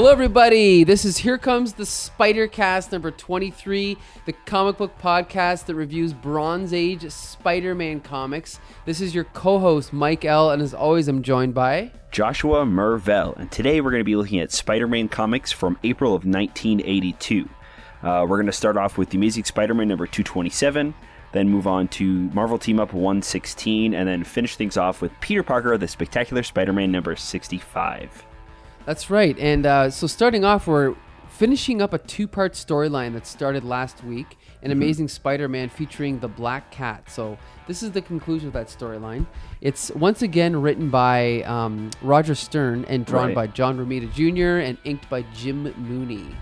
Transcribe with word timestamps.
Hello, 0.00 0.10
everybody. 0.10 0.82
This 0.82 1.04
is 1.04 1.18
Here 1.18 1.36
Comes 1.36 1.74
the 1.74 1.84
Spider 1.84 2.48
Cast 2.48 2.90
number 2.90 3.10
23, 3.10 3.98
the 4.24 4.32
comic 4.32 4.78
book 4.78 4.98
podcast 4.98 5.66
that 5.66 5.74
reviews 5.74 6.14
Bronze 6.14 6.72
Age 6.72 7.10
Spider 7.10 7.74
Man 7.74 8.00
comics. 8.00 8.60
This 8.86 9.02
is 9.02 9.14
your 9.14 9.24
co 9.24 9.58
host, 9.58 9.92
Mike 9.92 10.24
L., 10.24 10.52
and 10.52 10.62
as 10.62 10.72
always, 10.72 11.06
I'm 11.06 11.22
joined 11.22 11.52
by. 11.52 11.92
Joshua 12.12 12.64
Mervell, 12.64 13.36
and 13.36 13.52
today 13.52 13.82
we're 13.82 13.90
going 13.90 14.00
to 14.00 14.04
be 14.04 14.16
looking 14.16 14.40
at 14.40 14.50
Spider 14.50 14.88
Man 14.88 15.06
comics 15.06 15.52
from 15.52 15.78
April 15.84 16.14
of 16.14 16.24
1982. 16.24 17.46
Uh, 18.02 18.24
we're 18.26 18.38
going 18.38 18.46
to 18.46 18.52
start 18.52 18.78
off 18.78 18.96
with 18.96 19.10
The 19.10 19.18
Amazing 19.18 19.44
Spider 19.44 19.74
Man 19.74 19.88
number 19.88 20.06
227, 20.06 20.94
then 21.32 21.50
move 21.50 21.66
on 21.66 21.88
to 21.88 22.30
Marvel 22.30 22.58
Team 22.58 22.80
Up 22.80 22.94
116, 22.94 23.92
and 23.92 24.08
then 24.08 24.24
finish 24.24 24.56
things 24.56 24.78
off 24.78 25.02
with 25.02 25.12
Peter 25.20 25.42
Parker, 25.42 25.76
The 25.76 25.86
Spectacular 25.86 26.42
Spider 26.42 26.72
Man 26.72 26.90
number 26.90 27.14
65. 27.14 28.24
That's 28.90 29.08
right. 29.08 29.38
And 29.38 29.66
uh, 29.66 29.90
so, 29.90 30.08
starting 30.08 30.44
off, 30.44 30.66
we're 30.66 30.96
finishing 31.28 31.80
up 31.80 31.92
a 31.92 31.98
two 31.98 32.26
part 32.26 32.54
storyline 32.54 33.12
that 33.12 33.24
started 33.24 33.62
last 33.62 34.02
week 34.02 34.36
An 34.64 34.72
Amazing 34.72 35.06
Spider 35.06 35.46
Man 35.46 35.68
featuring 35.68 36.18
the 36.18 36.26
Black 36.26 36.72
Cat. 36.72 37.08
So, 37.08 37.38
this 37.68 37.84
is 37.84 37.92
the 37.92 38.02
conclusion 38.02 38.48
of 38.48 38.54
that 38.54 38.66
storyline. 38.66 39.26
It's 39.60 39.92
once 39.92 40.22
again 40.22 40.60
written 40.60 40.90
by 40.90 41.42
um, 41.42 41.90
Roger 42.02 42.34
Stern 42.34 42.84
and 42.86 43.06
drawn 43.06 43.26
Right. 43.26 43.34
by 43.36 43.46
John 43.46 43.78
Romita 43.78 44.12
Jr. 44.12 44.58
and 44.58 44.76
inked 44.82 45.08
by 45.08 45.22
Jim 45.36 45.72
Mooney. 45.78 46.34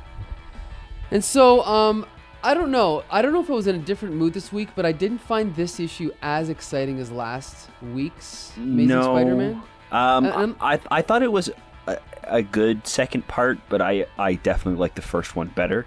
And 1.11 1.23
so, 1.23 1.63
um, 1.67 2.07
I 2.43 2.55
don't 2.55 2.71
know. 2.71 3.05
I 3.11 3.21
don't 3.21 3.35
know 3.35 3.43
if 3.43 3.51
I 3.51 3.53
was 3.53 3.67
in 3.67 3.77
a 3.77 3.81
different 3.81 4.15
mood 4.15 4.33
this 4.33 4.51
week, 4.55 4.71
but 4.75 4.87
I 4.87 4.93
didn't 4.93 5.19
find 5.19 5.55
this 5.55 5.79
issue 5.79 6.13
as 6.23 6.49
exciting 6.49 6.99
as 6.99 7.13
last 7.13 7.69
week's 7.93 8.55
Amazing 8.57 8.89
no. 8.89 9.03
Spider-Man. 9.03 9.63
Um, 9.91 10.27
um, 10.27 10.57
I, 10.61 10.81
I 10.91 11.03
thought 11.03 11.23
it 11.23 11.33
was 11.33 11.51
a, 11.89 11.99
a 12.25 12.43
good 12.43 12.87
second 12.87 13.27
part, 13.29 13.59
but 13.69 13.81
I, 13.81 14.07
I 14.19 14.35
definitely 14.35 14.79
like 14.81 14.95
the 14.95 15.03
first 15.03 15.35
one 15.37 15.49
better. 15.49 15.87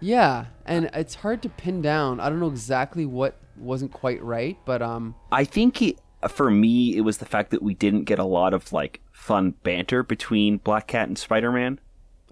Yeah, 0.00 0.46
and 0.66 0.90
it's 0.92 1.14
hard 1.14 1.42
to 1.42 1.48
pin 1.48 1.80
down. 1.82 2.20
I 2.20 2.28
don't 2.28 2.40
know 2.40 2.48
exactly 2.48 3.06
what 3.06 3.36
wasn't 3.56 3.92
quite 3.92 4.22
right, 4.22 4.58
but 4.66 4.82
um, 4.82 5.14
I 5.32 5.44
think 5.44 5.82
for 6.28 6.50
me, 6.50 6.96
it 6.96 7.00
was 7.00 7.18
the 7.18 7.24
fact 7.24 7.50
that 7.52 7.62
we 7.62 7.74
didn't 7.74 8.04
get 8.04 8.18
a 8.18 8.24
lot 8.24 8.52
of 8.52 8.72
like 8.72 9.00
fun 9.12 9.52
banter 9.62 10.02
between 10.02 10.58
Black 10.58 10.86
Cat 10.88 11.08
and 11.08 11.16
Spider 11.18 11.50
Man. 11.50 11.80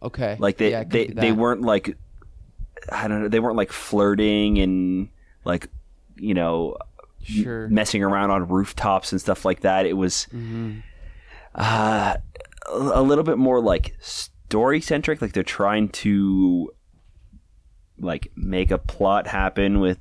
okay. 0.03 0.37
Like 0.39 0.59
they 0.59 0.73
Yeah, 0.73 0.85
they, 0.85 1.07
they 1.07 1.33
weren't 1.33 1.63
like 1.63 1.97
I 2.93 3.09
don't 3.09 3.23
know 3.23 3.29
they 3.29 3.41
weren't 3.41 3.57
like 3.57 3.73
flirting 3.73 4.59
and 4.59 5.09
like 5.45 5.69
you 6.17 6.35
know 6.35 6.77
sure. 7.23 7.69
messing 7.69 8.03
around 8.05 8.31
on 8.31 8.47
rooftops 8.49 9.13
and 9.13 9.21
stuff 9.21 9.47
like 9.47 9.61
that. 9.61 9.87
It 9.87 9.95
was 9.95 10.27
Mhm. 10.35 10.83
uh, 11.55 12.17
a 12.69 13.03
little 13.03 13.25
bit 13.25 13.39
more 13.39 13.61
like 13.61 13.95
story 14.01 14.81
centric. 14.81 15.21
Like 15.23 15.33
they're 15.33 15.43
trying 15.43 15.89
to 15.91 16.71
like 17.99 18.31
make 18.37 18.71
a 18.71 18.79
plot 18.79 19.27
happen 19.27 19.81
with 19.81 19.99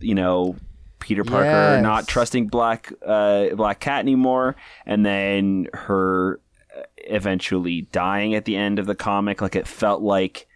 you 0.00 0.14
know 0.14 0.56
Peter 0.98 1.24
Parker 1.24 1.44
Yes. 1.46 1.82
not 1.82 2.08
trusting 2.08 2.48
Black 2.48 2.92
uh, 3.06 3.50
Black 3.54 3.80
Cat 3.80 4.00
anymore, 4.00 4.56
and 4.86 5.04
then 5.06 5.68
her 5.72 6.40
uh, 6.76 6.82
eventually 6.98 7.82
dying 7.92 8.34
at 8.34 8.44
the 8.44 8.56
end 8.56 8.78
of 8.78 8.86
the 8.86 8.94
comic. 8.94 9.40
Like 9.40 9.56
it 9.56 9.66
felt 9.66 10.02
like 10.02 10.46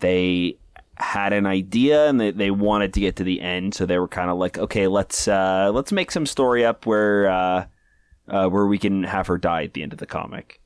they 0.00 0.58
had 0.96 1.32
an 1.32 1.46
idea 1.46 2.08
and 2.08 2.20
they, 2.20 2.30
they 2.30 2.50
wanted 2.50 2.92
to 2.94 3.00
get 3.00 3.16
to 3.16 3.24
the 3.24 3.40
end, 3.40 3.74
so 3.74 3.86
they 3.86 3.98
were 3.98 4.08
kind 4.08 4.30
of 4.30 4.38
like, 4.38 4.58
okay, 4.58 4.86
let's 4.86 5.28
uh, 5.28 5.70
let's 5.72 5.92
make 5.92 6.10
some 6.10 6.26
story 6.26 6.64
up 6.64 6.86
where 6.86 7.28
uh, 7.28 7.66
uh, 8.32 8.48
where 8.48 8.66
we 8.66 8.78
can 8.78 9.04
have 9.04 9.28
her 9.28 9.38
die 9.38 9.62
at 9.64 9.74
the 9.74 9.82
end 9.84 9.92
of 9.92 9.98
the 10.00 10.06
comic. 10.06 10.60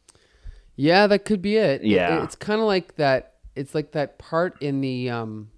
Yeah, 0.76 1.06
that 1.08 1.24
could 1.26 1.42
be 1.42 1.56
it. 1.56 1.82
It- 1.82 1.88
Yeah. 1.88 2.22
it's 2.24 2.34
kind 2.36 2.60
of 2.60 2.66
like 2.66 2.96
that. 2.96 3.34
It's 3.54 3.74
like 3.74 3.92
that 3.92 4.18
part 4.18 4.60
in 4.62 4.80
the 4.80 5.10
um, 5.10 5.50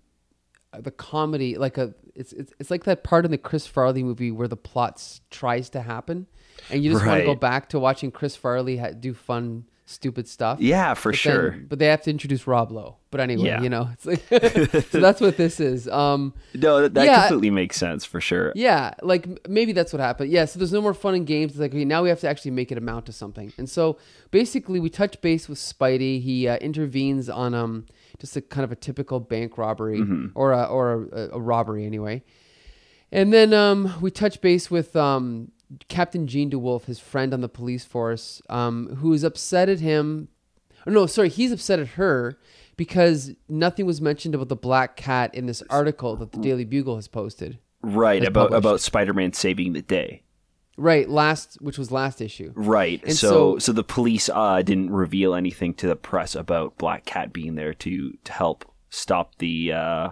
the 0.78 0.90
comedy, 0.90 1.56
like 1.56 1.78
a. 1.78 1.94
It's, 2.14 2.32
it's 2.32 2.52
it's 2.58 2.70
like 2.70 2.82
that 2.84 3.04
part 3.04 3.24
in 3.24 3.30
the 3.30 3.38
Chris 3.38 3.66
Farley 3.68 4.02
movie 4.02 4.32
where 4.32 4.48
the 4.48 4.56
plot 4.56 5.00
tries 5.30 5.70
to 5.70 5.80
happen, 5.82 6.26
and 6.68 6.82
you 6.82 6.90
just 6.92 7.06
want 7.06 7.20
to 7.20 7.24
go 7.26 7.34
back 7.36 7.68
to 7.68 7.78
watching 7.78 8.10
Chris 8.10 8.34
Farley 8.34 8.76
ha- 8.76 8.90
do 8.90 9.14
fun, 9.14 9.64
stupid 9.88 10.28
stuff. 10.28 10.60
Yeah, 10.60 10.94
for 10.94 11.12
But 11.12 11.18
sure. 11.18 11.50
then- 11.50 11.66
but 11.68 11.78
they 11.78 11.86
have 11.86 12.02
to 12.02 12.10
introduce 12.10 12.46
Rob 12.46 12.70
Lowe. 12.70 12.96
But 13.10 13.20
anyway, 13.20 13.46
Yeah. 13.46 13.62
you 13.62 13.70
know, 13.70 13.88
it's 13.92 14.04
like 14.04 14.22
so 14.90 15.00
that's 15.00 15.20
what 15.20 15.36
this 15.38 15.60
is. 15.60 15.88
Um, 15.88 16.34
no, 16.54 16.82
that, 16.82 16.94
that 16.94 17.06
Yeah. 17.06 17.20
completely 17.20 17.50
makes 17.50 17.76
sense 17.76 18.04
for 18.04 18.20
sure. 18.20 18.52
yeah, 18.54 18.92
like 19.02 19.48
maybe 19.48 19.72
that's 19.72 19.92
what 19.92 20.00
happened. 20.00 20.30
Yeah, 20.30 20.44
so 20.44 20.58
there's 20.58 20.72
no 20.72 20.82
more 20.82 20.92
fun 20.94 21.14
and 21.14 21.26
games. 21.26 21.52
It's 21.52 21.60
like 21.60 21.72
okay, 21.72 21.84
now 21.86 22.02
we 22.02 22.10
have 22.10 22.20
to 22.20 22.28
actually 22.28 22.50
make 22.50 22.70
it 22.70 22.76
amount 22.78 23.06
to 23.06 23.12
something. 23.12 23.52
And 23.58 23.68
so 23.68 23.96
basically, 24.30 24.78
we 24.78 24.90
touch 24.90 25.20
base 25.22 25.48
with 25.48 25.58
Spidey. 25.58 26.20
He 26.22 26.46
uh, 26.48 26.58
intervenes 26.58 27.28
on 27.30 27.54
um 27.54 27.86
just 28.18 28.36
a 28.36 28.40
kind 28.42 28.64
of 28.64 28.72
a 28.72 28.76
typical 28.76 29.20
bank 29.20 29.56
robbery 29.56 30.02
or 30.34 30.52
a, 30.52 30.64
or 30.64 31.08
a, 31.12 31.28
a 31.32 31.40
robbery 31.40 31.86
anyway. 31.86 32.22
And 33.10 33.32
then 33.32 33.54
um, 33.54 33.94
we 34.02 34.10
touch 34.10 34.40
base 34.42 34.70
with 34.70 34.94
um, 34.96 35.50
Captain 35.88 36.26
Jean 36.26 36.50
DeWolff, 36.50 36.84
his 36.84 36.98
friend 36.98 37.34
on 37.34 37.40
the 37.40 37.48
police 37.48 37.84
force, 37.84 38.40
um, 38.48 38.96
who 38.96 39.12
is 39.12 39.22
upset 39.24 39.68
at 39.68 39.80
him. 39.80 40.28
Oh, 40.86 40.90
no, 40.90 41.06
sorry, 41.06 41.28
he's 41.28 41.52
upset 41.52 41.78
at 41.78 41.88
her 41.88 42.38
because 42.76 43.32
nothing 43.48 43.84
was 43.84 44.00
mentioned 44.00 44.34
about 44.34 44.48
the 44.48 44.56
black 44.56 44.96
cat 44.96 45.34
in 45.34 45.46
this 45.46 45.62
article 45.68 46.16
that 46.16 46.32
the 46.32 46.38
Daily 46.38 46.64
Bugle 46.64 46.96
has 46.96 47.08
posted. 47.08 47.58
Right 47.82 48.22
As 48.22 48.28
about 48.28 48.50
published. 48.50 48.58
about 48.58 48.80
Spider-Man 48.80 49.32
saving 49.34 49.72
the 49.74 49.82
day. 49.82 50.22
Right, 50.76 51.08
last 51.08 51.58
which 51.60 51.76
was 51.76 51.90
last 51.90 52.20
issue. 52.20 52.52
Right. 52.54 53.02
And 53.02 53.12
so, 53.14 53.28
so- 53.30 53.58
so 53.58 53.72
the 53.72 53.82
police 53.84 54.30
uh, 54.32 54.62
didn't 54.62 54.90
reveal 54.90 55.34
anything 55.34 55.74
to 55.74 55.88
the 55.88 55.96
press 55.96 56.34
about 56.36 56.78
Black 56.78 57.04
Cat 57.04 57.32
being 57.32 57.56
there 57.56 57.74
to 57.74 58.12
to 58.24 58.32
help 58.32 58.64
stop 58.88 59.36
the 59.38 59.72
uh, 59.72 60.08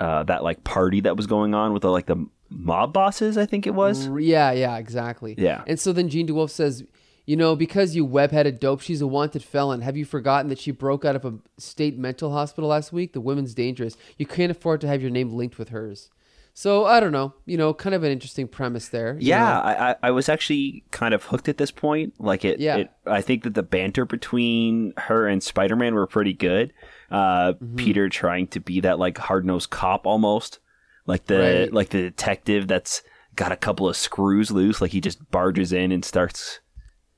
uh, 0.00 0.22
that 0.24 0.42
like 0.42 0.64
party 0.64 1.00
that 1.00 1.16
was 1.16 1.26
going 1.26 1.54
on 1.54 1.72
with 1.74 1.82
the 1.82 1.90
like 1.90 2.06
the 2.06 2.26
mob 2.50 2.92
bosses. 2.92 3.36
I 3.38 3.46
think 3.46 3.66
it 3.66 3.74
was. 3.74 4.08
Yeah, 4.08 4.52
yeah, 4.52 4.76
exactly. 4.78 5.34
Yeah. 5.38 5.62
And 5.66 5.78
so 5.78 5.92
then 5.92 6.08
Jean 6.08 6.26
DeWolff 6.28 6.50
says, 6.50 6.84
you 7.26 7.36
know, 7.36 7.54
because 7.54 7.94
you 7.94 8.04
web-headed 8.06 8.58
dope, 8.58 8.80
she's 8.80 9.02
a 9.02 9.06
wanted 9.06 9.44
felon. 9.44 9.82
Have 9.82 9.96
you 9.98 10.04
forgotten 10.06 10.48
that 10.48 10.58
she 10.58 10.70
broke 10.70 11.04
out 11.04 11.14
of 11.14 11.24
a 11.26 11.34
state 11.58 11.98
mental 11.98 12.32
hospital 12.32 12.70
last 12.70 12.92
week? 12.92 13.12
The 13.12 13.20
woman's 13.20 13.52
dangerous. 13.54 13.96
You 14.16 14.24
can't 14.26 14.50
afford 14.50 14.80
to 14.80 14.86
have 14.88 15.02
your 15.02 15.10
name 15.10 15.32
linked 15.34 15.58
with 15.58 15.68
hers. 15.68 16.08
So 16.54 16.86
I 16.86 16.98
don't 16.98 17.12
know, 17.12 17.34
you 17.46 17.56
know, 17.56 17.72
kind 17.72 17.94
of 17.94 18.02
an 18.02 18.10
interesting 18.10 18.48
premise 18.48 18.88
there. 18.88 19.16
Yeah. 19.20 19.60
I, 19.60 19.90
I 19.90 19.96
I 20.04 20.10
was 20.10 20.28
actually 20.28 20.82
kind 20.90 21.14
of 21.14 21.22
hooked 21.24 21.48
at 21.48 21.56
this 21.56 21.70
point. 21.70 22.14
Like 22.18 22.44
it, 22.44 22.58
Yeah. 22.58 22.76
it 22.78 22.90
I 23.06 23.20
think 23.20 23.44
that 23.44 23.54
the 23.54 23.62
banter 23.62 24.04
between 24.04 24.92
her 24.96 25.28
and 25.28 25.40
Spider 25.40 25.76
Man 25.76 25.94
were 25.94 26.06
pretty 26.08 26.32
good. 26.32 26.72
Uh, 27.10 27.52
Mm-hmm. 27.52 27.76
Peter 27.76 28.08
trying 28.08 28.48
to 28.48 28.60
be 28.60 28.80
that 28.80 28.98
like 28.98 29.18
hard 29.18 29.44
nosed 29.44 29.70
cop 29.70 30.04
almost, 30.04 30.58
like 31.08 31.24
the 31.26 31.38
Right. 31.38 31.72
like 31.72 31.88
the 31.88 32.02
detective 32.02 32.68
that's 32.68 33.02
got 33.34 33.50
a 33.50 33.56
couple 33.56 33.88
of 33.88 33.96
screws 33.96 34.52
loose. 34.52 34.80
Like 34.80 34.92
he 34.92 35.00
just 35.00 35.28
barges 35.32 35.72
in 35.72 35.90
and 35.90 36.04
starts 36.04 36.60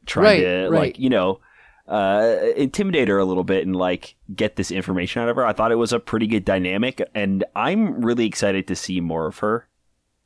trying 0.07 0.25
Right, 0.25 0.41
to 0.41 0.69
right. 0.71 0.81
like 0.81 0.99
you 0.99 1.11
know 1.11 1.41
uh, 1.89 2.37
intimidate 2.57 3.09
her 3.09 3.19
a 3.19 3.25
little 3.25 3.43
bit 3.45 3.67
and 3.67 3.75
like 3.77 4.15
get 4.35 4.55
this 4.57 4.71
information 4.71 5.21
out 5.23 5.29
of 5.29 5.37
her. 5.37 5.45
I 5.45 5.53
thought 5.53 5.73
it 5.73 5.77
was 5.77 5.93
a 5.93 5.99
pretty 6.01 6.27
good 6.29 6.45
dynamic, 6.45 7.03
and 7.15 7.45
I'm 7.57 8.03
really 8.05 8.27
excited 8.27 8.67
to 8.69 8.77
see 8.77 9.01
more 9.01 9.27
of 9.27 9.39
her. 9.41 9.67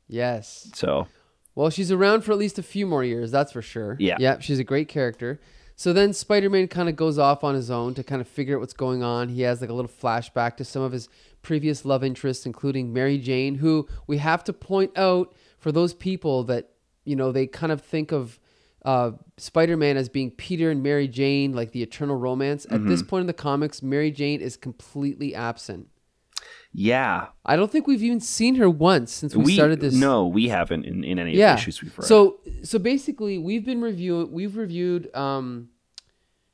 Yes. 0.07 0.69
So 0.75 1.07
Well, 1.55 1.71
she's 1.71 1.91
around 1.91 2.21
for 2.21 2.33
at 2.33 2.37
least 2.37 2.59
a 2.59 2.63
few 2.63 2.85
more 2.85 3.03
years, 3.03 3.31
that's 3.31 3.51
for 3.51 3.63
sure. 3.63 3.97
Yeah. 3.99 4.17
Yep, 4.19 4.41
she's 4.43 4.59
a 4.59 4.63
great 4.63 4.87
character. 4.87 5.39
So 5.75 5.91
then 5.91 6.13
Spider 6.13 6.49
Man 6.49 6.67
kind 6.67 6.87
of 6.87 6.95
goes 6.95 7.19
off 7.19 7.43
on 7.43 7.53
his 7.53 7.69
own 7.69 7.93
to 7.95 8.03
kind 8.03 8.21
of 8.21 8.27
figure 8.27 8.55
out 8.55 8.61
what's 8.61 8.73
going 8.73 9.03
on. 9.03 9.29
He 9.29 9.41
has 9.41 9.59
like 9.61 9.69
a 9.69 9.73
little 9.73 9.91
flashback 9.91 10.55
to 10.57 10.65
some 10.65 10.81
of 10.81 10.93
his 10.93 11.09
previous 11.41 11.83
love 11.83 12.03
interests, 12.03 12.45
including 12.45 12.93
Mary 12.93 13.17
Jane, 13.17 13.55
who 13.55 13.87
we 14.07 14.17
have 14.17 14.43
to 14.45 14.53
point 14.53 14.97
out 14.97 15.33
for 15.59 15.71
those 15.71 15.93
people 15.93 16.43
that, 16.45 16.69
you 17.03 17.15
know, 17.15 17.31
they 17.31 17.45
kind 17.45 17.71
of 17.71 17.81
think 17.81 18.11
of 18.11 18.39
uh, 18.85 19.11
Spider 19.37 19.75
Man 19.75 19.97
as 19.97 20.07
being 20.09 20.31
Peter 20.31 20.71
and 20.71 20.81
Mary 20.81 21.07
Jane, 21.07 21.53
like 21.53 21.71
the 21.71 21.83
eternal 21.83 22.15
romance. 22.15 22.65
At 22.69 22.85
this 22.85 23.01
point 23.01 23.21
in 23.21 23.27
the 23.27 23.33
comics, 23.33 23.81
Mary 23.81 24.11
Jane 24.11 24.41
is 24.41 24.55
completely 24.55 25.35
absent. 25.35 25.89
Yeah, 26.77 27.27
I 27.45 27.55
don't 27.55 27.71
think 27.71 27.87
we've 27.87 28.03
even 28.03 28.19
seen 28.19 28.55
her 28.55 28.69
once 28.69 29.13
since 29.13 29.33
we, 29.33 29.53
started 29.53 29.79
this. 29.79 29.93
No, 29.93 30.27
we 30.27 30.49
haven't 30.49 30.85
in, 30.85 31.05
in 31.05 31.19
any 31.19 31.33
yeah. 31.33 31.53
of 31.53 31.57
the 31.57 31.61
issues 31.61 31.81
we've 31.81 31.97
read. 31.97 32.05
So 32.05 32.41
so 32.63 32.79
basically, 32.79 33.37
we've 33.37 33.65
been 33.65 33.81
reviewing. 33.81 34.31
We've 34.31 34.57
reviewed. 34.57 35.13
Um, 35.15 35.69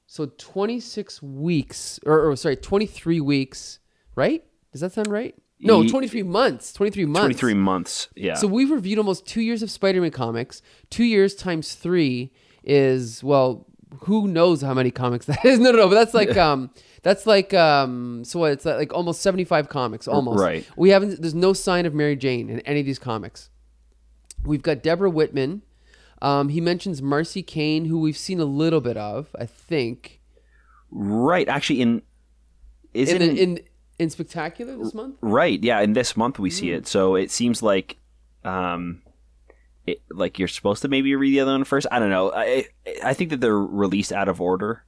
so 0.06 0.28
twenty 0.38 0.80
six 0.80 1.24
weeks, 1.24 2.00
or, 2.06 2.30
or 2.30 2.36
sorry, 2.36 2.56
twenty 2.56 2.86
three 2.86 3.20
weeks. 3.20 3.80
Right? 4.16 4.44
Does 4.72 4.82
that 4.82 4.92
sound 4.92 5.08
right? 5.08 5.34
No, 5.60 5.88
twenty 5.88 6.08
three 6.08 6.24
months. 6.24 6.72
Twenty 6.72 6.92
three 6.92 7.06
months. 7.06 7.40
23 7.40 7.54
months. 7.56 8.08
Yeah. 8.16 8.36
So 8.36 8.46
we've 8.48 8.70
reviewed 8.70 9.00
almost 9.00 9.26
two 9.26 9.42
years 9.42 9.64
of 9.64 9.72
Spider 9.72 10.02
Man 10.02 10.12
comics. 10.12 10.62
Two 10.92 11.04
years 11.04 11.34
times 11.34 11.74
three 11.74 12.32
is 12.64 13.24
well, 13.24 13.66
who 14.02 14.28
knows 14.28 14.62
how 14.62 14.74
many 14.74 14.92
comics 14.92 15.26
that 15.26 15.44
is? 15.46 15.60
No, 15.62 15.72
no, 15.72 15.78
no. 15.80 15.88
But 15.88 15.96
that's 15.96 16.14
like 16.14 16.38
um, 16.38 16.70
that's 17.04 17.26
like 17.26 17.54
um, 17.54 18.24
so 18.24 18.40
what? 18.40 18.52
It's 18.52 18.66
like 18.66 18.94
almost 18.94 19.22
seventy 19.22 19.44
five 19.44 19.70
comics. 19.70 20.08
Almost. 20.08 20.40
right. 20.40 20.68
We 20.76 20.90
haven't. 20.90 21.22
There's 21.22 21.34
no 21.36 21.54
sign 21.54 21.86
of 21.86 21.94
Mary 21.94 22.16
Jane 22.16 22.50
in 22.50 22.60
any 22.62 22.80
of 22.80 22.86
these 22.86 23.00
comics. 23.00 23.50
We've 24.44 24.62
got 24.62 24.82
Deborah 24.84 25.10
Whitman. 25.10 25.62
Um, 26.22 26.50
he 26.50 26.62
mentions 26.62 27.02
Marcy 27.02 27.42
Kane, 27.42 27.86
who 27.86 28.00
we've 28.00 28.18
seen 28.18 28.40
a 28.40 28.46
little 28.46 28.82
bit 28.82 28.96
of, 28.98 29.36
I 29.40 29.46
think. 29.48 30.20
Right. 30.92 31.48
Actually, 31.50 31.82
in 31.82 32.02
is 32.94 33.10
in, 33.12 33.22
it 33.22 33.30
in, 33.30 33.38
in 33.38 33.60
in 34.00 34.10
spectacular 34.10 34.78
this 34.78 34.94
month. 34.94 35.16
right? 35.22 35.62
Yeah, 35.64 35.80
in 35.82 35.94
this 35.94 36.16
month 36.18 36.38
we 36.40 36.50
see 36.50 36.68
Mm. 36.68 36.78
it. 36.78 36.88
So 36.88 37.16
it 37.16 37.32
seems 37.32 37.62
like, 37.64 37.98
um, 38.44 39.02
it, 39.88 40.02
like 40.12 40.38
you're 40.40 40.48
supposed 40.48 40.82
to 40.84 40.88
maybe 40.88 41.16
read 41.16 41.32
the 41.32 41.40
other 41.40 41.52
one 41.54 41.64
first. 41.64 41.88
I 41.92 42.00
don't 42.00 42.10
know. 42.10 42.32
I 42.36 42.66
I 43.04 43.14
think 43.14 43.30
that 43.32 43.42
they're 43.42 43.58
released 43.58 44.12
out 44.12 44.28
of 44.28 44.40
order, 44.42 44.84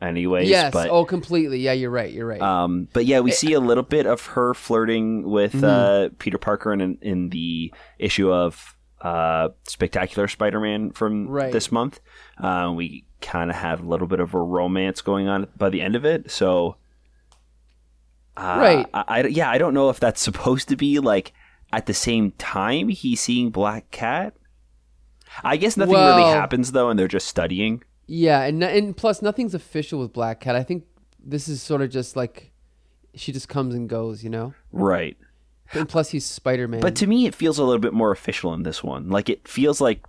anyways. 0.00 0.48
yes. 0.48 0.72
But 0.72 0.90
oh, 0.90 1.04
completely. 1.04 1.58
Yeah, 1.60 1.72
you're 1.72 1.90
right. 1.90 2.12
You're 2.12 2.26
right. 2.26 2.40
Um, 2.40 2.88
but 2.92 3.06
yeah, 3.06 3.20
we 3.20 3.30
see 3.30 3.52
a 3.52 3.60
little 3.60 3.82
bit 3.82 4.06
of 4.06 4.26
her 4.26 4.54
flirting 4.54 5.22
with 5.28 5.52
Mm-hmm. 5.54 5.64
uh, 5.64 6.08
Peter 6.18 6.38
Parker 6.38 6.72
in, 6.72 6.98
in 7.02 7.30
the 7.30 7.72
issue 7.98 8.32
of 8.32 8.76
uh, 9.00 9.48
Spectacular 9.64 10.26
Spider-Man 10.28 10.90
from 10.92 11.28
Right. 11.28 11.52
this 11.52 11.70
month. 11.70 12.00
Uh, 12.36 12.72
we 12.74 13.04
kind 13.20 13.50
of 13.50 13.56
have 13.56 13.80
a 13.80 13.86
little 13.86 14.06
bit 14.06 14.20
of 14.20 14.34
a 14.34 14.40
romance 14.42 15.00
going 15.02 15.28
on 15.28 15.46
by 15.56 15.68
the 15.70 15.80
end 15.80 15.94
of 15.96 16.04
it. 16.04 16.30
So, 16.30 16.76
uh, 18.36 18.56
Right. 18.60 18.86
I, 18.94 19.04
I- 19.22 19.26
yeah, 19.26 19.50
I 19.50 19.58
don't 19.58 19.74
know 19.74 19.88
if 19.90 20.00
that's 20.00 20.20
supposed 20.28 20.68
to 20.68 20.76
be 20.76 20.98
like 20.98 21.32
at 21.72 21.86
the 21.86 21.94
same 21.94 22.32
time 22.38 22.88
he's 22.88 23.20
seeing 23.20 23.50
Black 23.50 23.90
Cat. 23.90 24.34
I 25.44 25.56
guess 25.56 25.76
nothing 25.76 25.94
really 25.94 26.22
happens 26.24 26.72
though, 26.72 26.88
and 26.90 26.98
they're 26.98 27.06
just 27.08 27.26
studying. 27.26 27.82
Yeah, 28.08 28.42
and 28.42 28.62
and 28.64 28.96
plus 28.96 29.22
nothing's 29.22 29.54
official 29.54 30.00
with 30.00 30.12
Black 30.12 30.40
Cat. 30.40 30.56
I 30.56 30.64
think 30.64 30.84
this 31.24 31.46
is 31.46 31.62
sort 31.62 31.82
of 31.82 31.90
just 31.90 32.16
like 32.16 32.50
she 33.14 33.30
just 33.32 33.48
comes 33.48 33.74
and 33.74 33.88
goes, 33.88 34.24
you 34.24 34.30
know. 34.30 34.54
Right. 34.72 35.16
And 35.72 35.88
plus 35.88 36.10
he's 36.10 36.24
Spider 36.24 36.66
Man. 36.66 36.80
But 36.80 36.96
to 36.96 37.06
me, 37.06 37.26
it 37.26 37.34
feels 37.34 37.58
a 37.58 37.64
little 37.64 37.78
bit 37.80 37.92
more 37.92 38.10
official 38.10 38.54
in 38.54 38.62
this 38.62 38.82
one. 38.82 39.10
Like 39.10 39.28
it 39.28 39.46
feels 39.46 39.80
like 39.80 40.04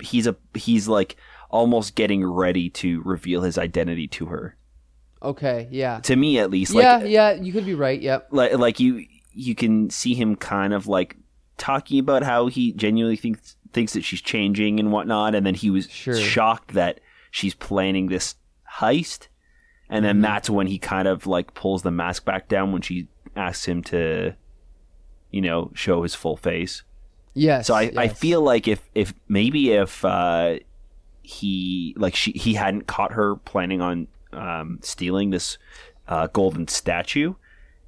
he's 0.00 0.26
a 0.26 0.36
he's 0.54 0.86
like 0.88 1.16
almost 1.50 1.94
getting 1.94 2.24
ready 2.24 2.68
to 2.70 3.00
reveal 3.02 3.42
his 3.42 3.56
identity 3.58 4.06
to 4.08 4.26
her. 4.26 4.56
okay, 5.22 5.66
yeah, 5.70 6.00
To 6.00 6.14
me, 6.16 6.38
at 6.38 6.50
least. 6.50 6.74
Like, 6.74 6.82
yeah, 6.84 7.02
yeah. 7.04 7.32
You 7.32 7.52
could 7.52 7.66
be 7.66 7.74
right. 7.74 8.00
Yep. 8.00 8.28
like 8.30 8.52
like 8.58 8.78
you 8.80 9.06
you 9.32 9.54
can 9.54 9.88
see 9.90 10.14
him 10.14 10.36
kind 10.36 10.74
of 10.74 10.86
like 10.86 11.16
talking 11.56 11.98
about 11.98 12.22
how 12.22 12.48
he 12.48 12.72
genuinely 12.72 13.16
thinks 13.16 13.56
thinks 13.72 13.92
that 13.94 14.02
she's 14.04 14.20
changing 14.20 14.78
and 14.80 14.92
whatnot, 14.92 15.34
and 15.34 15.46
then 15.46 15.54
he 15.54 15.70
was 15.70 15.88
Sure. 15.90 16.14
shocked 16.16 16.74
that 16.74 17.00
she's 17.30 17.54
planning 17.54 18.08
this 18.08 18.34
heist, 18.78 19.28
and 19.88 20.04
then 20.04 20.20
that's 20.20 20.48
when 20.50 20.66
he 20.66 20.78
kind 20.78 21.08
of 21.08 21.26
like 21.26 21.54
pulls 21.54 21.82
the 21.82 21.90
mask 21.90 22.24
back 22.24 22.48
down 22.48 22.72
when 22.72 22.82
she 22.82 23.08
asks 23.36 23.66
him 23.66 23.82
to, 23.84 24.34
you 25.30 25.40
know, 25.40 25.70
show 25.74 26.02
his 26.02 26.14
full 26.14 26.36
face. 26.36 26.82
Yes. 27.34 27.66
So 27.68 27.74
I, 27.74 27.92
I 27.96 28.08
feel 28.08 28.40
like 28.42 28.66
if 28.68 28.88
if 28.94 29.14
maybe 29.28 29.70
if 29.72 30.04
uh, 30.04 30.58
he 31.22 31.94
like 31.96 32.14
she 32.14 32.32
he 32.32 32.54
hadn't 32.54 32.86
caught 32.86 33.12
her 33.12 33.36
planning 33.36 33.80
on 33.80 34.08
um, 34.32 34.78
stealing 34.82 35.30
this 35.30 35.58
uh, 36.08 36.26
golden 36.28 36.66
statue, 36.68 37.34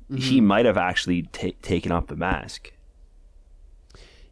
he 0.09 0.39
Mm-hmm. 0.39 0.47
might 0.47 0.67
have 0.67 0.77
actually 0.77 1.23
ta- 1.23 1.57
taken 1.63 1.91
off 1.91 2.07
the 2.09 2.17
mask. 2.17 2.73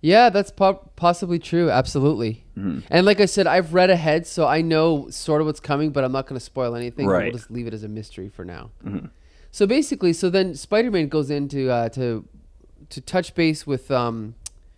Yeah, 0.02 0.30
that's 0.30 0.50
po- 0.50 0.90
possibly 0.96 1.38
true. 1.38 1.70
Absolutely. 1.70 2.44
Mm-hmm. 2.56 2.80
And 2.90 3.04
like 3.04 3.20
I 3.20 3.26
said, 3.26 3.46
I've 3.46 3.74
read 3.74 3.90
ahead, 3.90 4.26
so 4.26 4.46
I 4.46 4.62
know 4.62 5.10
sort 5.10 5.40
of 5.40 5.46
what's 5.46 5.60
coming, 5.60 5.90
but 5.90 6.04
I'm 6.04 6.12
not 6.12 6.26
going 6.26 6.38
to 6.38 6.44
spoil 6.44 6.74
anything. 6.74 7.06
Right. 7.06 7.18
Mm-hmm. 7.18 7.24
We'll 7.26 7.38
just 7.38 7.50
leave 7.50 7.66
it 7.66 7.74
as 7.74 7.84
a 7.84 7.88
mystery 7.88 8.28
for 8.28 8.44
now. 8.44 8.70
So 9.50 9.66
basically, 9.66 10.12
so 10.12 10.30
then 10.30 10.54
Spider-Man 10.54 11.08
goes 11.08 11.30
into 11.30 11.70
uh, 11.70 11.88
to 11.90 12.26
to 12.90 13.00
touch 13.00 13.34
base 13.34 13.66
with 13.66 13.90
um, 13.90 14.34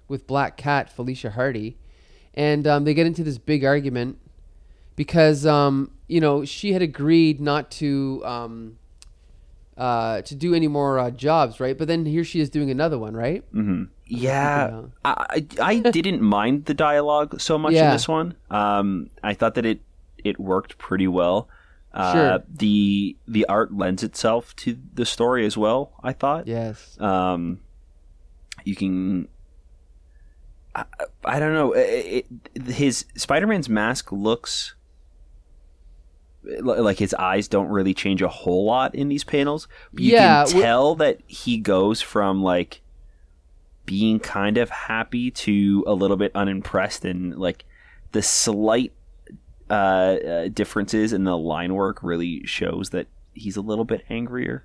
with 0.09 0.27
Black 0.27 0.57
Cat 0.57 0.91
Felicia 0.91 1.31
Hardy, 1.31 1.77
and 2.35 2.67
um, 2.67 2.85
they 2.85 2.95
get 2.95 3.07
into 3.07 3.23
this 3.23 3.39
big 3.39 3.65
argument 3.65 4.19
because 4.97 5.47
um, 5.47 5.91
you 6.09 6.21
know 6.21 6.45
she 6.45 6.73
had 6.73 6.83
agreed 6.83 7.41
not 7.41 7.71
to 7.73 8.23
um, 8.25 8.79
uh, 9.77 10.23
to 10.23 10.35
do 10.35 10.55
any 10.55 10.69
more 10.69 10.99
uh, 10.99 11.11
jobs, 11.11 11.61
right? 11.61 11.77
But 11.77 11.89
then 11.89 12.07
here 12.07 12.25
she 12.25 12.41
is 12.41 12.49
doing 12.51 12.71
another 12.71 12.99
one, 12.99 13.15
right? 13.15 13.45
Yeah, 13.55 13.85
Yeah. 14.13 14.83
I 15.05 15.27
I 15.61 15.61
I 15.61 15.79
didn't 15.91 16.23
mind 16.23 16.67
the 16.67 16.75
dialogue 16.75 17.41
so 17.41 17.59
much 17.59 17.73
in 17.89 17.91
this 17.93 18.07
one. 18.09 18.35
Um, 18.51 19.11
I 19.23 19.35
thought 19.35 19.55
that 19.55 19.67
it 19.67 19.81
it 20.23 20.39
worked 20.39 20.79
pretty 20.79 21.09
well. 21.09 21.49
Uh, 21.93 22.13
Sure. 22.13 22.43
The 22.49 23.17
the 23.29 23.45
art 23.47 23.75
lends 23.75 24.03
itself 24.03 24.55
to 24.57 24.79
the 24.95 25.05
story 25.05 25.45
as 25.47 25.57
well. 25.57 25.93
I 26.03 26.13
thought. 26.13 26.47
Yes. 26.47 26.99
um, 27.01 27.61
you 28.65 28.77
can 28.77 29.29
I, 30.75 30.85
I 31.25 31.39
don't 31.41 31.53
know 31.55 31.73
it, 31.73 32.27
it, 32.55 32.63
his 32.73 33.05
spider-man's 33.17 33.69
mask 33.69 34.13
looks 34.13 34.75
like 36.63 36.99
his 36.99 37.15
eyes 37.15 37.47
don't 37.49 37.69
really 37.69 37.95
change 37.95 38.23
a 38.23 38.29
whole 38.29 38.65
lot 38.65 38.95
in 38.95 39.09
these 39.09 39.25
panels 39.25 39.69
but 39.93 40.03
you 40.03 40.13
Yeah, 40.13 40.45
can 40.45 40.61
tell 40.61 40.95
that 40.97 41.21
he 41.27 41.59
goes 41.59 42.01
from 42.01 42.43
like 42.43 42.81
being 43.93 44.19
kind 44.19 44.57
of 44.57 44.71
happy 44.71 45.31
to 45.31 45.85
a 45.87 45.93
little 45.93 46.17
bit 46.17 46.33
unimpressed 46.35 47.05
and 47.05 47.37
like 47.39 47.65
the 48.13 48.23
slight 48.23 48.93
uh, 49.69 49.73
uh, 49.73 50.49
differences 50.49 51.13
in 51.13 51.25
the 51.25 51.37
line 51.37 51.75
work 51.75 52.03
really 52.03 52.45
shows 52.47 52.89
that 52.91 53.07
he's 53.35 53.57
a 53.57 53.61
little 53.61 53.85
bit 53.85 54.03
angrier 54.09 54.65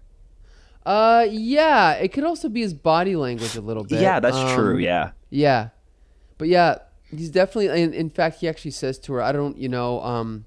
Uh, 0.85 1.25
yeah. 1.29 1.91
It 2.03 2.13
could 2.13 2.23
also 2.23 2.47
be 2.47 2.61
his 2.61 2.73
body 2.73 3.15
language 3.17 3.55
a 3.57 3.61
little 3.61 3.83
bit. 3.83 3.99
yeah 4.01 4.19
that's 4.21 4.53
true 4.53 4.75
Um, 4.75 4.79
yeah 4.79 5.11
Yeah, 5.29 5.69
but 6.37 6.47
yeah, 6.47 6.77
he's 7.11 7.29
definitely. 7.29 7.67
In, 7.81 7.93
in 7.93 8.09
fact, 8.09 8.39
he 8.39 8.47
actually 8.47 8.71
says 8.71 8.97
to 8.99 9.13
her, 9.13 9.21
"I 9.21 9.33
don't, 9.33 9.57
you 9.57 9.67
know, 9.67 9.99
um, 10.01 10.45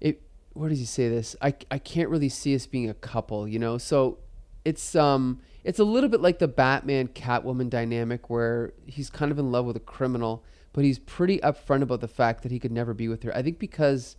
it. 0.00 0.20
Where 0.52 0.68
does 0.68 0.78
he 0.78 0.84
say 0.84 1.08
this? 1.08 1.34
I, 1.40 1.54
I 1.70 1.78
can't 1.78 2.10
really 2.10 2.28
see 2.28 2.54
us 2.54 2.66
being 2.66 2.90
a 2.90 2.94
couple, 3.12 3.48
you 3.48 3.58
know. 3.58 3.78
So, 3.78 4.18
it's 4.64 4.94
um, 4.94 5.40
it's 5.68 5.78
a 5.78 5.84
little 5.84 6.08
bit 6.08 6.22
like 6.22 6.38
the 6.38 6.48
Batman 6.48 7.08
Catwoman 7.08 7.68
dynamic, 7.68 8.30
where 8.30 8.72
he's 8.86 9.10
kind 9.10 9.30
of 9.30 9.38
in 9.38 9.52
love 9.52 9.66
with 9.66 9.76
a 9.76 9.80
criminal, 9.80 10.42
but 10.72 10.82
he's 10.82 10.98
pretty 10.98 11.40
upfront 11.40 11.82
about 11.82 12.00
the 12.00 12.08
fact 12.08 12.42
that 12.42 12.50
he 12.50 12.58
could 12.58 12.72
never 12.72 12.94
be 12.94 13.06
with 13.06 13.22
her. 13.24 13.36
I 13.36 13.42
think 13.42 13.58
because 13.58 14.16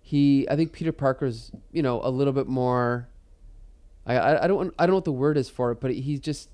he, 0.00 0.48
I 0.50 0.56
think 0.56 0.72
Peter 0.72 0.90
Parker's, 0.90 1.52
you 1.70 1.80
know, 1.80 2.00
a 2.02 2.10
little 2.10 2.32
bit 2.32 2.48
more. 2.48 3.06
I, 4.04 4.44
I, 4.44 4.46
don't 4.48 4.74
I 4.80 4.86
don't 4.86 4.90
know 4.90 4.96
what 4.96 5.04
the 5.04 5.12
word 5.12 5.36
is 5.36 5.48
for 5.48 5.70
it, 5.70 5.80
but 5.80 5.92
he's 5.92 6.18
just 6.18 6.48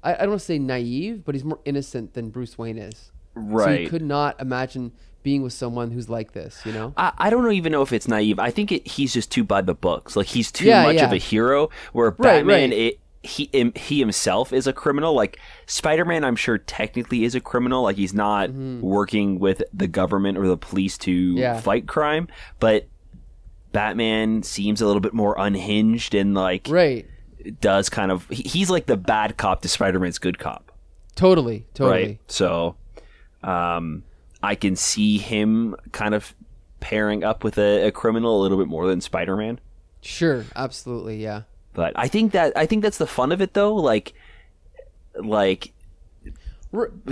I, 0.00 0.14
I 0.14 0.18
don't 0.18 0.28
want 0.28 0.42
to 0.42 0.46
say 0.46 0.60
naive, 0.60 1.24
but 1.24 1.34
he's 1.34 1.42
more 1.42 1.58
innocent 1.64 2.14
than 2.14 2.30
Bruce 2.30 2.56
Wayne 2.56 2.78
is. 2.78 3.10
So 3.34 3.42
right 3.42 3.80
he 3.80 3.86
could 3.88 4.02
not 4.02 4.40
imagine 4.40 4.92
being 5.24 5.42
with 5.42 5.52
someone 5.52 5.90
who's 5.90 6.08
like 6.08 6.34
this, 6.34 6.64
you 6.64 6.72
know? 6.72 6.94
I, 6.96 7.12
I 7.18 7.30
don't 7.30 7.50
even 7.50 7.72
know 7.72 7.82
if 7.82 7.92
it's 7.92 8.06
naive. 8.06 8.38
I 8.38 8.52
think 8.52 8.70
it, 8.70 8.86
he's 8.86 9.12
just 9.12 9.32
too 9.32 9.42
by 9.42 9.60
the 9.60 9.74
books. 9.74 10.14
Like 10.14 10.28
he's 10.28 10.52
too 10.52 10.66
Yeah, 10.66 10.84
much 10.84 11.02
of 11.02 11.12
a 11.12 11.16
hero. 11.16 11.68
Where 11.92 12.10
Right, 12.10 12.16
Batman, 12.16 12.70
right. 12.70 12.72
It, 12.72 13.00
he 13.26 13.50
him, 13.52 13.72
he 13.76 13.98
himself 13.98 14.52
is 14.52 14.66
a 14.66 14.72
criminal. 14.72 15.12
Like 15.14 15.38
Spider 15.66 16.04
Man, 16.04 16.24
I'm 16.24 16.36
sure 16.36 16.58
technically 16.58 17.24
is 17.24 17.34
a 17.34 17.40
criminal. 17.40 17.82
Like 17.82 17.96
he's 17.96 18.14
not 18.14 18.50
working 18.50 19.38
with 19.38 19.62
the 19.74 19.86
government 19.88 20.38
or 20.38 20.46
the 20.48 20.56
police 20.56 20.96
to 20.98 21.10
Mm-hmm. 21.10 21.38
Yeah. 21.38 21.60
fight 21.60 21.86
crime. 21.86 22.28
But 22.60 22.86
Batman 23.72 24.42
seems 24.42 24.80
a 24.80 24.86
little 24.86 25.00
bit 25.00 25.12
more 25.12 25.34
unhinged 25.38 26.14
and 26.14 26.34
like 26.34 26.66
Right. 26.70 27.06
does 27.60 27.88
kind 27.90 28.10
of. 28.10 28.26
He's 28.30 28.70
like 28.70 28.86
the 28.86 28.96
bad 28.96 29.36
cop 29.36 29.62
to 29.62 29.68
Spider 29.68 29.98
Man's 30.00 30.18
good 30.18 30.38
cop. 30.38 30.72
Totally. 31.14 31.66
Totally. 31.74 32.06
Right. 32.06 32.18
So, 32.28 32.76
um, 33.42 34.04
I 34.42 34.54
can 34.54 34.76
see 34.76 35.18
him 35.18 35.74
kind 35.92 36.14
of 36.14 36.34
pairing 36.80 37.24
up 37.24 37.42
with 37.42 37.58
a, 37.58 37.86
a 37.88 37.90
criminal 37.90 38.40
a 38.40 38.42
little 38.42 38.58
bit 38.58 38.68
more 38.68 38.86
than 38.86 39.00
Spider 39.00 39.36
Man. 39.36 39.58
Sure. 40.02 40.44
Absolutely. 40.54 41.22
Yeah. 41.22 41.42
But 41.76 41.92
I 41.94 42.08
think 42.08 42.32
that 42.32 42.56
I 42.56 42.64
think 42.64 42.82
that's 42.82 42.96
the 42.98 43.06
fun 43.06 43.32
of 43.32 43.42
it, 43.42 43.52
though. 43.52 43.74
Like, 43.74 44.14
like 45.14 45.72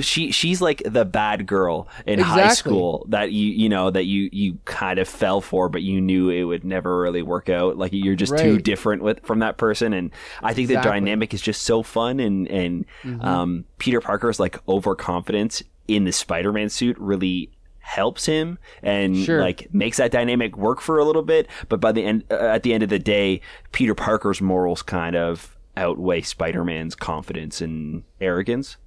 she 0.00 0.30
she's 0.30 0.60
like 0.60 0.82
the 0.84 1.04
bad 1.04 1.46
girl 1.46 1.86
in 2.06 2.18
high 2.18 2.48
school 2.54 3.06
that 3.10 3.30
you 3.32 3.46
you 3.50 3.68
know 3.68 3.90
that 3.90 4.04
you 4.04 4.28
you 4.32 4.58
kind 4.64 4.98
of 4.98 5.08
fell 5.08 5.40
for, 5.40 5.68
but 5.68 5.82
you 5.82 6.00
knew 6.00 6.28
it 6.28 6.44
would 6.44 6.64
never 6.64 6.98
really 7.00 7.22
work 7.22 7.48
out. 7.48 7.76
Like 7.78 7.92
you're 7.92 8.16
just 8.16 8.32
too 8.42 8.58
different 8.58 9.02
with 9.02 9.20
from 9.24 9.38
that 9.40 9.56
person, 9.56 9.92
and 9.92 10.10
I 10.42 10.54
think 10.54 10.68
the 10.68 10.74
dynamic 10.82 11.32
is 11.34 11.40
just 11.40 11.62
so 11.62 11.82
fun. 11.82 12.20
And 12.20 12.48
and 12.48 12.84
Mm-hmm. 13.04 13.20
um, 13.22 13.64
Peter 13.78 14.00
Parker's 14.00 14.40
like 14.40 14.58
overconfidence 14.68 15.62
in 15.88 16.04
the 16.04 16.12
Spider-Man 16.12 16.68
suit 16.70 16.96
really 16.98 17.50
helps 17.86 18.24
him 18.26 18.58
and 18.82 19.16
Sure. 19.16 19.40
like 19.40 19.68
makes 19.72 19.98
that 19.98 20.10
dynamic 20.10 20.56
work 20.56 20.80
for 20.80 20.98
a 20.98 21.04
little 21.04 21.22
bit 21.22 21.46
but 21.68 21.80
by 21.80 21.92
the 21.92 22.02
end 22.02 22.24
uh, 22.30 22.34
at 22.34 22.62
the 22.62 22.72
end 22.72 22.82
of 22.82 22.88
the 22.88 22.98
day 22.98 23.40
peter 23.72 23.94
parker's 23.94 24.40
morals 24.40 24.80
kind 24.82 25.14
of 25.14 25.56
outweigh 25.76 26.22
spider-man's 26.22 26.94
confidence 26.94 27.60
and 27.60 28.02
arrogance 28.20 28.78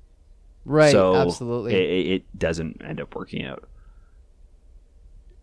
Right. 0.65 0.91
so 0.91 1.15
absolutely. 1.15 1.75
it, 1.75 1.89
it- 1.89 2.11
it 2.13 2.39
doesn't 2.39 2.81
end 2.83 2.99
up 2.99 3.15
working 3.15 3.45
out 3.45 3.63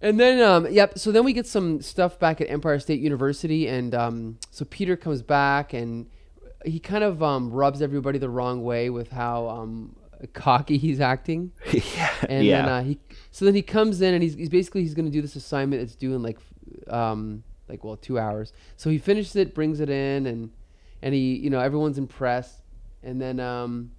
And 0.00 0.20
then, 0.20 0.42
um, 0.42 0.66
yep. 0.70 0.98
So 0.98 1.12
then 1.12 1.24
we 1.24 1.32
get 1.32 1.46
some 1.46 1.80
stuff 1.80 2.18
back 2.18 2.40
at 2.40 2.50
Empire 2.50 2.78
State 2.78 3.00
University, 3.00 3.66
and 3.68 3.94
um, 3.94 4.38
so 4.50 4.64
Peter 4.66 4.96
comes 4.96 5.22
back, 5.22 5.72
and 5.72 6.06
he 6.66 6.78
kind 6.78 7.02
of 7.04 7.22
um, 7.22 7.50
rubs 7.50 7.80
everybody 7.80 8.18
the 8.18 8.28
wrong 8.28 8.62
way 8.62 8.90
with 8.90 9.10
how 9.12 9.48
um, 9.48 9.96
cocky 10.34 10.76
he's 10.76 11.00
acting. 11.00 11.52
yeah 11.72 12.10
And 12.28 12.44
yeah 12.44 12.62
then 12.62 12.68
uh, 12.68 12.82
he, 12.82 12.98
so 13.34 13.44
then 13.44 13.56
he 13.56 13.62
comes 13.62 14.00
in, 14.00 14.14
and 14.14 14.22
he's, 14.22 14.34
he's 14.34 14.48
basically 14.48 14.82
he's 14.82 14.94
going 14.94 15.06
to 15.06 15.10
do 15.10 15.20
this 15.20 15.34
assignment. 15.34 15.82
It's 15.82 15.96
due 15.96 16.14
in 16.14 16.22
like 16.22 16.38
um, 16.86 17.42
like 17.68 17.82
well 17.82 17.96
two 17.96 18.16
hours. 18.16 18.52
So 18.76 18.90
he 18.90 18.98
finishes 18.98 19.34
it, 19.34 19.56
brings 19.56 19.80
it 19.80 19.90
in, 19.90 20.26
and 20.28 20.52
and 21.02 21.12
he 21.12 21.34
you 21.34 21.50
know 21.50 21.58
everyone's 21.58 21.98
impressed, 21.98 22.60
and 23.02 23.20
then 23.20 23.40
um, 23.40 23.90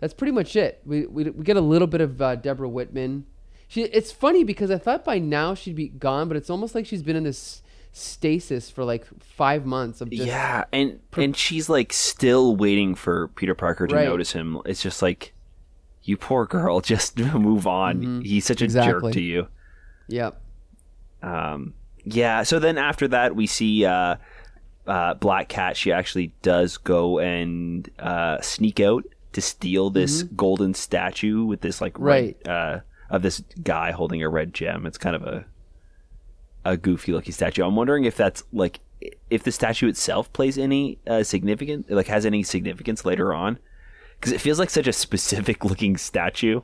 that's 0.00 0.14
pretty 0.14 0.32
much 0.32 0.56
it. 0.56 0.82
We 0.84 1.06
we, 1.06 1.30
we 1.30 1.44
get 1.44 1.56
a 1.56 1.60
little 1.60 1.86
bit 1.86 2.00
of 2.00 2.20
uh, 2.20 2.34
Deborah 2.34 2.68
Whitman. 2.68 3.24
She 3.68 3.82
it's 3.84 4.10
funny 4.10 4.42
because 4.42 4.72
I 4.72 4.78
thought 4.78 5.04
by 5.04 5.20
now 5.20 5.54
she'd 5.54 5.76
be 5.76 5.86
gone, 5.86 6.26
but 6.26 6.36
it's 6.36 6.50
almost 6.50 6.74
like 6.74 6.86
she's 6.86 7.04
been 7.04 7.14
in 7.14 7.22
this 7.22 7.62
stasis 7.92 8.68
for 8.68 8.84
like 8.84 9.06
five 9.20 9.64
months 9.64 10.00
of 10.00 10.10
just 10.10 10.26
yeah, 10.26 10.64
and 10.72 10.98
and 11.16 11.36
she's 11.36 11.68
like 11.68 11.92
still 11.92 12.56
waiting 12.56 12.96
for 12.96 13.28
Peter 13.28 13.54
Parker 13.54 13.86
to 13.86 13.94
Right. 13.94 14.06
notice 14.08 14.32
him. 14.32 14.58
It's 14.64 14.82
just 14.82 15.02
like, 15.02 15.34
you 16.02 16.16
poor 16.16 16.46
girl, 16.46 16.80
just 16.94 17.18
move 17.18 17.66
on. 17.66 18.22
He's 18.22 18.44
such 18.44 18.60
a 18.62 18.64
Mm-hmm. 18.64 18.78
Exactly. 18.78 19.00
jerk 19.10 19.12
to 19.14 19.20
you. 19.20 19.48
Yep. 20.08 20.40
Um, 21.22 21.74
yeah. 22.04 22.42
So 22.42 22.58
then 22.58 22.78
after 22.78 23.06
that, 23.08 23.36
we 23.36 23.46
see 23.46 23.84
uh, 23.84 24.16
uh, 24.86 25.14
Black 25.14 25.48
Cat. 25.48 25.76
She 25.76 25.92
actually 25.92 26.32
does 26.42 26.76
go 26.78 27.18
and 27.18 27.88
uh, 27.98 28.40
sneak 28.40 28.80
out 28.80 29.04
to 29.32 29.40
steal 29.40 29.90
this 29.90 30.22
golden 30.24 30.74
statue 30.74 31.44
with 31.44 31.60
this 31.60 31.80
like 31.80 31.96
red, 31.98 32.48
uh, 32.48 32.80
of 33.10 33.22
this 33.22 33.42
guy 33.62 33.92
holding 33.92 34.22
a 34.22 34.28
red 34.28 34.52
gem. 34.54 34.86
It's 34.86 34.98
kind 34.98 35.14
of 35.14 35.22
a 35.22 35.44
a 36.64 36.76
goofy 36.76 37.12
looking 37.12 37.32
statue. 37.32 37.64
I'm 37.64 37.76
wondering 37.76 38.04
if 38.04 38.16
that's 38.16 38.42
like 38.52 38.80
if 39.30 39.42
the 39.44 39.52
statue 39.52 39.88
itself 39.88 40.32
plays 40.32 40.58
any 40.58 40.98
uh, 41.06 41.22
significant 41.22 41.90
like 41.90 42.08
has 42.08 42.26
any 42.26 42.42
significance 42.42 43.04
later 43.04 43.32
on 43.32 43.58
because 44.20 44.32
it 44.32 44.40
feels 44.40 44.58
like 44.58 44.70
such 44.70 44.86
a 44.86 44.92
specific 44.92 45.64
looking 45.70 45.96
statue. 45.96 46.60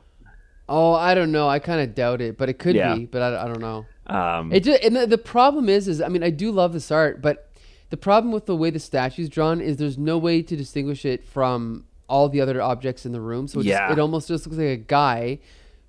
Oh, 0.69 0.93
I 0.93 1.15
don't 1.15 1.31
know. 1.31 1.47
I 1.47 1.59
kind 1.59 1.81
of 1.81 1.95
doubt 1.95 2.21
it, 2.21 2.37
but 2.37 2.49
it 2.49 2.59
could 2.59 2.75
Yeah. 2.75 2.95
be. 2.95 3.05
But 3.05 3.21
I, 3.21 3.43
I 3.43 3.47
don't 3.47 3.61
know. 3.61 3.85
Um, 4.05 4.51
It 4.53 4.61
just, 4.63 4.83
and 4.83 4.95
the, 4.95 5.07
the 5.07 5.17
problem 5.17 5.69
is, 5.69 5.87
is 5.87 6.01
I 6.01 6.09
mean, 6.09 6.23
I 6.23 6.29
do 6.29 6.51
love 6.51 6.73
this 6.73 6.91
art, 6.91 7.21
but 7.21 7.49
the 7.89 7.97
problem 7.97 8.31
with 8.33 8.45
the 8.45 8.55
way 8.55 8.69
the 8.69 8.79
statue's 8.79 9.29
drawn 9.29 9.61
is 9.61 9.77
there's 9.77 9.97
no 9.97 10.17
way 10.17 10.41
to 10.41 10.55
distinguish 10.55 11.05
it 11.05 11.23
from 11.25 11.85
all 12.09 12.27
the 12.29 12.41
other 12.41 12.61
objects 12.61 13.05
in 13.05 13.11
the 13.13 13.21
room. 13.21 13.47
So 13.47 13.59
it, 13.61 13.65
Yeah. 13.65 13.87
just, 13.87 13.97
it 13.97 14.01
almost 14.01 14.27
just 14.27 14.45
looks 14.45 14.57
like 14.57 14.67
a 14.67 14.75
guy 14.77 15.39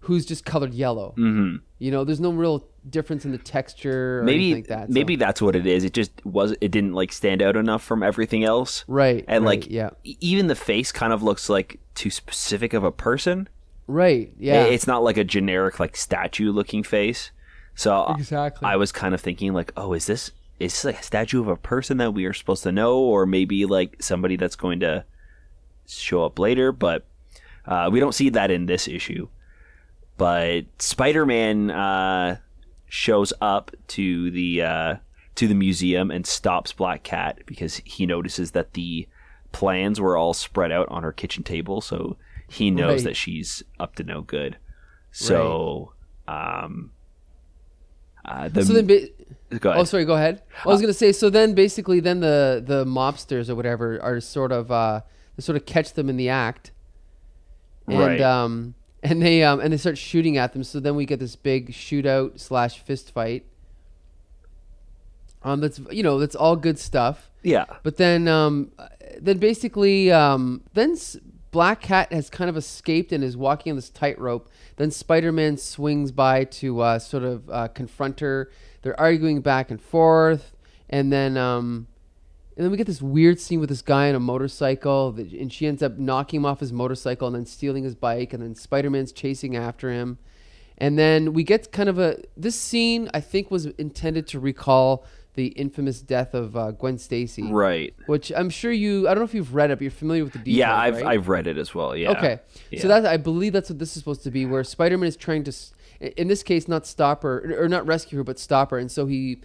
who's 0.01 0.25
just 0.25 0.45
colored 0.45 0.75
yellow. 0.75 1.15
mhm. 1.19 1.61
You 1.79 1.91
know, 1.91 2.05
there's 2.05 2.21
no 2.21 2.31
real 2.33 2.65
difference 2.91 3.25
in 3.25 3.33
the 3.33 3.39
texture 3.39 4.21
or 4.21 4.23
maybe 4.25 4.55
like 4.55 4.67
that. 4.69 4.89
so- 4.89 4.93
maybe 4.93 5.17
that's 5.17 5.41
what 5.43 5.55
it 5.57 5.67
is. 5.67 5.85
It 5.85 5.93
just 5.93 6.11
was 6.25 6.53
it 6.61 6.71
didn't 6.71 6.95
like 6.95 7.13
stand 7.13 7.43
out 7.43 7.57
enough 7.57 7.83
from 7.83 8.03
everything 8.03 8.45
else. 8.45 8.85
right, 8.89 9.25
And 9.29 9.45
right, 9.45 9.61
like 9.61 9.71
yeah, 9.71 9.91
even 10.05 10.47
the 10.47 10.55
face 10.55 10.93
kind 10.93 11.13
of 11.13 11.23
looks 11.23 11.49
like 11.49 11.81
too 11.95 12.11
specific 12.11 12.73
of 12.75 12.85
a 12.85 12.93
person. 12.93 13.49
right, 13.87 14.33
yeah, 14.39 14.65
It's 14.65 14.87
not 14.87 15.03
like 15.03 15.17
a 15.17 15.25
generic 15.25 15.79
like 15.81 15.97
statue 15.97 16.51
looking 16.53 16.83
face. 16.83 17.31
So 17.75 18.07
exactly. 18.19 18.67
I 18.67 18.77
was 18.77 18.91
kind 18.93 19.15
of 19.15 19.21
thinking 19.21 19.53
like, 19.53 19.73
oh, 19.77 19.93
is 19.93 20.07
this 20.07 20.33
is 20.59 20.73
this 20.73 20.85
like 20.85 20.99
a 20.99 21.03
statue 21.05 21.41
of 21.41 21.47
a 21.49 21.57
person 21.57 21.99
that 21.99 22.13
we 22.13 22.25
are 22.25 22.33
supposed 22.33 22.65
to 22.65 22.73
know, 22.73 22.99
or 22.99 23.25
maybe 23.27 23.65
like 23.67 24.03
somebody 24.03 24.37
that's 24.37 24.57
going 24.57 24.81
to 24.81 25.05
show 25.87 26.25
up 26.25 26.39
later? 26.41 26.73
But 26.73 27.05
uh, 27.65 27.89
we 27.93 28.01
don't 28.01 28.15
see 28.15 28.31
that 28.31 28.51
in 28.51 28.67
this 28.67 28.89
issue. 28.89 29.29
But 30.17 30.63
Spider 30.81 31.25
Man 31.25 31.71
uh, 31.71 32.39
shows 32.89 33.33
up 33.41 33.71
to 33.89 34.31
the 34.31 34.63
uh, 34.63 34.95
to 35.37 35.47
the 35.49 35.55
museum 35.55 36.11
and 36.11 36.27
stops 36.27 36.73
Black 36.73 37.03
Cat 37.03 37.41
because 37.47 37.77
he 37.85 38.07
notices 38.07 38.53
that 38.53 38.73
the 38.75 39.07
plans 39.53 40.01
were 40.01 40.17
all 40.17 40.35
spread 40.35 40.73
out 40.73 40.89
on 40.91 41.03
her 41.03 41.13
kitchen 41.13 41.43
table, 41.43 41.81
so 41.81 42.17
he 42.49 42.71
knows 42.71 43.01
Right. 43.01 43.05
that 43.11 43.17
she's 43.17 43.63
up 43.79 43.95
to 43.97 44.03
no 44.05 44.21
good. 44.23 44.57
So, 45.11 45.93
um, 46.27 46.93
uh, 48.25 48.49
the 48.49 48.65
so 48.65 48.73
then, 48.75 48.87
ba- 48.87 49.59
go 49.59 49.71
ahead. 49.71 49.81
oh, 49.81 49.85
sorry, 49.85 50.05
go 50.05 50.15
ahead. 50.15 50.43
I 50.65 50.69
was 50.69 50.81
gonna 50.81 50.93
say, 50.93 51.13
so 51.13 51.31
then 51.31 51.55
basically, 51.55 52.01
then 52.01 52.21
the 52.21 52.63
the 52.65 52.85
mobsters 52.85 53.49
or 53.49 53.55
whatever 53.55 54.01
are 54.03 54.21
sort 54.21 54.53
of 54.53 54.71
uh, 54.71 55.01
they 55.37 55.43
sort 55.43 55.57
of 55.57 55.65
catch 55.67 55.95
them 55.95 56.09
in 56.11 56.17
the 56.17 56.29
act, 56.29 56.73
and 57.87 57.99
Right. 57.99 58.21
um, 58.21 58.75
and 59.03 59.23
they 59.23 59.43
um, 59.43 59.61
and 59.61 59.73
they 59.73 59.77
start 59.77 59.99
shooting 59.99 60.37
at 60.37 60.53
them. 60.53 60.65
So 60.65 60.81
then 60.81 60.97
we 60.97 61.07
get 61.07 61.19
this 61.21 61.37
big 61.37 61.73
shootout 61.73 62.41
slash 62.41 62.79
fist 62.81 63.13
fight. 63.13 63.45
Um, 65.43 65.61
that's 65.61 65.81
you 65.91 66.03
know 66.03 66.19
that's 66.19 66.35
all 66.35 66.57
good 66.57 66.79
stuff. 66.79 67.31
yeah, 67.43 67.65
But 67.85 67.97
then, 67.97 68.27
um, 68.27 68.73
then 69.21 69.39
basically, 69.39 70.11
um, 70.11 70.63
then 70.75 70.93
S- 70.93 71.17
Black 71.53 71.81
Cat 71.81 72.13
has 72.13 72.29
kind 72.29 72.51
of 72.51 72.57
escaped 72.57 73.13
and 73.13 73.23
is 73.23 73.37
walking 73.37 73.71
on 73.71 73.77
this 73.77 73.89
tightrope. 73.89 74.51
Then 74.77 74.91
Spider 74.91 75.31
Man 75.33 75.57
swings 75.57 76.11
by 76.11 76.45
to 76.45 76.81
uh, 76.81 76.99
sort 76.99 77.23
of 77.23 77.49
uh, 77.51 77.69
confront 77.69 78.19
her. 78.21 78.51
They're 78.83 78.99
arguing 78.99 79.41
back 79.41 79.71
and 79.71 79.81
forth, 79.81 80.53
and 80.91 81.13
then, 81.13 81.37
um, 81.37 81.87
and 82.59 82.65
then 82.65 82.73
we 82.73 82.77
get 82.77 82.89
this 82.89 83.01
weird 83.01 83.39
scene 83.39 83.61
with 83.61 83.69
this 83.69 83.83
guy 83.83 84.09
on 84.09 84.17
a 84.17 84.21
motorcycle, 84.21 85.13
that, 85.13 85.33
and 85.33 85.53
she 85.53 85.69
ends 85.69 85.81
up 85.81 85.97
knocking 85.97 86.41
him 86.41 86.45
off 86.45 86.59
his 86.59 86.73
motorcycle 86.73 87.29
and 87.29 87.37
then 87.37 87.47
stealing 87.47 87.85
his 87.85 87.95
bike, 87.95 88.33
and 88.33 88.43
then 88.43 88.57
Spider 88.57 88.91
Man's 88.91 89.13
chasing 89.13 89.55
after 89.55 89.93
him. 89.93 90.19
And 90.77 90.99
then 90.99 91.35
we 91.35 91.45
get 91.45 91.71
kind 91.71 91.89
of 91.89 92.01
a 92.01 92.21
this 92.37 92.59
scene 92.59 93.11
I 93.15 93.21
think 93.21 93.53
was 93.53 93.67
intended 93.67 94.27
to 94.29 94.41
recall 94.41 95.05
the 95.35 95.47
infamous 95.49 96.01
death 96.01 96.35
of 96.35 96.57
uh, 96.57 96.73
Gwen 96.73 96.99
Stacy 96.99 97.45
right. 97.45 97.95
which 98.07 98.33
I'm 98.35 98.51
sure 98.51 98.73
you. 98.73 99.07
I 99.07 99.15
don't 99.15 99.21
know 99.21 99.25
if 99.25 99.35
you've 99.35 99.55
read 99.55 99.71
it, 99.71 99.77
but 99.77 99.83
you're 99.83 99.93
familiar 99.93 100.25
with 100.25 100.33
the 100.33 100.41
details. 100.41 100.57
Yeah, 100.57 100.77
I've 100.77 100.97
right? 100.97 101.07
I've 101.07 101.29
read 101.29 101.47
it 101.47 101.59
as 101.59 101.77
well. 101.77 101.95
Yeah. 101.95 102.11
Okay, 102.11 102.41
Yeah. 102.73 102.83
so 102.83 102.89
that's, 102.89 103.07
I 103.07 103.19
believe 103.19 103.53
that's 103.53 103.71
what 103.71 103.79
this 103.79 103.97
is 103.97 104.01
supposed 104.01 104.25
to 104.25 104.33
be, 104.33 104.47
where 104.47 104.65
Spider-Man 104.65 105.07
is 105.07 105.17
trying 105.17 105.45
to, 105.45 105.53
in 106.01 106.27
this 106.27 106.43
case, 106.43 106.67
not 106.67 106.89
stop 106.89 107.23
her 107.23 107.55
or 107.57 107.69
not 107.69 107.87
rescue 107.87 108.19
her, 108.19 108.25
but 108.25 108.41
stop 108.41 108.73
her, 108.73 108.79
and 108.79 108.91
so 108.91 109.07
he 109.07 109.39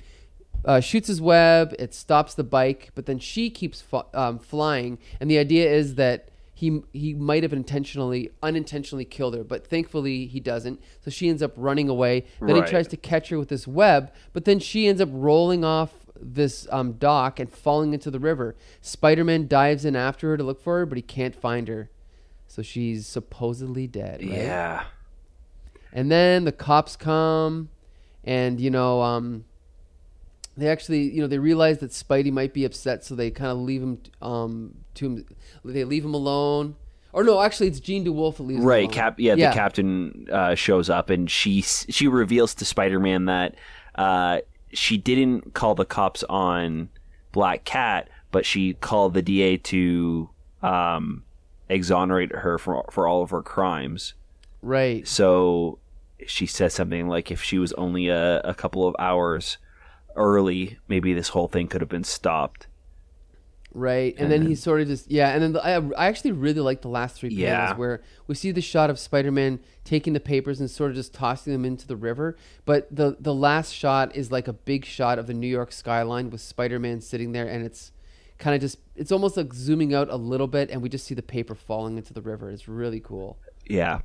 uh, 0.66 0.80
shoots 0.80 1.08
his 1.08 1.22
web. 1.22 1.74
It 1.80 1.94
stops 1.94 2.34
the 2.34 2.44
bike, 2.44 2.92
but 2.96 3.06
then 3.06 3.20
she 3.20 3.50
keeps 3.50 3.82
fa- 3.82 4.06
um, 4.14 4.40
flying, 4.40 4.98
and 5.20 5.30
the 5.30 5.38
idea 5.38 5.70
is 5.72 5.96
that 5.96 6.30
he 6.54 6.82
he 6.94 7.14
might 7.14 7.44
have 7.44 7.52
intentionally, 7.54 8.30
unintentionally 8.42 9.06
killed 9.06 9.36
her, 9.36 9.44
but 9.44 9.68
thankfully 9.68 10.28
he 10.28 10.40
doesn't. 10.40 10.82
So 11.02 11.10
she 11.12 11.28
ends 11.28 11.42
up 11.42 11.52
running 11.58 11.90
away. 11.90 12.26
Then 12.40 12.56
Right. 12.56 12.64
he 12.64 12.70
tries 12.70 12.88
to 12.90 12.98
catch 12.98 13.30
her 13.30 13.40
with 13.40 13.50
this 13.50 13.68
web, 13.68 14.12
but 14.34 14.46
then 14.46 14.60
she 14.60 14.88
ends 14.88 15.02
up 15.02 15.10
rolling 15.12 15.64
off 15.66 15.92
this 16.22 16.68
um, 16.72 16.94
dock 16.94 17.40
and 17.40 17.52
falling 17.52 17.94
into 17.94 18.10
the 18.10 18.20
river. 18.20 18.56
Spider-Man 18.82 19.48
dives 19.48 19.84
in 19.84 19.96
after 19.96 20.30
her 20.30 20.38
to 20.38 20.44
look 20.44 20.62
for 20.62 20.78
her, 20.80 20.86
but 20.86 20.98
he 20.98 21.02
can't 21.02 21.36
find 21.36 21.68
her. 21.68 21.90
So 22.48 22.62
she's 22.62 23.08
supposedly 23.08 23.88
dead. 23.88 24.22
Right? 24.22 24.32
Yeah. 24.32 24.84
And 25.92 26.10
then 26.12 26.46
the 26.46 26.52
cops 26.52 26.96
come, 26.96 27.70
and 28.24 28.62
you 28.62 28.70
know, 28.70 29.02
um, 29.02 29.44
they 30.56 30.68
actually, 30.68 31.10
you 31.10 31.22
know, 31.22 31.28
they 31.28 31.40
realize 31.40 31.80
that 31.80 31.92
Spidey 31.92 32.32
might 32.32 32.54
be 32.54 32.66
upset, 32.66 33.04
so 33.04 33.16
they 33.16 33.32
kind 33.32 33.52
of 33.52 33.58
leave 33.58 33.82
him 33.82 34.02
um, 34.22 34.76
to 34.96 35.06
him. 35.06 35.26
They 35.66 35.84
leave 35.84 36.06
him 36.06 36.14
alone. 36.14 36.76
Or 37.12 37.24
no, 37.24 37.42
actually, 37.42 37.68
it's 37.68 37.80
Jean 37.80 38.06
DeWolff 38.06 38.38
that 38.38 38.44
leaves 38.44 38.64
Right. 38.64 38.92
Cap. 38.92 39.20
Yeah, 39.20 39.36
The 39.36 39.54
captain 39.54 40.28
uh, 40.32 40.56
shows 40.56 40.90
up 40.90 41.10
and 41.10 41.30
she 41.30 41.62
she 41.62 42.08
reveals 42.08 42.56
to 42.56 42.66
Spider 42.66 43.00
Man 43.00 43.26
that 43.26 43.56
uh, 43.96 44.40
she 44.72 44.98
didn't 44.98 45.54
call 45.54 45.76
the 45.76 45.86
cops 45.86 46.24
on 46.24 46.90
Black 47.32 47.66
Cat, 47.66 48.10
but 48.32 48.46
she 48.46 48.74
called 48.74 49.14
the 49.14 49.22
DA 49.22 49.58
to 49.58 50.30
um, 50.64 51.24
exonerate 51.70 52.32
her 52.32 52.58
for 52.58 52.84
for 52.92 53.08
all 53.08 53.22
of 53.22 53.30
her 53.30 53.44
crimes. 53.44 54.16
Right. 54.64 55.08
So 55.08 55.80
she 56.26 56.46
says 56.46 56.74
something 56.74 57.08
like, 57.08 57.32
if 57.32 57.44
she 57.44 57.60
was 57.60 57.74
only 57.74 58.08
a, 58.08 58.40
a 58.42 58.54
couple 58.54 58.88
of 58.88 58.96
hours 58.98 59.58
early, 60.16 60.78
maybe 60.88 61.14
this 61.14 61.30
whole 61.30 61.48
thing 61.48 61.68
could 61.68 61.82
have 61.82 61.90
been 61.90 62.04
stopped. 62.04 62.68
Right, 63.76 64.14
and, 64.20 64.32
then 64.32 64.46
he 64.46 64.54
sort 64.54 64.82
of 64.82 64.88
just 64.88 65.10
yeah, 65.10 65.30
and 65.30 65.42
then 65.42 65.54
the, 65.54 65.66
I 65.66 65.78
I 65.98 66.06
actually 66.08 66.32
really 66.34 66.60
like 66.60 66.84
the 66.84 66.90
last 66.90 67.18
three 67.18 67.30
panels 67.30 67.42
Yeah. 67.42 67.76
where 67.76 68.04
we 68.28 68.36
see 68.36 68.52
the 68.52 68.62
shot 68.62 68.92
of 68.92 69.00
Spider-Man 69.00 69.60
taking 69.84 70.14
the 70.14 70.20
papers 70.20 70.60
and 70.60 70.70
sort 70.70 70.92
of 70.92 70.96
just 70.96 71.12
tossing 71.12 71.54
them 71.54 71.66
into 71.66 71.88
the 71.88 71.96
river, 71.96 72.38
but 72.66 72.88
the 72.96 73.18
the 73.20 73.34
last 73.34 73.72
shot 73.74 74.16
is 74.16 74.32
like 74.32 74.48
a 74.48 74.54
big 74.54 74.86
shot 74.86 75.18
of 75.18 75.26
the 75.26 75.34
New 75.34 75.48
York 75.48 75.72
skyline 75.72 76.30
with 76.30 76.40
Spider-Man 76.42 77.02
sitting 77.02 77.32
there, 77.32 77.48
and 77.48 77.66
it's 77.66 77.92
kind 78.38 78.54
of 78.54 78.62
just 78.62 78.78
it's 78.96 79.12
almost 79.12 79.38
like 79.38 79.52
zooming 79.56 79.92
out 79.92 80.08
a 80.08 80.18
little 80.18 80.48
bit, 80.48 80.70
and 80.70 80.80
we 80.80 80.88
just 80.88 81.08
see 81.08 81.16
the 81.16 81.24
paper 81.24 81.56
falling 81.56 81.98
into 81.98 82.14
the 82.14 82.22
river. 82.22 82.52
It's 82.52 82.68
really 82.68 83.00
cool. 83.00 83.40
Yeah. 83.66 84.02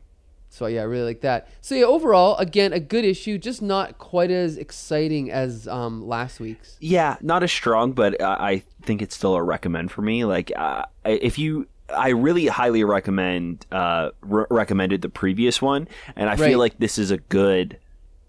So 0.50 0.66
yeah, 0.66 0.80
I 0.80 0.84
really 0.84 1.04
like 1.04 1.20
that. 1.20 1.48
So 1.60 1.74
yeah, 1.74 1.84
overall, 1.84 2.36
again, 2.38 2.72
a 2.72 2.80
good 2.80 3.04
issue, 3.04 3.38
just 3.38 3.60
not 3.62 3.98
quite 3.98 4.30
as 4.30 4.56
exciting 4.56 5.30
as 5.30 5.68
um, 5.68 6.06
last 6.08 6.40
week's. 6.40 6.76
Yeah, 6.80 7.16
not 7.20 7.42
as 7.42 7.52
strong, 7.52 7.92
but 7.92 8.20
uh, 8.20 8.36
I 8.40 8.62
think 8.82 9.02
it's 9.02 9.14
still 9.14 9.34
a 9.34 9.42
recommend 9.42 9.92
for 9.92 10.02
me. 10.02 10.24
Like, 10.24 10.50
uh, 10.56 10.84
if 11.04 11.38
you, 11.38 11.68
I 11.94 12.08
really 12.10 12.46
highly 12.46 12.82
recommend, 12.82 13.66
uh, 13.70 14.10
re- 14.22 14.46
recommended 14.50 15.02
the 15.02 15.10
previous 15.10 15.60
one, 15.60 15.86
and 16.16 16.28
I 16.30 16.34
Right. 16.34 16.48
feel 16.50 16.58
like 16.58 16.78
this 16.78 16.98
is 16.98 17.10
a 17.10 17.18
good, 17.18 17.78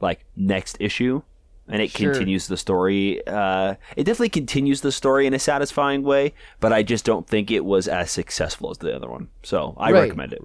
like, 0.01 0.25
next 0.35 0.75
issue, 0.79 1.21
and 1.69 1.81
it 1.81 1.89
Sure. 1.89 2.11
continues 2.11 2.47
the 2.47 2.57
story. 2.57 3.25
Uh, 3.27 3.75
it 3.95 4.03
definitely 4.03 4.29
continues 4.29 4.81
the 4.81 4.91
story 4.91 5.25
in 5.25 5.33
a 5.33 5.39
satisfying 5.39 6.03
way, 6.03 6.33
but 6.59 6.73
I 6.73 6.83
just 6.83 7.05
don't 7.05 7.27
think 7.27 7.49
it 7.49 7.63
was 7.63 7.87
as 7.87 8.11
successful 8.11 8.71
as 8.71 8.77
the 8.79 8.93
other 8.95 9.07
one. 9.09 9.29
So 9.41 9.73
I 9.77 9.91
Right. 9.91 10.01
recommend 10.01 10.33
it. 10.33 10.41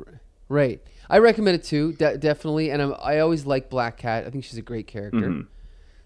Right. 0.48 0.80
I 1.08 1.18
recommend 1.18 1.56
it 1.56 1.64
too, 1.64 1.92
de- 1.92 2.18
definitely. 2.18 2.70
And 2.70 2.80
I'm, 2.80 2.94
I 3.02 3.18
always 3.20 3.46
like 3.46 3.70
Black 3.70 3.96
Cat. 3.96 4.26
I 4.26 4.30
think 4.30 4.44
she's 4.44 4.58
a 4.58 4.62
great 4.62 4.86
character. 4.86 5.18
Mm-hmm. 5.18 5.40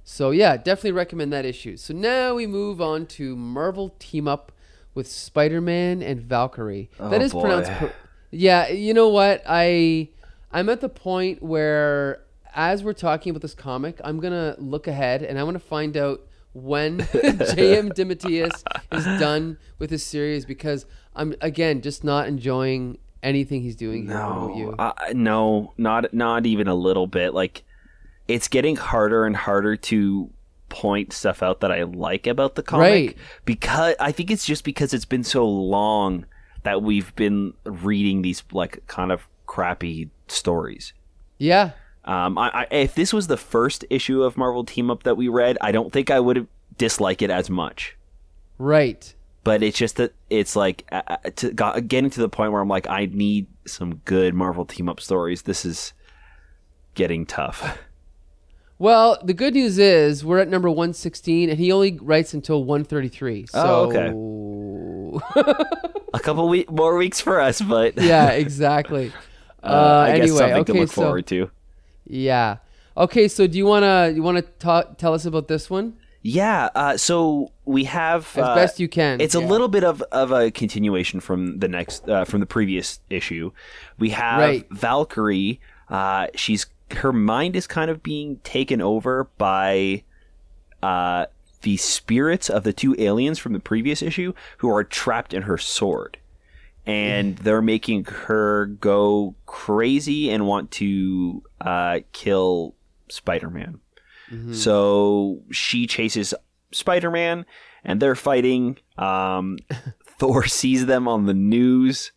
So 0.04 0.30
yeah, 0.30 0.56
definitely 0.56 0.92
recommend 0.92 1.32
that 1.32 1.44
issue. 1.44 1.76
So 1.76 1.92
now 1.94 2.34
we 2.34 2.46
move 2.46 2.80
on 2.80 3.06
to 3.06 3.36
Marvel 3.36 3.94
team 3.98 4.26
up 4.26 4.52
with 4.94 5.06
Spider-Man 5.06 6.02
and 6.02 6.20
Valkyrie. 6.20 6.90
Oh, 6.98 7.10
that 7.10 7.20
is 7.22 7.32
boy. 7.32 7.42
pronounced. 7.42 7.70
Per- 7.72 7.92
yeah, 8.30 8.68
you 8.68 8.94
know 8.94 9.08
what? 9.08 9.42
I 9.46 10.08
I'm 10.50 10.68
at 10.68 10.80
the 10.80 10.88
point 10.88 11.42
where 11.42 12.22
as 12.54 12.82
we're 12.82 12.94
talking 12.94 13.30
about 13.30 13.42
this 13.42 13.54
comic, 13.54 14.00
I'm 14.02 14.18
gonna 14.18 14.56
look 14.58 14.86
ahead 14.86 15.22
and 15.22 15.38
I 15.38 15.44
want 15.44 15.54
to 15.56 15.60
find 15.60 15.96
out 15.96 16.26
when 16.52 16.98
J.M. 17.12 17.90
DeMatteis 17.90 18.62
is 18.92 19.04
done 19.20 19.58
with 19.78 19.90
his 19.90 20.02
series 20.02 20.44
because 20.44 20.86
I'm 21.14 21.34
again 21.40 21.82
just 21.82 22.02
not 22.02 22.28
enjoying 22.28 22.98
anything 23.22 23.62
he's 23.62 23.76
doing 23.76 24.06
here. 24.06 24.16
What 24.16 24.22
about 24.26 24.48
No, 24.50 24.56
you? 24.56 24.74
uh, 24.78 24.92
no, 25.14 25.72
not 25.78 26.12
not 26.14 26.46
even 26.46 26.68
a 26.68 26.74
little 26.74 27.06
bit. 27.06 27.34
Like 27.34 27.62
it's 28.26 28.48
getting 28.48 28.76
harder 28.76 29.24
and 29.24 29.34
harder 29.36 29.76
to 29.76 30.30
point 30.68 31.12
stuff 31.14 31.42
out 31.42 31.60
that 31.60 31.72
I 31.72 31.84
like 31.84 32.26
about 32.26 32.54
the 32.54 32.62
comic 32.62 32.82
Right. 32.90 33.16
because 33.46 33.94
I 33.98 34.12
think 34.12 34.30
it's 34.30 34.44
just 34.44 34.64
because 34.64 34.92
it's 34.92 35.06
been 35.06 35.24
so 35.24 35.48
long 35.48 36.26
that 36.62 36.82
we've 36.82 37.14
been 37.16 37.54
reading 37.64 38.20
these 38.22 38.42
like 38.52 38.86
kind 38.86 39.10
of 39.10 39.26
crappy 39.46 40.10
stories. 40.26 40.92
yeah, 41.38 41.70
Um, 42.04 42.36
I, 42.36 42.50
I, 42.52 42.66
if 42.74 42.94
this 42.94 43.14
was 43.14 43.28
the 43.28 43.38
first 43.38 43.84
issue 43.88 44.22
of 44.22 44.36
Marvel 44.36 44.62
Team 44.64 44.90
Up 44.90 45.04
that 45.04 45.16
we 45.16 45.28
read, 45.28 45.56
I 45.62 45.72
don't 45.72 45.90
think 45.92 46.10
I 46.10 46.20
would 46.20 46.36
have 46.36 46.46
dislike 46.76 47.22
it 47.22 47.30
as 47.30 47.48
much. 47.48 47.96
right. 48.58 49.14
But 49.48 49.62
it's 49.62 49.78
just 49.78 49.96
that 49.96 50.12
it's 50.28 50.54
like 50.56 50.86
uh, 50.92 51.00
uh, 51.08 51.16
to, 51.36 51.50
got, 51.54 51.88
getting 51.88 52.10
to 52.10 52.20
the 52.20 52.28
point 52.28 52.52
where 52.52 52.60
I'm 52.60 52.68
like, 52.68 52.86
I 52.86 53.06
need 53.06 53.46
some 53.66 53.94
good 54.04 54.34
Marvel 54.34 54.66
Team 54.66 54.90
Up 54.90 55.00
stories. 55.00 55.40
This 55.40 55.64
is 55.64 55.94
getting 56.94 57.24
tough. 57.24 57.78
Well, 58.80 59.18
the 59.24 59.34
good 59.34 59.54
news 59.54 59.76
is 59.78 60.24
we're 60.24 60.38
at 60.38 60.48
number 60.48 60.68
116, 60.68 61.50
and 61.50 61.58
he 61.58 61.72
only 61.72 61.98
writes 62.00 62.32
until 62.32 62.62
133. 62.62 63.46
So, 63.46 63.90
Oh, 64.14 65.20
A 66.14 66.20
couple 66.20 66.48
we- 66.48 66.64
more 66.70 66.96
weeks 66.96 67.20
for 67.20 67.40
us, 67.40 67.60
but 67.60 67.96
yeah, 68.00 68.30
exactly. 68.30 69.10
Uh, 69.64 69.66
uh, 69.66 70.04
I 70.08 70.16
guess 70.18 70.22
anyway, 70.30 70.38
something 70.38 70.56
okay, 70.58 70.72
to 70.74 70.78
look 70.80 70.90
so 70.90 71.02
forward 71.02 71.26
to. 71.26 71.50
yeah, 72.06 72.58
okay. 72.96 73.26
So, 73.26 73.48
do 73.48 73.58
you 73.58 73.66
wanna 73.66 74.12
you 74.14 74.22
wanna 74.22 74.42
ta- 74.42 74.92
tell 74.96 75.12
us 75.12 75.24
about 75.26 75.48
this 75.48 75.68
one 75.68 75.94
Yeah. 76.28 76.68
Uh, 76.74 76.96
so 76.96 77.52
we 77.64 77.84
have 77.84 78.24
as 78.36 78.44
uh, 78.44 78.54
best 78.54 78.80
you 78.80 78.88
can? 78.88 79.20
It's 79.20 79.34
a 79.34 79.40
little 79.40 79.68
bit 79.68 79.84
of, 79.84 80.02
of 80.12 80.30
a 80.30 80.50
continuation 80.50 81.20
from 81.20 81.58
the 81.58 81.68
next 81.68 82.08
uh, 82.08 82.24
from 82.24 82.40
the 82.40 82.46
previous 82.46 83.00
issue. 83.08 83.52
We 83.98 84.10
have 84.10 84.40
Right. 84.40 84.66
Valkyrie. 84.70 85.60
Uh, 85.88 86.26
she's 86.34 86.66
her 86.90 87.12
mind 87.12 87.56
is 87.56 87.66
kind 87.66 87.90
of 87.90 88.02
being 88.02 88.36
taken 88.44 88.80
over 88.80 89.24
by 89.38 90.04
uh, 90.82 91.26
the 91.62 91.76
spirits 91.76 92.48
of 92.48 92.62
the 92.64 92.72
two 92.72 92.94
aliens 92.98 93.38
from 93.38 93.52
the 93.52 93.60
previous 93.60 94.02
issue 94.02 94.32
who 94.58 94.70
are 94.70 94.84
trapped 94.84 95.32
in 95.34 95.42
her 95.42 95.58
sword. 95.58 96.18
And 96.86 97.36
they're 97.38 97.60
making 97.60 98.04
her 98.04 98.64
go 98.66 99.34
crazy 99.44 100.30
and 100.30 100.46
want 100.46 100.70
to 100.72 101.42
uh, 101.60 102.00
kill 102.12 102.74
Spider 103.10 103.50
Man. 103.50 103.80
Mhm. 104.30 104.54
So 104.54 105.42
she 105.50 105.86
chases 105.86 106.34
Spider 106.72 107.10
Man, 107.10 107.46
and 107.84 108.00
they're 108.00 108.14
fighting. 108.14 108.76
Um, 108.96 109.58
Thor 110.18 110.46
sees 110.46 110.86
them 110.86 111.06
on 111.08 111.26
the 111.26 111.34
news, 111.34 112.12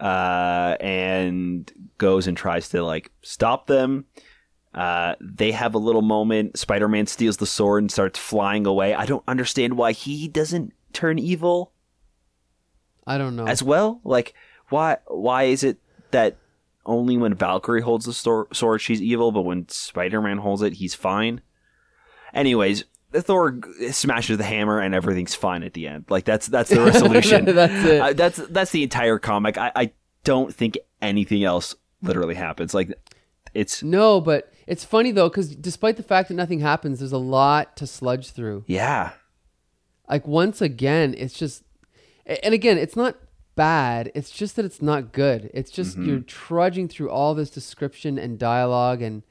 uh, 0.00 0.76
and 0.80 1.70
goes 1.98 2.26
and 2.26 2.36
tries 2.36 2.68
to 2.70 2.82
like 2.82 3.10
stop 3.22 3.66
them. 3.66 4.06
Uh, 4.74 5.14
they 5.20 5.50
have 5.52 5.74
a 5.74 5.78
little 5.78 6.02
moment. 6.02 6.58
Spider 6.58 6.88
Man 6.88 7.06
steals 7.06 7.38
the 7.38 7.46
sword 7.46 7.82
and 7.82 7.90
starts 7.90 8.18
flying 8.18 8.66
away. 8.66 8.94
I 8.94 9.06
don't 9.06 9.24
understand 9.26 9.76
why 9.76 9.92
he 9.92 10.28
doesn't 10.28 10.72
turn 10.92 11.18
evil 11.18 11.72
I 13.06 13.18
don't 13.18 13.34
know. 13.36 13.46
as 13.46 13.62
well. 13.62 14.00
Like, 14.04 14.34
why? 14.68 14.98
Why 15.06 15.44
is 15.44 15.64
it 15.64 15.78
that 16.12 16.36
only 16.88 17.16
when 17.16 17.34
Valkyrie 17.34 17.82
holds 17.82 18.06
the 18.06 18.12
stor- 18.12 18.48
sword 18.52 18.80
she's 18.80 19.00
evil, 19.00 19.30
but 19.30 19.42
when 19.42 19.68
Spider 19.68 20.20
Man 20.20 20.38
holds 20.38 20.62
it, 20.62 20.72
he's 20.74 20.94
fine? 20.94 21.40
Anyways, 22.34 22.84
Thor 23.12 23.58
smashes 23.90 24.38
the 24.38 24.44
hammer 24.44 24.80
and 24.80 24.94
everything's 24.94 25.34
fine 25.34 25.62
at 25.62 25.74
the 25.74 25.86
end. 25.86 26.06
Like 26.08 26.24
that's 26.24 26.46
that's 26.46 26.70
the 26.70 26.80
resolution. 26.84 27.44
That's 27.54 27.84
it. 27.86 28.00
Uh, 28.00 28.12
that's 28.12 28.36
that's 28.48 28.70
the 28.72 28.82
entire 28.82 29.18
comic. 29.18 29.56
I, 29.56 29.72
I 29.74 29.90
don't 30.24 30.54
think 30.54 30.76
anything 31.00 31.44
else 31.44 31.74
literally 32.02 32.34
happens. 32.34 32.74
Like 32.74 32.92
it's 33.54 33.82
no, 33.82 34.20
but 34.20 34.52
it's 34.66 34.84
funny 34.84 35.10
though 35.10 35.28
because 35.30 35.56
despite 35.56 35.96
the 35.96 36.02
fact 36.02 36.28
that 36.28 36.34
nothing 36.34 36.60
happens, 36.60 36.98
there's 36.98 37.12
a 37.12 37.18
lot 37.18 37.76
to 37.78 37.86
sludge 37.86 38.30
through. 38.32 38.64
yeah, 38.66 39.12
Like 40.08 40.26
once 40.26 40.60
again, 40.60 41.14
it's 41.16 41.32
just, 41.34 41.62
and 42.26 42.52
again, 42.52 42.76
it's 42.76 42.94
not 42.94 43.16
bad. 43.58 44.10
It's 44.14 44.30
just 44.30 44.56
that 44.56 44.64
it's 44.64 44.80
not 44.80 45.12
good. 45.12 45.50
It's 45.52 45.70
just 45.70 45.96
Mm-hmm. 45.98 46.08
you're 46.08 46.20
trudging 46.20 46.88
through 46.88 47.10
all 47.10 47.34
this 47.34 47.50
description 47.50 48.18
and 48.18 48.38
dialogue 48.38 49.02
and 49.02 49.22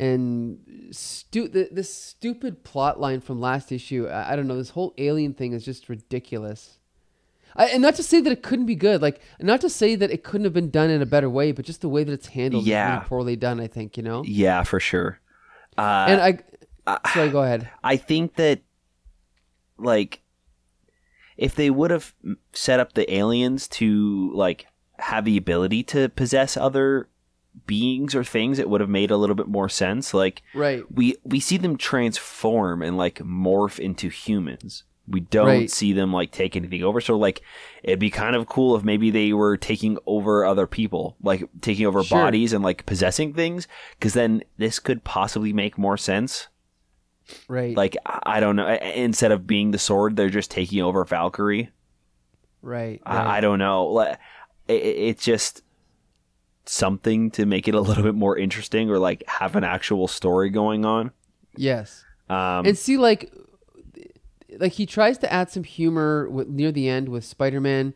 and 0.00 0.58
stu- 0.90 1.48
th- 1.48 1.68
this 1.70 1.94
stupid 1.94 2.64
plot 2.64 2.98
line 3.00 3.20
from 3.20 3.40
last 3.40 3.70
issue. 3.70 4.08
I, 4.08 4.32
I 4.32 4.36
don't 4.36 4.48
know. 4.48 4.56
This 4.56 4.70
whole 4.70 4.92
alien 4.98 5.34
thing 5.34 5.52
is 5.52 5.64
just 5.64 5.88
ridiculous. 5.88 6.78
I, 7.56 7.66
and 7.66 7.80
not 7.80 7.94
to 7.94 8.02
say 8.02 8.20
that 8.20 8.32
it 8.32 8.42
couldn't 8.42 8.66
be 8.66 8.74
good, 8.74 9.00
like 9.00 9.20
not 9.40 9.60
to 9.60 9.70
say 9.70 9.94
that 9.94 10.10
it 10.10 10.24
couldn't 10.24 10.44
have 10.46 10.52
been 10.52 10.70
done 10.70 10.90
in 10.90 11.00
a 11.00 11.06
better 11.06 11.30
way, 11.30 11.52
but 11.52 11.64
just 11.64 11.80
the 11.80 11.88
way 11.88 12.02
that 12.02 12.12
it's 12.12 12.26
handled 12.26 12.64
Yeah. 12.66 12.94
really 12.96 13.04
poorly 13.06 13.36
done. 13.36 13.60
I 13.60 13.68
think 13.68 13.96
you 13.96 14.02
know. 14.02 14.24
yeah, 14.26 14.64
for 14.64 14.80
sure. 14.80 15.20
Uh, 15.78 16.06
and 16.08 16.20
I, 16.20 16.98
sorry, 17.12 17.30
go 17.30 17.42
ahead. 17.44 17.68
I 17.84 17.96
think 17.96 18.34
that 18.34 18.62
like 19.78 20.20
if 21.36 21.54
they 21.54 21.70
would 21.70 21.90
have 21.90 22.12
set 22.52 22.80
up 22.80 22.92
the 22.94 23.12
aliens 23.14 23.66
to 23.68 24.30
like 24.34 24.66
have 24.98 25.24
the 25.24 25.36
ability 25.36 25.82
to 25.82 26.08
possess 26.10 26.56
other 26.56 27.08
beings 27.66 28.14
or 28.14 28.24
things 28.24 28.58
it 28.58 28.68
would 28.68 28.80
have 28.80 28.90
made 28.90 29.10
a 29.12 29.16
little 29.16 29.36
bit 29.36 29.46
more 29.46 29.68
sense 29.68 30.12
like 30.12 30.42
Right. 30.54 30.82
we 30.92 31.14
we 31.24 31.38
see 31.38 31.56
them 31.56 31.76
transform 31.76 32.82
and 32.82 32.96
like 32.96 33.20
morph 33.20 33.78
into 33.78 34.08
humans 34.08 34.82
we 35.06 35.20
don't 35.20 35.46
Right. 35.46 35.70
see 35.70 35.92
them 35.92 36.12
like 36.12 36.32
take 36.32 36.56
anything 36.56 36.82
over 36.82 37.00
so 37.00 37.16
like 37.16 37.42
it'd 37.84 37.98
be 38.00 38.10
kind 38.10 38.34
of 38.34 38.48
cool 38.48 38.74
if 38.74 38.82
maybe 38.82 39.10
they 39.10 39.32
were 39.32 39.56
taking 39.56 39.98
over 40.06 40.44
other 40.44 40.66
people 40.66 41.16
like 41.22 41.44
taking 41.60 41.86
over 41.86 42.02
Sure. 42.02 42.18
bodies 42.18 42.52
and 42.52 42.64
like 42.64 42.86
possessing 42.86 43.32
things 43.32 43.68
because 43.98 44.14
then 44.14 44.42
this 44.56 44.80
could 44.80 45.04
possibly 45.04 45.52
make 45.52 45.78
more 45.78 45.96
sense 45.96 46.48
Right. 47.48 47.76
like 47.76 47.96
I 48.04 48.40
don't 48.40 48.56
know. 48.56 48.66
Instead 48.68 49.32
of 49.32 49.46
being 49.46 49.70
the 49.70 49.78
sword, 49.78 50.16
they're 50.16 50.28
just 50.30 50.50
taking 50.50 50.80
over 50.82 51.04
Valkyrie. 51.04 51.70
right. 52.62 53.00
right. 53.06 53.26
I, 53.26 53.38
I 53.38 53.40
don't 53.40 53.58
know. 53.58 53.86
Like, 53.86 54.18
It, 54.68 54.82
it- 54.82 54.96
it's 55.08 55.24
just 55.24 55.62
something 56.66 57.30
to 57.32 57.46
make 57.46 57.68
it 57.68 57.74
a 57.74 57.80
little 57.80 58.02
bit 58.02 58.14
more 58.14 58.36
interesting, 58.38 58.90
or 58.90 58.98
like 58.98 59.22
have 59.26 59.56
an 59.56 59.64
actual 59.64 60.08
story 60.08 60.50
going 60.50 60.84
on. 60.84 61.10
yes. 61.56 62.04
Um, 62.30 62.64
and 62.64 62.76
see 62.78 62.96
like 62.96 63.30
like 64.58 64.72
he 64.72 64.86
tries 64.86 65.18
to 65.18 65.30
add 65.32 65.50
some 65.50 65.62
humor 65.64 66.26
with, 66.30 66.48
near 66.48 66.72
the 66.72 66.88
end 66.88 67.10
with 67.10 67.22
spider-man 67.24 67.92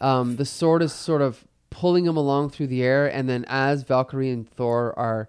um, 0.00 0.36
the 0.36 0.46
sword 0.46 0.82
is 0.82 0.92
sort 0.94 1.20
of 1.20 1.44
pulling 1.68 2.06
him 2.06 2.16
along 2.16 2.48
through 2.48 2.68
the 2.68 2.82
air 2.82 3.06
and 3.06 3.28
then 3.28 3.44
as 3.48 3.82
valkyrie 3.82 4.30
and 4.30 4.48
thor 4.48 4.98
are 4.98 5.28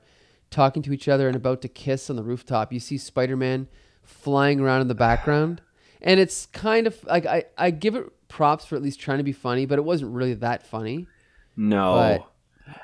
talking 0.51 0.83
to 0.83 0.93
each 0.93 1.07
other 1.07 1.27
and 1.27 1.35
about 1.35 1.61
to 1.61 1.67
kiss 1.67 2.09
on 2.09 2.15
the 2.15 2.23
rooftop 2.23 2.71
you 2.71 2.79
see 2.79 2.97
spider-man 2.97 3.67
flying 4.03 4.59
around 4.59 4.81
in 4.81 4.87
the 4.87 4.95
background 4.95 5.61
and 6.01 6.19
it's 6.19 6.45
kind 6.47 6.85
of 6.85 7.03
like 7.05 7.25
i, 7.25 7.43
I 7.57 7.71
give 7.71 7.95
it 7.95 8.05
props 8.27 8.65
for 8.65 8.75
at 8.75 8.83
least 8.83 8.99
trying 8.99 9.17
to 9.17 9.23
be 9.23 9.31
funny 9.31 9.65
but 9.65 9.79
it 9.79 9.83
wasn't 9.83 10.11
really 10.11 10.35
that 10.35 10.65
funny 10.65 11.07
no. 11.55 12.25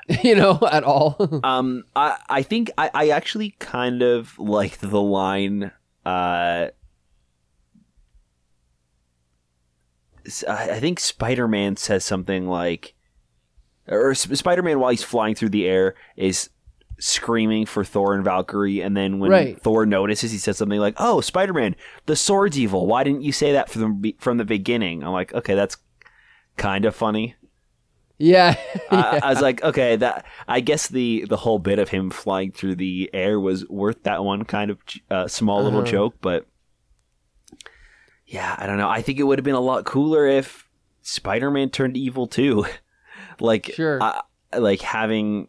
you 0.22 0.34
know 0.34 0.58
at 0.70 0.84
all 0.84 1.40
Um, 1.44 1.84
I 1.94 2.18
I 2.28 2.42
think 2.42 2.70
I, 2.76 2.90
I 2.92 3.08
actually 3.10 3.50
kind 3.58 4.02
of 4.02 4.38
liked 4.38 4.80
the 4.80 5.00
line. 5.00 5.70
Uh, 6.04 6.68
I 10.48 10.80
think 10.80 11.00
Spider 11.00 11.48
Man 11.48 11.76
says 11.76 12.04
something 12.04 12.48
like, 12.48 12.94
or 13.86 14.14
Spider 14.14 14.62
Man 14.62 14.78
while 14.78 14.90
he's 14.90 15.02
flying 15.02 15.34
through 15.34 15.50
the 15.50 15.66
air 15.66 15.94
is 16.16 16.50
screaming 17.00 17.66
for 17.66 17.84
Thor 17.84 18.14
and 18.14 18.24
Valkyrie, 18.24 18.80
and 18.80 18.96
then 18.96 19.18
when 19.18 19.30
Right. 19.30 19.62
Thor 19.62 19.86
notices, 19.86 20.32
he 20.32 20.38
says 20.38 20.58
something 20.58 20.80
like, 20.80 20.94
"Oh, 20.98 21.20
Spider 21.20 21.52
Man, 21.52 21.76
the 22.06 22.16
sword's 22.16 22.58
evil. 22.58 22.86
Why 22.86 23.04
didn't 23.04 23.22
you 23.22 23.32
say 23.32 23.52
that 23.52 23.70
from 23.70 24.00
the 24.02 24.16
from 24.18 24.36
the 24.38 24.44
beginning?" 24.44 25.02
I'm 25.04 25.12
like, 25.12 25.32
okay, 25.34 25.54
that's 25.54 25.76
kind 26.56 26.84
of 26.84 26.94
funny. 26.96 27.36
yeah, 28.18 28.56
I, 28.90 29.18
I 29.22 29.30
was 29.30 29.40
like, 29.40 29.62
okay, 29.62 29.96
that 29.96 30.26
I 30.48 30.60
guess 30.60 30.88
the 30.88 31.24
the 31.28 31.36
whole 31.36 31.58
bit 31.60 31.78
of 31.78 31.88
him 31.90 32.10
flying 32.10 32.50
through 32.52 32.76
the 32.76 33.08
air 33.12 33.38
was 33.38 33.68
worth 33.68 34.02
that 34.04 34.24
one 34.24 34.44
kind 34.44 34.70
of 34.72 34.78
uh, 35.10 35.28
small 35.28 35.62
little 35.64 35.80
Uh-huh. 35.80 35.90
joke, 35.90 36.16
but 36.20 36.46
yeah, 38.26 38.54
I 38.58 38.66
don't 38.66 38.78
know. 38.78 38.88
I 38.88 39.02
think 39.02 39.18
it 39.18 39.22
would 39.22 39.38
have 39.38 39.44
been 39.44 39.54
a 39.54 39.60
lot 39.60 39.84
cooler 39.84 40.26
if 40.26 40.68
Spider-Man 41.02 41.70
turned 41.70 41.96
evil 41.96 42.26
too, 42.26 42.66
like 43.40 43.70
Sure. 43.74 44.02
uh, 44.02 44.20
like 44.58 44.82
having 44.82 45.48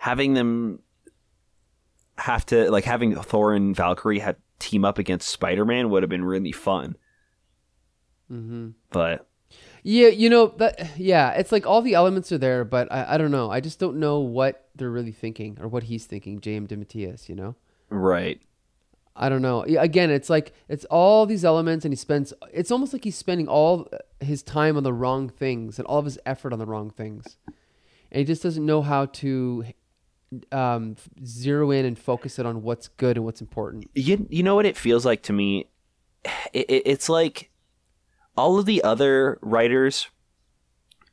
having 0.00 0.32
them 0.32 0.80
have 2.16 2.46
to 2.46 2.70
like 2.70 2.84
having 2.84 3.14
Thor 3.14 3.54
and 3.54 3.76
Valkyrie 3.76 4.20
have 4.20 4.36
team 4.58 4.82
up 4.82 4.98
against 4.98 5.28
Spider 5.28 5.66
Man 5.66 5.90
would 5.90 6.02
have 6.02 6.08
been 6.08 6.24
really 6.24 6.52
fun. 6.52 6.96
Mm-hmm. 8.32 8.70
But 8.90 9.28
Yeah, 9.82 10.08
you 10.08 10.30
know 10.30 10.54
that. 10.56 10.98
Yeah, 10.98 11.32
it's 11.32 11.52
like 11.52 11.66
all 11.66 11.82
the 11.82 11.92
elements 11.92 12.32
are 12.32 12.38
there, 12.38 12.64
but 12.64 12.90
I, 12.90 13.14
I 13.14 13.18
don't 13.18 13.30
know. 13.30 13.50
I 13.50 13.60
just 13.60 13.78
don't 13.78 13.98
know 13.98 14.20
what 14.20 14.68
they're 14.74 14.90
really 14.90 15.12
thinking 15.12 15.58
or 15.60 15.68
what 15.68 15.82
he's 15.84 16.06
thinking, 16.06 16.40
J.M. 16.40 16.66
DeMatteis. 16.66 17.28
You 17.28 17.34
know, 17.34 17.56
right, 17.90 18.40
I 19.14 19.28
don't 19.28 19.42
know. 19.42 19.64
Again, 19.64 20.10
it's 20.10 20.30
like 20.30 20.54
it's 20.66 20.86
all 20.86 21.26
these 21.26 21.44
elements, 21.44 21.84
and 21.84 21.92
he 21.92 21.96
spends. 21.96 22.32
It's 22.54 22.70
almost 22.70 22.94
like 22.94 23.04
he's 23.04 23.16
spending 23.16 23.48
all 23.48 23.86
his 24.20 24.42
time 24.42 24.78
on 24.78 24.82
the 24.82 24.94
wrong 24.94 25.28
things 25.28 25.78
and 25.78 25.86
all 25.86 25.98
of 25.98 26.06
his 26.06 26.18
effort 26.24 26.54
on 26.54 26.58
the 26.58 26.66
wrong 26.66 26.88
things, 26.88 27.36
and 28.10 28.18
he 28.18 28.24
just 28.24 28.42
doesn't 28.42 28.64
know 28.64 28.80
how 28.80 29.04
to 29.04 29.66
um, 30.52 30.96
zero 31.24 31.70
in 31.70 31.84
and 31.84 31.98
focus 31.98 32.38
it 32.38 32.46
on 32.46 32.62
what's 32.62 32.88
good 32.88 33.16
and 33.16 33.24
what's 33.24 33.40
important. 33.40 33.90
you 33.94 34.26
you 34.30 34.42
know 34.42 34.54
what 34.54 34.66
it 34.66 34.76
feels 34.76 35.04
like 35.04 35.22
to 35.22 35.32
me. 35.32 35.68
It, 36.52 36.70
it, 36.70 36.82
it's 36.86 37.08
like 37.08 37.50
all 38.36 38.58
of 38.58 38.66
the 38.66 38.82
other 38.82 39.38
writers 39.42 40.08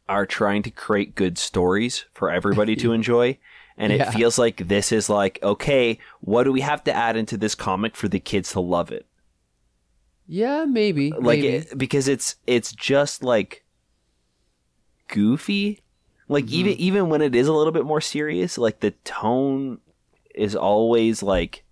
are 0.10 0.26
trying 0.26 0.64
to 0.64 0.72
create 0.72 1.16
good 1.16 1.38
stories 1.38 2.06
for 2.14 2.32
everybody 2.32 2.76
to 2.78 2.94
enjoy. 2.94 3.38
And 3.80 3.94
it 3.94 4.12
feels 4.12 4.40
like 4.40 4.68
this 4.68 4.92
is 4.92 5.08
like, 5.08 5.38
okay, 5.44 6.00
what 6.22 6.46
do 6.46 6.52
we 6.52 6.62
have 6.62 6.84
to 6.86 6.94
add 6.94 7.16
into 7.16 7.38
this 7.38 7.54
comic 7.54 7.96
for 7.96 8.08
the 8.08 8.20
kids 8.20 8.52
to 8.54 8.60
love 8.60 8.92
it? 8.92 9.06
Yeah, 10.28 10.66
maybe. 10.66 11.12
like 11.12 11.40
maybe. 11.40 11.48
it, 11.48 11.78
because 11.78 12.08
it's 12.08 12.36
it's 12.48 12.74
just 12.74 13.24
like 13.24 13.64
goofy 15.08 15.82
like 16.28 16.46
Mm-hmm. 16.46 16.54
even 16.56 16.74
even 16.74 17.10
when 17.10 17.22
it 17.22 17.36
is 17.36 17.48
a 17.48 17.54
little 17.54 17.72
bit 17.74 17.86
more 17.86 18.02
serious 18.02 18.58
like 18.58 18.80
the 18.82 18.92
tone 19.04 19.80
is 20.36 20.56
always 20.56 21.24
like 21.24 21.64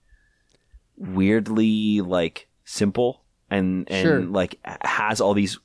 weirdly 0.97 2.01
like 2.01 2.47
simple 2.63 3.21
and 3.49 3.89
and 3.91 4.01
Sure. 4.03 4.21
like 4.21 4.59
has 4.83 5.21
all 5.21 5.33
these 5.33 5.59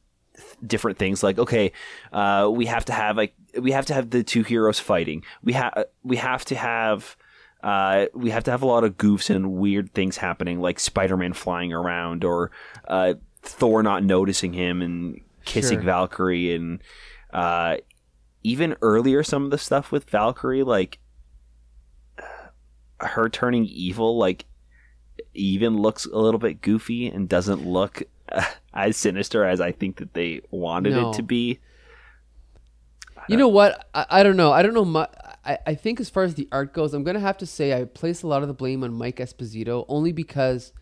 different 0.66 0.98
things 0.98 1.22
like 1.22 1.38
okay 1.38 1.72
uh 2.12 2.48
we 2.52 2.66
have 2.66 2.84
to 2.86 2.92
have 2.92 3.16
like 3.16 3.34
we 3.60 3.72
have 3.72 3.86
to 3.86 3.94
have 3.94 4.10
the 4.10 4.22
two 4.22 4.42
heroes 4.42 4.78
fighting 4.78 5.22
we 5.42 5.52
have 5.54 5.84
we 6.02 6.16
have 6.16 6.44
to 6.46 6.54
have 6.54 7.16
uh, 7.62 8.06
we 8.14 8.30
have 8.30 8.42
to 8.44 8.50
have 8.50 8.62
a 8.62 8.66
lot 8.66 8.84
of 8.84 8.96
goofs 8.96 9.28
and 9.28 9.52
weird 9.52 9.92
things 9.92 10.16
happening, 10.16 10.60
like 10.62 10.80
Spider-Man 10.80 11.34
flying 11.34 11.74
around 11.74 12.24
or 12.24 12.50
uh, 12.88 13.12
Thor 13.42 13.82
not 13.82 14.02
noticing 14.02 14.54
him 14.54 14.80
and 14.80 15.20
kissing 15.44 15.76
Sure. 15.76 15.84
Valkyrie, 15.84 16.54
and 16.54 16.82
uh, 17.34 17.76
even 18.42 18.76
earlier 18.82 19.22
some 19.22 19.44
of 19.44 19.50
the 19.50 19.58
stuff 19.58 19.92
with 19.92 20.08
Valkyrie, 20.10 20.62
like 20.62 20.98
her 23.00 23.28
turning 23.28 23.66
evil, 23.66 24.16
like 24.18 24.46
even 25.34 25.76
looks 25.78 26.06
a 26.06 26.18
little 26.18 26.40
bit 26.40 26.60
goofy 26.60 27.06
and 27.06 27.28
doesn't 27.28 27.66
look 27.66 28.02
uh, 28.30 28.44
as 28.74 28.96
sinister 28.96 29.44
as 29.44 29.60
I 29.60 29.72
think 29.72 29.96
that 29.96 30.14
they 30.14 30.40
wanted 30.50 30.92
No. 30.94 31.10
it 31.10 31.14
to 31.16 31.22
be. 31.22 31.58
You 33.28 33.36
know 33.36 33.48
what? 33.48 33.88
I, 33.94 34.06
I 34.10 34.22
don't 34.22 34.36
know. 34.36 34.50
I 34.52 34.62
don't 34.62 34.74
know 34.74 34.84
much. 34.84 35.12
I, 35.44 35.58
I 35.66 35.74
think 35.74 36.00
as 36.00 36.10
far 36.10 36.22
as 36.24 36.34
the 36.34 36.48
art 36.50 36.72
goes, 36.72 36.94
I'm 36.94 37.04
gonna 37.04 37.20
have 37.20 37.38
to 37.38 37.46
say 37.46 37.78
I 37.78 37.84
place 37.84 38.22
a 38.22 38.26
lot 38.26 38.42
of 38.42 38.48
the 38.48 38.54
blame 38.54 38.82
on 38.82 38.92
Mike 38.94 39.16
Esposito 39.16 39.84
only 39.88 40.12
because 40.12 40.72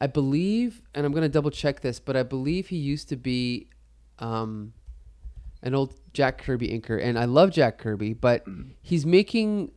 I 0.00 0.06
believe, 0.06 0.82
and 0.94 1.04
I'm 1.06 1.12
gonna 1.12 1.28
double 1.28 1.50
check 1.50 1.80
this, 1.80 1.98
but 1.98 2.16
I 2.16 2.22
believe 2.22 2.68
he 2.68 2.76
used 2.76 3.08
to 3.08 3.16
be 3.16 3.68
um, 4.18 4.74
an 5.62 5.74
old 5.74 5.94
Jack 6.12 6.38
Kirby 6.38 6.68
inker, 6.68 7.02
and 7.02 7.18
I 7.18 7.24
love 7.24 7.50
Jack 7.50 7.78
Kirby, 7.78 8.12
but 8.14 8.44
he's 8.82 9.06
making. 9.06 9.72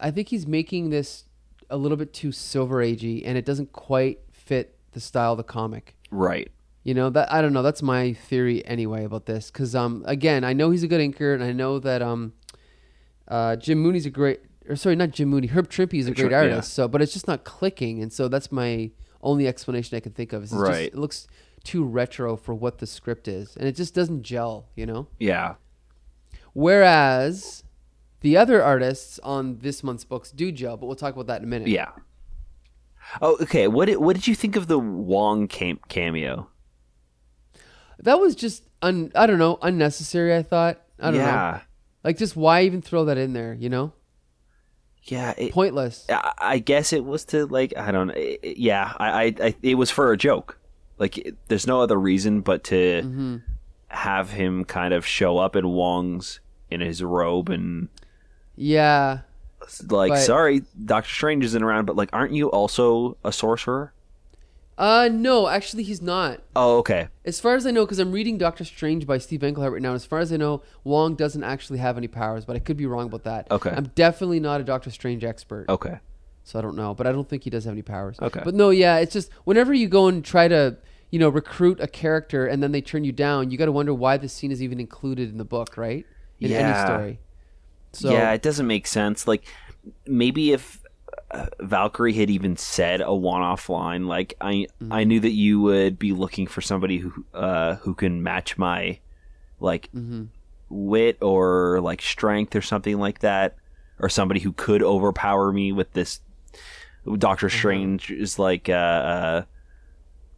I 0.00 0.10
think 0.10 0.28
he's 0.28 0.46
making 0.46 0.90
this 0.90 1.24
a 1.70 1.76
little 1.76 1.96
bit 1.96 2.12
too 2.12 2.32
Silver 2.32 2.76
Agey, 2.76 3.22
and 3.24 3.38
it 3.38 3.44
doesn't 3.44 3.72
quite 3.72 4.20
fit 4.32 4.76
the 4.92 5.00
style 5.00 5.32
of 5.32 5.38
the 5.38 5.44
comic. 5.44 5.96
Right. 6.10 6.50
You 6.82 6.94
know 6.94 7.10
that 7.10 7.32
I 7.32 7.40
don't 7.40 7.52
know. 7.52 7.62
That's 7.62 7.82
my 7.82 8.12
theory 8.12 8.66
anyway 8.66 9.04
about 9.04 9.26
this. 9.26 9.50
Because 9.50 9.74
um, 9.74 10.02
again, 10.06 10.42
I 10.42 10.52
know 10.52 10.70
he's 10.70 10.82
a 10.82 10.88
good 10.88 11.00
inker, 11.00 11.34
and 11.34 11.42
I 11.44 11.52
know 11.52 11.78
that 11.78 12.02
um, 12.02 12.32
uh, 13.28 13.56
Jim 13.56 13.78
Mooney's 13.78 14.06
a 14.06 14.10
great. 14.10 14.40
Or 14.68 14.76
sorry, 14.76 14.96
not 14.96 15.10
Jim 15.10 15.28
Mooney. 15.28 15.48
Herb 15.48 15.68
Trimpe 15.68 15.94
is 15.98 16.06
a 16.06 16.10
great 16.10 16.22
Trim- 16.28 16.30
yeah. 16.32 16.38
artist. 16.38 16.72
So, 16.72 16.88
but 16.88 17.02
it's 17.02 17.12
just 17.12 17.28
not 17.28 17.44
clicking, 17.44 18.02
and 18.02 18.12
so 18.12 18.28
that's 18.28 18.50
my 18.50 18.90
only 19.22 19.46
explanation 19.46 19.96
I 19.96 20.00
can 20.00 20.12
think 20.12 20.32
of. 20.32 20.42
Is 20.42 20.52
it's 20.52 20.60
just- 20.60 20.68
Right. 20.70 20.86
it 20.86 20.96
looks 20.96 21.26
too 21.62 21.84
retro 21.84 22.36
for 22.36 22.54
what 22.54 22.78
the 22.78 22.86
script 22.86 23.28
is, 23.28 23.56
and 23.56 23.66
it 23.68 23.76
just 23.76 23.94
doesn't 23.94 24.22
gel. 24.22 24.66
You 24.76 24.86
know. 24.86 25.06
Yeah. 25.18 25.54
Whereas 26.54 27.64
the 28.20 28.36
other 28.36 28.62
artists 28.62 29.18
on 29.22 29.58
this 29.58 29.82
month's 29.82 30.04
books 30.04 30.30
do 30.30 30.52
gel, 30.52 30.76
but 30.76 30.86
we'll 30.86 30.96
talk 30.96 31.14
about 31.14 31.26
that 31.28 31.38
in 31.38 31.44
a 31.44 31.46
minute. 31.48 31.68
Yeah. 31.68 31.90
Oh, 33.20 33.36
okay. 33.42 33.68
What 33.68 33.86
did, 33.86 33.96
what 33.96 34.14
did 34.14 34.26
you 34.28 34.34
think 34.34 34.54
of 34.56 34.66
the 34.68 34.78
Wong 34.78 35.48
cam- 35.48 35.80
cameo? 35.88 36.48
That 37.98 38.20
was 38.20 38.34
just 38.34 38.64
un. 38.80 39.10
I 39.14 39.26
don't 39.26 39.38
know, 39.38 39.58
unnecessary. 39.62 40.34
I 40.36 40.42
thought. 40.42 40.80
I 41.00 41.10
don't 41.10 41.20
know. 41.20 41.60
Like, 42.04 42.18
just 42.18 42.36
why 42.36 42.62
even 42.62 42.82
throw 42.82 43.04
that 43.06 43.18
in 43.18 43.32
there? 43.32 43.54
You 43.54 43.68
know, 43.68 43.92
Yeah. 45.04 45.34
It, 45.36 45.52
pointless. 45.52 46.06
I 46.08 46.32
I 46.38 46.58
guess 46.58 46.92
it 46.92 47.04
was 47.04 47.24
to 47.26 47.46
like 47.46 47.76
I 47.76 47.90
don't 47.92 48.10
it- 48.10 48.56
yeah, 48.58 48.92
I, 48.98 49.10
I, 49.10 49.34
I 49.40 49.54
it 49.62 49.74
was 49.76 49.90
for 49.90 50.12
a 50.12 50.16
joke. 50.16 50.58
Like 50.98 51.18
it, 51.18 51.36
there's 51.48 51.66
no 51.66 51.80
other 51.80 51.98
reason 51.98 52.40
but 52.40 52.64
to 52.64 53.02
Mm-hmm. 53.02 53.36
have 53.88 54.30
him 54.30 54.64
kind 54.64 54.94
of 54.94 55.04
show 55.06 55.38
up 55.38 55.56
in 55.56 55.68
Wong's 55.68 56.40
in 56.70 56.80
his 56.80 57.02
robe 57.02 57.48
and 57.50 57.88
Yeah. 58.56 59.20
like 59.88 60.10
But- 60.12 60.18
sorry, 60.20 60.62
Doctor 60.84 61.10
Strange 61.10 61.44
isn't 61.44 61.62
around, 61.62 61.86
but 61.86 61.96
like 61.96 62.10
aren't 62.12 62.32
you 62.32 62.50
also 62.50 63.16
a 63.24 63.32
sorcerer? 63.32 63.92
Uh, 64.78 65.08
no, 65.12 65.48
actually, 65.48 65.82
he's 65.82 66.00
not. 66.00 66.40
Oh, 66.56 66.78
okay. 66.78 67.08
As 67.26 67.38
far 67.38 67.54
as 67.54 67.66
I 67.66 67.70
know, 67.70 67.84
because 67.84 67.98
I'm 67.98 68.10
reading 68.10 68.38
Doctor 68.38 68.64
Strange 68.64 69.06
by 69.06 69.18
Steve 69.18 69.44
Englehart 69.44 69.70
right 69.74 69.82
now. 69.82 69.92
As 69.92 70.06
far 70.06 70.18
as 70.18 70.32
I 70.32 70.38
know, 70.38 70.62
Wong 70.82 71.14
doesn't 71.14 71.44
actually 71.44 71.78
have 71.78 71.98
any 71.98 72.08
powers, 72.08 72.46
but 72.46 72.56
I 72.56 72.58
could 72.58 72.78
be 72.78 72.86
wrong 72.86 73.06
about 73.06 73.22
that. 73.24 73.50
Okay. 73.50 73.70
I'm 73.70 73.92
definitely 73.94 74.40
not 74.40 74.62
a 74.62 74.64
Doctor 74.64 74.90
Strange 74.90 75.24
expert, 75.24 75.66
Okay. 75.68 75.98
So 76.44 76.58
I 76.58 76.62
don't 76.62 76.76
know. 76.76 76.94
But 76.94 77.06
I 77.06 77.12
don't 77.12 77.28
think 77.28 77.44
he 77.44 77.50
does 77.50 77.64
have 77.64 77.72
any 77.72 77.82
powers. 77.82 78.18
Okay. 78.20 78.40
But 78.44 78.54
no, 78.54 78.70
yeah, 78.70 78.98
it's 78.98 79.12
just 79.12 79.32
whenever 79.44 79.72
you 79.72 79.88
go 79.88 80.08
and 80.08 80.24
try 80.24 80.48
to, 80.48 80.76
you 81.10 81.18
know, 81.18 81.28
recruit 81.28 81.80
a 81.80 81.86
character 81.86 82.46
and 82.46 82.62
then 82.62 82.72
they 82.72 82.80
turn 82.80 83.04
you 83.04 83.12
down, 83.12 83.50
you 83.50 83.58
got 83.58 83.66
to 83.66 83.72
wonder 83.72 83.94
why 83.94 84.16
this 84.16 84.32
scene 84.32 84.50
is 84.50 84.62
even 84.62 84.80
included 84.80 85.30
in 85.30 85.38
the 85.38 85.44
book, 85.44 85.76
right? 85.76 86.06
In 86.40 86.50
any 86.52 86.74
story. 86.80 87.20
So 87.92 88.10
yeah, 88.10 88.32
it 88.32 88.42
doesn't 88.42 88.66
make 88.66 88.86
sense. 88.86 89.28
Like 89.28 89.44
maybe 90.06 90.52
if 90.52 90.82
uh, 91.30 91.46
Valkyrie 91.60 92.14
had 92.14 92.30
even 92.30 92.56
said 92.56 93.00
a 93.00 93.14
one-off 93.14 93.68
line, 93.68 94.06
like 94.06 94.34
I 94.40 94.66
Mm-hmm. 94.82 94.92
I 94.92 95.04
knew 95.04 95.20
that 95.20 95.30
you 95.30 95.60
would 95.60 95.98
be 95.98 96.12
looking 96.12 96.46
for 96.46 96.60
somebody 96.60 96.98
who 96.98 97.24
uh, 97.32 97.76
who 97.76 97.94
can 97.94 98.22
match 98.22 98.58
my 98.58 98.98
like 99.60 99.88
Mm-hmm. 99.94 100.24
wit 100.70 101.18
or 101.20 101.80
like 101.80 102.02
strength 102.02 102.56
or 102.56 102.62
something 102.62 102.98
like 102.98 103.20
that, 103.20 103.54
or 104.00 104.08
somebody 104.08 104.40
who 104.40 104.52
could 104.52 104.82
overpower 104.82 105.52
me 105.52 105.70
with 105.70 105.92
this. 105.92 106.20
Doctor 107.18 107.48
Mm-hmm. 107.48 107.58
Strange 107.58 108.10
is 108.10 108.38
like 108.38 108.68
uh, 108.68 108.72
uh 108.72 109.42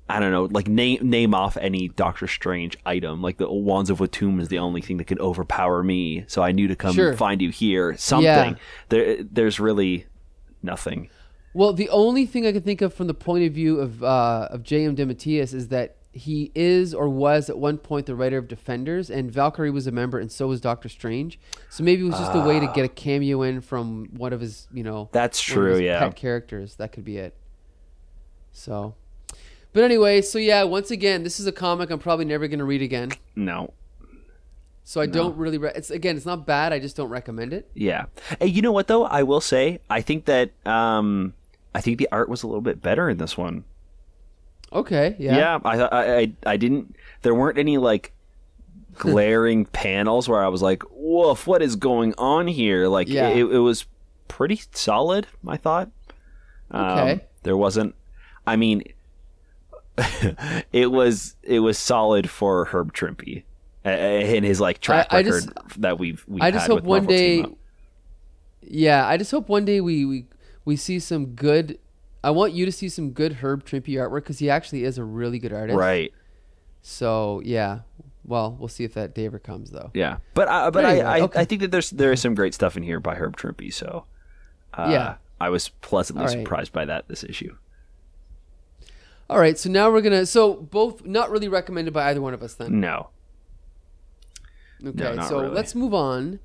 I 0.08 0.20
don't 0.20 0.32
know, 0.32 0.44
like 0.44 0.68
name 0.68 0.98
name 1.08 1.34
off 1.34 1.56
any 1.56 1.88
Doctor 1.88 2.26
Strange 2.26 2.76
item. 2.84 3.22
Like 3.22 3.38
the 3.38 3.50
Wands 3.50 3.88
of 3.88 3.98
Watoomb 4.00 4.38
is 4.40 4.48
the 4.48 4.58
only 4.58 4.82
thing 4.82 4.98
that 4.98 5.06
can 5.06 5.18
overpower 5.18 5.82
me, 5.82 6.24
so 6.26 6.42
I 6.42 6.52
knew 6.52 6.68
to 6.68 6.76
come 6.76 6.94
Sure. 6.94 7.16
find 7.16 7.40
you 7.40 7.50
here. 7.50 7.96
Something. 7.96 8.24
Yeah. 8.26 8.54
There, 8.90 9.22
there's 9.22 9.58
really 9.58 10.06
nothing. 10.62 11.08
Well, 11.54 11.72
the 11.72 11.88
only 11.88 12.26
thing 12.26 12.46
I 12.46 12.52
can 12.52 12.62
think 12.62 12.82
of 12.82 12.92
from 12.92 13.06
the 13.06 13.14
point 13.14 13.44
of 13.46 13.52
view 13.54 13.78
of 13.80 14.02
uh, 14.02 14.48
of 14.50 14.62
J.M. 14.62 14.94
DeMatteis 14.94 15.54
is 15.54 15.68
that 15.68 15.96
he 16.14 16.52
is 16.54 16.94
or 16.94 17.08
was 17.08 17.50
at 17.50 17.58
one 17.58 17.76
point 17.76 18.06
the 18.06 18.14
writer 18.14 18.38
of 18.38 18.46
Defenders, 18.46 19.10
and 19.10 19.30
Valkyrie 19.30 19.70
was 19.70 19.86
a 19.86 19.92
member, 19.92 20.18
and 20.18 20.30
so 20.30 20.46
was 20.46 20.60
Doctor 20.60 20.88
Strange. 20.88 21.38
So 21.70 21.82
maybe 21.82 22.02
it 22.02 22.06
was 22.06 22.18
just 22.18 22.34
a 22.34 22.40
way 22.40 22.60
to 22.60 22.66
get 22.68 22.84
a 22.84 22.88
cameo 22.88 23.42
in 23.42 23.60
from 23.60 24.06
one 24.16 24.32
of 24.32 24.40
his, 24.40 24.68
you 24.72 24.84
know, 24.84 25.08
That's 25.12 25.40
true. 25.40 25.76
Yeah. 25.76 25.98
pet 25.98 26.14
characters. 26.14 26.76
That 26.76 26.92
could 26.92 27.04
be 27.04 27.18
it. 27.18 27.34
So, 28.52 28.94
but 29.72 29.82
anyway, 29.82 30.22
so 30.22 30.38
yeah, 30.38 30.62
once 30.62 30.92
again, 30.92 31.24
this 31.24 31.40
is 31.40 31.46
a 31.46 31.52
comic 31.52 31.90
I'm 31.90 31.98
probably 31.98 32.24
never 32.24 32.46
going 32.46 32.60
to 32.60 32.64
read 32.64 32.82
again. 32.82 33.10
No. 33.34 33.74
So 34.84 35.00
I 35.00 35.06
don't 35.06 35.36
really. 35.36 35.58
Re- 35.58 35.72
it's 35.74 35.90
again, 35.90 36.16
it's 36.16 36.26
not 36.26 36.46
bad. 36.46 36.72
I 36.72 36.78
just 36.78 36.94
don't 36.94 37.08
recommend 37.08 37.52
it. 37.52 37.68
Yeah. 37.74 38.04
Hey, 38.38 38.46
you 38.46 38.62
know 38.62 38.70
what 38.70 38.86
though? 38.86 39.04
I 39.06 39.22
will 39.22 39.40
say 39.40 39.80
I 39.88 40.02
think 40.02 40.26
that 40.26 40.50
um 40.66 41.32
I 41.74 41.80
think 41.80 41.98
the 41.98 42.08
art 42.12 42.28
was 42.28 42.42
a 42.42 42.46
little 42.46 42.60
bit 42.60 42.82
better 42.82 43.08
in 43.08 43.16
this 43.16 43.36
one. 43.36 43.64
Okay, 44.74 45.14
yeah, 45.18 45.36
Yeah, 45.36 45.58
I 45.64 45.78
I, 45.80 46.16
I 46.18 46.32
I 46.46 46.56
didn't. 46.56 46.96
There 47.22 47.34
weren't 47.34 47.58
any 47.58 47.78
like 47.78 48.12
glaring 48.96 49.66
panels 49.66 50.28
where 50.28 50.42
I 50.44 50.48
was 50.48 50.62
like, 50.62 50.82
"Woof, 50.90 51.46
what 51.46 51.62
is 51.62 51.76
going 51.76 52.14
on 52.18 52.46
here?" 52.48 52.88
Like 52.88 53.08
Yeah. 53.08 53.28
it, 53.28 53.44
it 53.44 53.58
was 53.58 53.86
pretty 54.28 54.60
solid. 54.72 55.26
I 55.46 55.56
thought. 55.56 55.90
Um, 56.70 56.84
Okay. 56.98 57.24
There 57.44 57.56
wasn't. 57.56 57.94
I 58.46 58.56
mean, 58.56 58.82
it 60.72 60.90
was 60.90 61.36
it 61.42 61.60
was 61.60 61.78
solid 61.78 62.28
for 62.28 62.64
Herb 62.66 62.92
Trimpe 62.92 63.44
in 63.84 64.44
his 64.44 64.60
like 64.60 64.80
track 64.80 65.06
I- 65.10 65.18
I 65.18 65.20
record 65.20 65.42
just- 65.44 65.80
that 65.82 65.98
we've 65.98 66.24
we've 66.26 66.42
I 66.42 66.50
just 66.50 66.66
hope 66.66 66.82
one 66.84 67.04
Marvel 67.04 67.16
day. 67.16 67.44
Yeah, 68.62 69.06
I 69.06 69.18
just 69.18 69.30
hope 69.30 69.48
one 69.48 69.64
day 69.64 69.80
we, 69.80 70.04
we 70.04 70.26
we 70.64 70.76
see 70.76 70.98
some 70.98 71.26
good. 71.26 71.78
I 72.24 72.30
want 72.30 72.54
you 72.54 72.64
to 72.64 72.72
see 72.72 72.88
some 72.88 73.10
good 73.10 73.34
Herb 73.34 73.64
Trimpe 73.66 73.88
artwork 73.88 74.22
because 74.22 74.38
he 74.38 74.48
actually 74.48 74.84
is 74.84 74.96
a 74.96 75.04
really 75.04 75.38
good 75.38 75.52
artist. 75.52 75.78
Right. 75.78 76.10
So 76.80 77.42
yeah, 77.44 77.80
well, 78.24 78.56
we'll 78.58 78.68
see 78.68 78.82
if 78.84 78.94
that 78.94 79.14
day 79.14 79.26
ever 79.26 79.38
comes 79.38 79.70
though. 79.70 79.90
Yeah. 79.92 80.18
But 80.32 80.48
I, 80.48 80.70
but 80.70 80.86
I. 80.86 81.00
I, 81.00 81.20
Okay. 81.20 81.40
I 81.40 81.44
think 81.44 81.60
that 81.60 81.70
there's 81.70 81.90
there 81.90 82.12
is 82.12 82.22
some 82.22 82.34
great 82.34 82.54
stuff 82.54 82.78
in 82.78 82.82
here 82.82 82.98
by 82.98 83.14
Herb 83.14 83.36
Trimpe. 83.36 83.70
So 83.72 84.06
uh, 84.72 84.88
Yeah. 84.90 85.16
I 85.38 85.50
was 85.50 85.68
pleasantly 85.68 86.24
right. 86.24 86.30
surprised 86.32 86.72
by 86.72 86.86
that 86.86 87.08
this 87.08 87.24
issue. 87.24 87.56
All 89.28 89.38
right, 89.38 89.58
so 89.58 89.68
now 89.70 89.90
we're 89.90 90.00
gonna. 90.00 90.24
So 90.26 90.54
both 90.54 91.04
not 91.04 91.30
really 91.30 91.48
recommended 91.48 91.92
by 91.92 92.08
either 92.10 92.22
one 92.22 92.32
of 92.32 92.42
us 92.42 92.54
then. 92.54 92.80
No. 92.80 93.10
Okay, 94.84 95.14
not 95.14 95.28
so 95.28 95.40
really. 95.40 95.54
let's 95.54 95.74
move 95.74 95.92
on. 95.92 96.40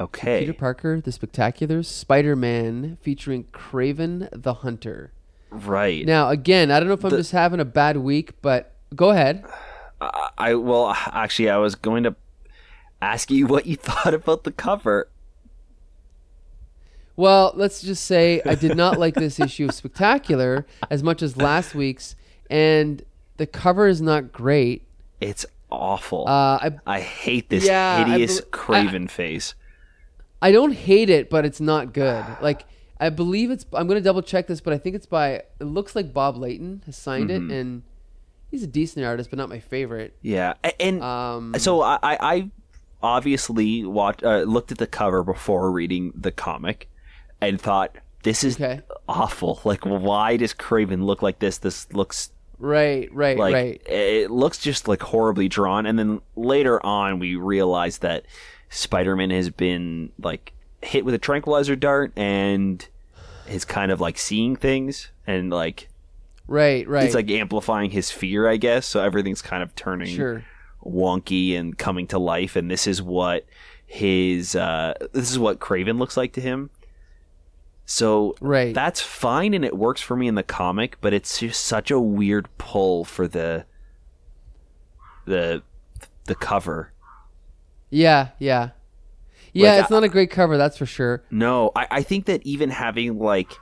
Okay. 0.00 0.40
Peter 0.40 0.52
Parker, 0.52 1.00
the 1.00 1.10
Spectacular 1.10 1.82
Spider-Man, 1.82 2.98
featuring 3.00 3.44
Kraven 3.44 4.28
the 4.32 4.54
Hunter. 4.54 5.12
Right. 5.50 6.04
Now, 6.06 6.28
again, 6.28 6.70
I 6.70 6.78
don't 6.78 6.88
know 6.88 6.94
if 6.94 7.04
I'm 7.04 7.10
just 7.10 7.32
having 7.32 7.60
a 7.60 7.64
bad 7.64 7.96
week, 7.96 8.32
but 8.42 8.74
go 8.94 9.10
ahead. 9.10 9.44
I, 10.00 10.28
I 10.38 10.54
well 10.54 10.88
actually 11.06 11.50
I 11.50 11.56
was 11.56 11.74
going 11.74 12.02
to 12.04 12.14
ask 13.00 13.30
you 13.30 13.46
what 13.52 13.66
you 13.66 13.76
thought 13.76 14.14
about 14.14 14.44
the 14.44 14.52
cover. 14.52 15.08
Well, 17.16 17.52
let's 17.56 17.82
just 17.82 18.04
say 18.04 18.40
I 18.46 18.54
did 18.54 18.76
not 18.76 18.98
like 18.98 19.14
this 19.14 19.40
issue 19.40 19.64
of 19.66 19.74
Spectacular 19.74 20.66
as 20.90 21.02
much 21.02 21.22
as 21.22 21.36
last 21.36 21.74
week's, 21.74 22.14
and 22.48 23.02
the 23.38 23.46
cover 23.46 23.88
is 23.88 24.00
not 24.00 24.32
great. 24.32 24.86
It's 25.20 25.44
awful. 25.70 26.28
Uh, 26.28 26.58
I 26.62 26.70
I 26.86 27.00
hate 27.00 27.48
this 27.48 27.66
Yeah, 27.66 28.04
hideous 28.04 28.40
bel- 28.40 28.50
Kraven 28.50 29.10
face. 29.10 29.54
I 30.40 30.52
don't 30.52 30.72
hate 30.72 31.10
it, 31.10 31.28
but 31.28 31.44
it's 31.44 31.60
not 31.60 31.92
good. 31.92 32.24
Like 32.40 32.64
I 33.00 33.10
believe 33.10 33.50
it's. 33.50 33.64
I'm 33.72 33.86
gonna 33.86 34.00
double 34.00 34.22
check 34.22 34.46
this, 34.48 34.60
but 34.60 34.72
I 34.72 34.78
think 34.78 34.96
it's 34.96 35.06
by. 35.06 35.30
It 35.60 35.64
looks 35.64 35.94
like 35.94 36.12
Bob 36.12 36.36
Layton 36.36 36.82
has 36.86 36.96
signed 36.96 37.30
Mm-hmm. 37.30 37.50
it, 37.50 37.54
and 37.60 37.82
he's 38.50 38.62
a 38.62 38.66
decent 38.66 39.06
artist, 39.06 39.30
but 39.30 39.38
not 39.38 39.48
my 39.48 39.60
favorite. 39.60 40.16
Yeah, 40.22 40.54
and 40.80 41.02
Um, 41.02 41.54
so 41.58 41.82
I, 41.82 41.98
I 42.02 42.50
obviously 43.02 43.84
watched 43.84 44.22
uh, 44.24 44.40
looked 44.42 44.72
at 44.72 44.78
the 44.78 44.86
cover 44.86 45.22
before 45.22 45.70
reading 45.70 46.12
the 46.14 46.32
comic, 46.32 46.88
and 47.40 47.60
thought 47.60 47.96
this 48.24 48.42
is 48.44 48.56
Okay. 48.56 48.80
awful. 49.08 49.60
Like, 49.64 49.84
why 49.86 50.36
does 50.36 50.52
Kraven 50.54 51.04
look 51.04 51.22
like 51.22 51.38
this? 51.38 51.58
This 51.58 51.90
looks 51.92 52.30
right, 52.58 53.08
right, 53.14 53.38
like 53.38 53.54
right. 53.54 53.82
it 53.86 54.30
looks 54.32 54.58
just 54.58 54.88
like 54.88 55.02
horribly 55.02 55.48
drawn. 55.48 55.86
And 55.86 55.96
then 55.98 56.20
later 56.34 56.84
on, 56.84 57.20
we 57.20 57.36
realize 57.36 57.98
that 57.98 58.24
Spider-Man 58.70 59.30
has 59.30 59.50
been 59.50 60.10
like 60.20 60.52
hit 60.82 61.04
with 61.04 61.14
a 61.14 61.18
tranquilizer 61.18 61.76
dart 61.76 62.12
and 62.16 62.86
is 63.48 63.64
kind 63.64 63.90
of 63.90 64.00
like 64.00 64.18
seeing 64.18 64.56
things 64.56 65.10
and 65.26 65.50
like 65.50 65.88
Right, 66.46 66.88
right. 66.88 67.04
it's 67.04 67.14
like 67.14 67.30
amplifying 67.30 67.90
his 67.90 68.10
fear, 68.10 68.48
I 68.48 68.56
guess. 68.56 68.86
So 68.86 69.02
everything's 69.02 69.42
kind 69.42 69.62
of 69.62 69.74
turning 69.74 70.16
sure. 70.16 70.44
wonky 70.84 71.58
and 71.58 71.76
coming 71.76 72.06
to 72.08 72.18
life 72.18 72.56
and 72.56 72.70
this 72.70 72.86
is 72.86 73.02
what 73.02 73.44
his 73.86 74.54
uh 74.54 74.94
this 75.12 75.30
is 75.30 75.38
what 75.38 75.58
Kraven 75.60 75.98
looks 75.98 76.16
like 76.16 76.32
to 76.34 76.40
him. 76.40 76.70
So 77.86 78.34
Right. 78.40 78.74
that's 78.74 79.00
fine 79.00 79.54
and 79.54 79.64
it 79.64 79.76
works 79.76 80.00
for 80.00 80.14
me 80.16 80.26
in 80.28 80.34
the 80.36 80.42
comic, 80.42 80.96
but 81.00 81.12
it's 81.14 81.40
just 81.40 81.64
such 81.64 81.90
a 81.90 81.98
weird 82.00 82.48
pull 82.58 83.04
for 83.04 83.26
the 83.26 83.64
the 85.24 85.62
the 86.24 86.34
cover. 86.34 86.92
Yeah, 87.90 88.28
yeah. 88.38 88.70
Yeah, 89.58 89.72
Like, 89.74 89.82
it's 89.82 89.90
not 89.90 90.04
a 90.04 90.08
great 90.08 90.30
cover, 90.30 90.56
that's 90.56 90.76
for 90.76 90.86
sure. 90.86 91.22
No, 91.30 91.72
I, 91.74 91.86
I 91.90 92.02
think 92.02 92.26
that 92.26 92.40
even 92.46 92.70
having 92.70 93.18
like 93.18 93.52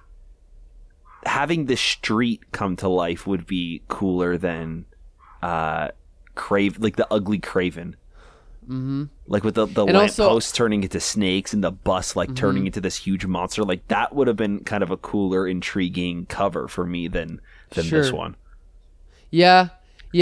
having 1.24 1.66
the 1.66 1.76
street 1.76 2.52
come 2.52 2.76
to 2.76 2.88
life 2.88 3.26
would 3.26 3.46
be 3.46 3.82
cooler 3.88 4.36
than 4.38 4.84
uh 5.42 5.88
crave 6.34 6.78
like 6.78 6.96
the 6.96 7.06
ugly 7.12 7.38
Kraven. 7.38 7.94
Mm-hmm. 8.64 9.04
Like 9.28 9.44
with 9.44 9.54
the 9.54 9.66
the 9.66 9.84
And 9.84 9.96
also- 9.96 10.38
Mm-hmm. 10.38 10.54
turning 10.56 10.82
into 10.82 11.00
snakes 11.00 11.54
and 11.54 11.62
the 11.62 11.70
bus 11.70 12.16
like 12.16 12.34
turning 12.34 12.66
into 12.66 12.80
this 12.80 12.96
huge 12.96 13.24
monster, 13.26 13.62
like 13.64 13.86
that 13.88 14.14
would 14.14 14.26
have 14.28 14.36
been 14.36 14.60
kind 14.64 14.82
of 14.82 14.90
a 14.90 14.96
cooler, 14.96 15.46
intriguing 15.46 16.26
cover 16.26 16.66
for 16.68 16.84
me 16.84 17.06
than 17.08 17.40
than 17.70 17.88
this 17.88 18.12
one. 18.12 18.36
Yeah, 19.30 19.68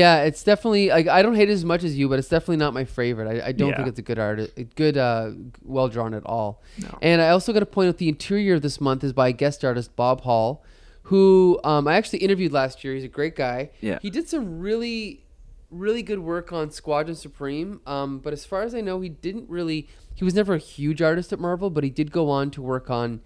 yeah. 0.00 0.22
It's 0.28 0.42
definitely 0.44 0.88
like 0.88 1.06
I 1.08 1.22
don't 1.22 1.34
hate 1.36 1.48
it 1.48 1.52
as 1.52 1.64
much 1.64 1.84
as 1.84 1.96
you, 1.98 2.08
but 2.08 2.18
it's 2.18 2.28
definitely 2.28 2.56
not 2.64 2.74
my 2.74 2.84
favorite. 2.84 3.28
I, 3.28 3.48
I 3.48 3.52
don't 3.52 3.70
Yeah. 3.70 3.76
think 3.76 3.88
it's 3.88 3.98
a 3.98 4.02
good 4.10 4.18
art, 4.18 4.40
a 4.56 4.64
good, 4.64 4.96
uh, 4.96 5.30
well 5.62 5.88
drawn 5.88 6.14
at 6.14 6.24
all. 6.26 6.62
And 7.02 7.20
I 7.22 7.28
also 7.30 7.52
got 7.52 7.60
to 7.60 7.66
point 7.66 7.88
out 7.88 7.98
the 7.98 8.08
interior 8.08 8.54
of 8.54 8.62
this 8.62 8.80
month 8.80 9.04
is 9.04 9.12
by 9.12 9.32
guest 9.32 9.64
artist 9.64 9.94
Bob 9.96 10.22
Hall, 10.22 10.62
who 11.04 11.60
um, 11.64 11.86
I 11.86 11.94
actually 11.94 12.20
interviewed 12.20 12.52
last 12.52 12.82
year. 12.84 12.94
He's 12.94 13.04
a 13.04 13.08
great 13.08 13.36
guy. 13.36 13.70
Yeah. 13.80 13.98
he 14.02 14.10
did 14.10 14.28
some 14.28 14.58
really, 14.60 15.24
really 15.70 16.02
good 16.02 16.20
work 16.20 16.52
on 16.52 16.70
Squadron 16.70 17.16
Supreme. 17.16 17.80
Um, 17.86 18.18
but 18.18 18.32
as 18.32 18.44
far 18.44 18.62
as 18.62 18.74
I 18.74 18.80
know, 18.80 19.00
he 19.00 19.08
didn't 19.10 19.48
really. 19.48 19.88
He 20.16 20.24
was 20.24 20.34
never 20.34 20.54
a 20.54 20.58
huge 20.58 21.02
artist 21.02 21.32
at 21.32 21.38
Marvel, 21.40 21.70
but 21.70 21.82
he 21.84 21.90
did 21.90 22.12
go 22.12 22.30
on 22.30 22.50
to 22.52 22.62
work 22.62 22.88
on 22.88 23.20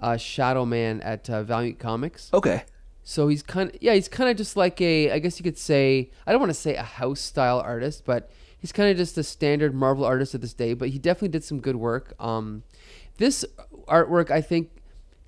uh, 0.00 0.16
Shadow 0.16 0.64
Man 0.64 1.00
at 1.02 1.30
uh, 1.30 1.42
Valiant 1.44 1.78
Comics. 1.78 2.30
Okay. 2.34 2.64
So 3.04 3.28
he's 3.28 3.42
kind 3.42 3.70
of 3.70 3.76
yeah, 3.80 3.94
he's 3.94 4.08
kind 4.08 4.30
of 4.30 4.36
just 4.36 4.56
like 4.56 4.80
a 4.80 5.10
I 5.10 5.18
guess 5.18 5.38
you 5.38 5.44
could 5.44 5.58
say 5.58 6.10
I 6.26 6.32
don't 6.32 6.40
want 6.40 6.50
to 6.50 6.54
say 6.54 6.76
a 6.76 6.82
house 6.82 7.20
style 7.20 7.58
artist, 7.60 8.04
but 8.04 8.30
he's 8.58 8.72
kind 8.72 8.90
of 8.90 8.96
just 8.96 9.18
a 9.18 9.22
standard 9.24 9.74
Marvel 9.74 10.04
artist 10.04 10.34
of 10.34 10.40
this 10.40 10.54
day. 10.54 10.74
But 10.74 10.90
he 10.90 10.98
definitely 10.98 11.28
did 11.28 11.44
some 11.44 11.60
good 11.60 11.76
work. 11.76 12.14
Um, 12.20 12.62
this 13.18 13.44
artwork 13.88 14.30
I 14.30 14.40
think 14.40 14.70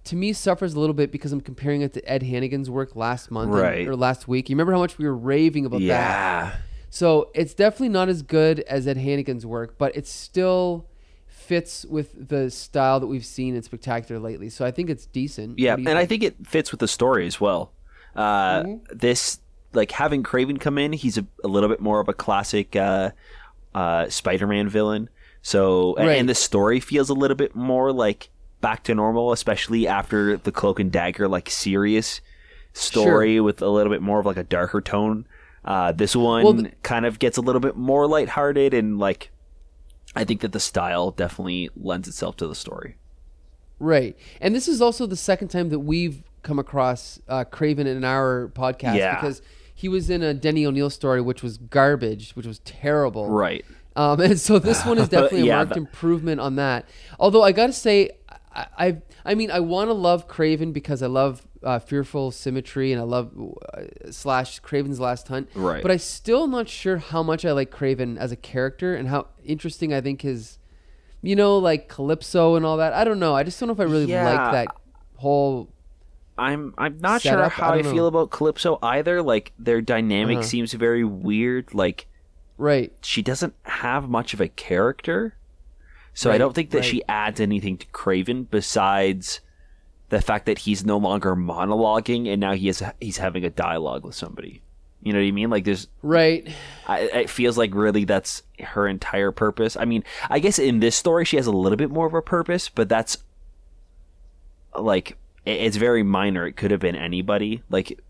to 0.04 0.16
me 0.16 0.32
suffers 0.32 0.74
a 0.74 0.80
little 0.80 0.94
bit 0.94 1.10
because 1.10 1.32
I'm 1.32 1.40
comparing 1.40 1.80
it 1.80 1.92
to 1.94 2.08
Ed 2.10 2.22
Hannigan's 2.22 2.68
work 2.70 2.94
last 2.94 3.30
month 3.30 3.50
and- 3.50 3.88
or 3.88 3.96
last 3.96 4.28
week. 4.28 4.48
You 4.48 4.54
remember 4.54 4.72
how 4.72 4.78
much 4.78 4.98
we 4.98 5.06
were 5.06 5.16
raving 5.16 5.64
about 5.66 5.78
that? 5.80 5.84
Yeah. 5.86 6.56
So 6.90 7.30
it's 7.34 7.54
definitely 7.54 7.88
not 7.88 8.08
as 8.08 8.22
good 8.22 8.60
as 8.60 8.86
Ed 8.86 8.98
Hannigan's 8.98 9.44
work, 9.44 9.78
but 9.78 9.96
it's 9.96 10.10
still 10.10 10.86
fits 11.44 11.84
with 11.88 12.28
the 12.28 12.50
style 12.50 12.98
that 13.00 13.06
we've 13.06 13.24
seen 13.24 13.54
in 13.54 13.62
Spectacular 13.62 14.20
lately. 14.20 14.48
So 14.50 14.64
I 14.64 14.70
think 14.70 14.90
it's 14.90 15.06
decent. 15.06 15.58
Yeah, 15.58 15.72
What 15.72 15.76
do 15.76 15.82
you 15.82 15.88
and 15.90 15.98
I 15.98 16.06
think 16.06 16.22
it 16.22 16.34
fits 16.46 16.70
with 16.70 16.80
the 16.80 16.88
story 16.88 17.26
as 17.26 17.40
well. 17.40 17.72
Uh, 18.16 18.62
Mm-hmm. 18.62 18.96
This, 18.98 19.40
like 19.72 19.90
having 19.92 20.22
Kraven 20.22 20.60
come 20.60 20.78
in, 20.78 20.92
he's 20.92 21.18
a, 21.18 21.26
a 21.44 21.48
little 21.48 21.68
bit 21.68 21.80
more 21.80 22.00
of 22.00 22.08
a 22.08 22.12
classic 22.14 22.74
uh, 22.76 23.10
uh, 23.74 24.08
Spider-Man 24.08 24.68
villain. 24.68 25.08
So, 25.42 25.94
and- 25.96 26.08
Right. 26.08 26.18
and 26.18 26.28
the 26.28 26.34
story 26.34 26.80
feels 26.80 27.10
a 27.10 27.14
little 27.14 27.36
bit 27.36 27.54
more 27.54 27.92
like 27.92 28.30
back 28.60 28.82
to 28.84 28.94
normal, 28.94 29.32
especially 29.32 29.86
after 29.86 30.36
the 30.38 30.50
Cloak 30.52 30.80
and 30.80 30.90
Dagger, 30.90 31.28
like 31.28 31.50
serious 31.50 32.20
story 32.72 33.40
with 33.40 33.62
a 33.62 33.68
little 33.68 33.92
bit 33.92 34.02
more 34.02 34.20
of 34.20 34.26
like 34.26 34.36
a 34.36 34.44
darker 34.44 34.80
tone. 34.80 35.26
Uh, 35.64 35.92
this 35.92 36.14
one 36.14 36.44
Well, 36.44 36.54
th- 36.54 36.72
kind 36.82 37.06
of 37.06 37.18
gets 37.18 37.36
a 37.36 37.40
little 37.40 37.60
bit 37.60 37.76
more 37.76 38.06
lighthearted 38.06 38.74
and 38.74 38.98
like. 38.98 39.30
I 40.16 40.24
think 40.24 40.40
that 40.42 40.52
the 40.52 40.60
style 40.60 41.10
definitely 41.10 41.70
lends 41.76 42.06
itself 42.08 42.36
to 42.38 42.46
the 42.46 42.54
story. 42.54 42.96
Right. 43.78 44.16
And 44.40 44.54
this 44.54 44.68
is 44.68 44.80
also 44.80 45.06
the 45.06 45.16
second 45.16 45.48
time 45.48 45.68
that 45.70 45.80
we've 45.80 46.22
come 46.42 46.58
across 46.58 47.20
uh, 47.28 47.44
Kraven 47.44 47.86
in 47.86 48.04
our 48.04 48.50
podcast 48.54 48.96
Yeah. 48.96 49.14
because 49.16 49.42
he 49.74 49.88
was 49.88 50.10
in 50.10 50.22
a 50.22 50.32
Denny 50.34 50.64
O'Neil 50.64 50.90
story, 50.90 51.20
which 51.20 51.42
was 51.42 51.58
garbage, 51.58 52.32
which 52.36 52.46
was 52.46 52.60
terrible. 52.60 53.28
Right. 53.28 53.64
Um, 53.96 54.20
and 54.20 54.38
so 54.38 54.58
this 54.58 54.84
one 54.84 54.98
is 54.98 55.08
definitely 55.10 55.48
a 55.48 55.54
marked 55.54 55.70
that- 55.70 55.78
improvement 55.78 56.40
on 56.40 56.56
that. 56.56 56.88
Although 57.18 57.42
I 57.42 57.52
got 57.52 57.66
to 57.66 57.72
say, 57.72 58.10
I, 58.54 58.66
I, 58.78 59.02
I 59.24 59.34
mean, 59.34 59.50
I 59.50 59.60
want 59.60 59.88
to 59.88 59.94
love 59.94 60.28
Kraven 60.28 60.72
because 60.72 61.02
I 61.02 61.06
love 61.08 61.42
uh, 61.62 61.78
Fearful 61.78 62.30
Symmetry 62.30 62.92
and 62.92 63.00
I 63.00 63.04
love 63.04 63.32
uh, 63.74 63.82
slash 64.10 64.60
Kraven's 64.62 65.00
Last 65.00 65.28
Hunt. 65.28 65.48
Right. 65.54 65.82
But 65.82 65.90
I'm 65.90 65.98
still 65.98 66.46
not 66.46 66.68
sure 66.68 66.98
how 66.98 67.22
much 67.22 67.44
I 67.44 67.52
like 67.52 67.70
Kraven 67.70 68.16
as 68.16 68.30
a 68.32 68.36
character 68.36 68.94
and 68.94 69.08
how 69.08 69.26
interesting 69.44 69.92
I 69.92 70.00
think 70.00 70.22
his, 70.22 70.58
you 71.22 71.34
know, 71.34 71.58
like 71.58 71.88
Calypso 71.88 72.54
and 72.54 72.64
all 72.64 72.76
that. 72.76 72.92
I 72.92 73.02
don't 73.04 73.18
know. 73.18 73.34
I 73.34 73.42
just 73.42 73.58
don't 73.58 73.66
know 73.66 73.72
if 73.74 73.80
I 73.80 73.84
really 73.84 74.06
Yeah. 74.06 74.28
like 74.28 74.52
that 74.52 74.76
whole. 75.16 75.68
I'm 76.36 76.74
I'm 76.76 76.98
not 76.98 77.22
set 77.22 77.30
sure 77.32 77.48
how 77.48 77.70
I 77.70 77.76
I, 77.78 77.82
feel 77.82 78.06
about 78.06 78.30
Calypso 78.30 78.78
either. 78.82 79.22
Like 79.22 79.52
their 79.58 79.80
dynamic 79.80 80.38
Uh-huh. 80.38 80.46
seems 80.46 80.72
very 80.74 81.04
weird. 81.04 81.72
Like 81.74 82.06
Right. 82.58 82.92
she 83.02 83.22
doesn't 83.22 83.54
have 83.64 84.08
much 84.08 84.34
of 84.34 84.40
a 84.40 84.48
character. 84.48 85.34
So 86.14 86.30
I 86.30 86.38
don't 86.38 86.54
think 86.54 86.70
that 86.70 86.78
right. 86.78 86.84
she 86.84 87.02
adds 87.08 87.40
anything 87.40 87.76
to 87.78 87.86
Kraven 87.88 88.46
besides 88.48 89.40
the 90.10 90.20
fact 90.20 90.46
that 90.46 90.58
he's 90.58 90.84
no 90.84 90.96
longer 90.96 91.34
monologuing 91.34 92.28
and 92.28 92.40
now 92.40 92.52
he 92.52 92.68
is 92.68 92.82
he's 93.00 93.16
having 93.16 93.44
a 93.44 93.50
dialogue 93.50 94.04
with 94.04 94.14
somebody. 94.14 94.62
You 95.02 95.12
know 95.12 95.18
what 95.18 95.26
I 95.26 95.32
mean? 95.32 95.50
Like 95.50 95.64
there's 95.64 95.88
Right. 96.02 96.48
I, 96.86 97.00
it 97.00 97.30
feels 97.30 97.58
like 97.58 97.74
really 97.74 98.04
that's 98.04 98.42
her 98.60 98.86
entire 98.86 99.32
purpose. 99.32 99.76
I 99.76 99.84
mean, 99.84 100.04
I 100.30 100.38
guess 100.38 100.58
in 100.58 100.78
this 100.78 100.96
story 100.96 101.24
she 101.24 101.36
has 101.36 101.46
a 101.46 101.52
little 101.52 101.76
bit 101.76 101.90
more 101.90 102.06
of 102.06 102.14
a 102.14 102.22
purpose, 102.22 102.68
but 102.68 102.88
that's 102.88 103.18
like 104.78 105.18
it's 105.44 105.76
very 105.76 106.04
minor. 106.04 106.46
It 106.46 106.52
could 106.52 106.70
have 106.70 106.80
been 106.80 106.96
anybody. 106.96 107.62
Like 107.68 108.00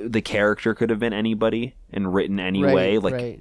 the 0.00 0.22
character 0.22 0.72
could 0.74 0.88
have 0.90 0.98
been 0.98 1.12
anybody 1.12 1.74
and 1.92 2.14
written 2.14 2.38
anyway. 2.38 2.94
right. 2.94 3.02
like 3.02 3.14
right. 3.14 3.40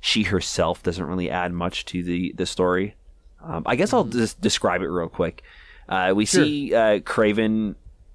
she 0.00 0.24
herself 0.24 0.82
doesn't 0.82 1.04
really 1.04 1.30
add 1.30 1.52
much 1.52 1.84
to 1.86 2.02
the 2.02 2.32
the 2.36 2.46
story. 2.46 2.96
Um, 3.44 3.62
I 3.66 3.76
guess 3.76 3.92
I'll 3.92 4.04
just 4.04 4.40
describe 4.40 4.82
it 4.82 4.88
real 4.88 5.08
quick. 5.08 5.42
Uh, 5.88 6.12
we 6.16 6.24
Sure. 6.24 6.44
see 6.44 6.74
uh, 6.74 6.98
Kraven 7.00 7.74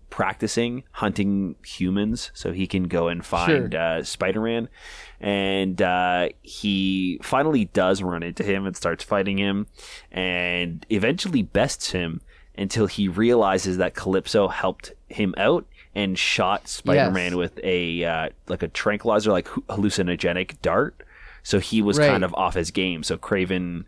practicing 0.10 0.84
hunting 0.92 1.56
humans 1.64 2.32
so 2.34 2.52
he 2.52 2.66
can 2.66 2.84
go 2.88 3.08
and 3.10 3.24
find 3.24 3.74
Sure. 3.74 3.80
uh, 3.82 4.04
Spider-Man, 4.04 4.68
and 5.22 5.80
uh, 5.82 6.30
he 6.42 7.20
finally 7.22 7.66
does 7.66 8.02
run 8.02 8.24
into 8.24 8.44
him 8.44 8.66
and 8.66 8.76
starts 8.76 9.04
fighting 9.04 9.38
him, 9.38 9.68
and 10.12 10.86
eventually 10.90 11.44
bests 11.44 11.92
him 11.92 12.22
until 12.58 12.88
he 12.88 13.08
realizes 13.08 13.78
that 13.78 13.94
Calypso 13.94 14.48
helped 14.48 14.94
him 15.08 15.34
out 15.38 15.66
and 15.96 16.18
shot 16.18 16.68
Spider-Man 16.68 17.32
Yes. 17.32 17.36
with 17.36 17.60
a 17.64 18.04
uh, 18.04 18.30
like 18.48 18.64
a 18.64 18.68
tranquilizer, 18.68 19.32
like 19.32 19.48
hallucinogenic 19.48 20.56
dart. 20.62 21.04
So 21.44 21.60
he 21.60 21.82
was 21.82 21.98
Right. 22.00 22.10
kind 22.10 22.24
of 22.24 22.34
off 22.36 22.56
his 22.56 22.72
game. 22.72 23.04
So 23.04 23.18
Kraven 23.18 23.86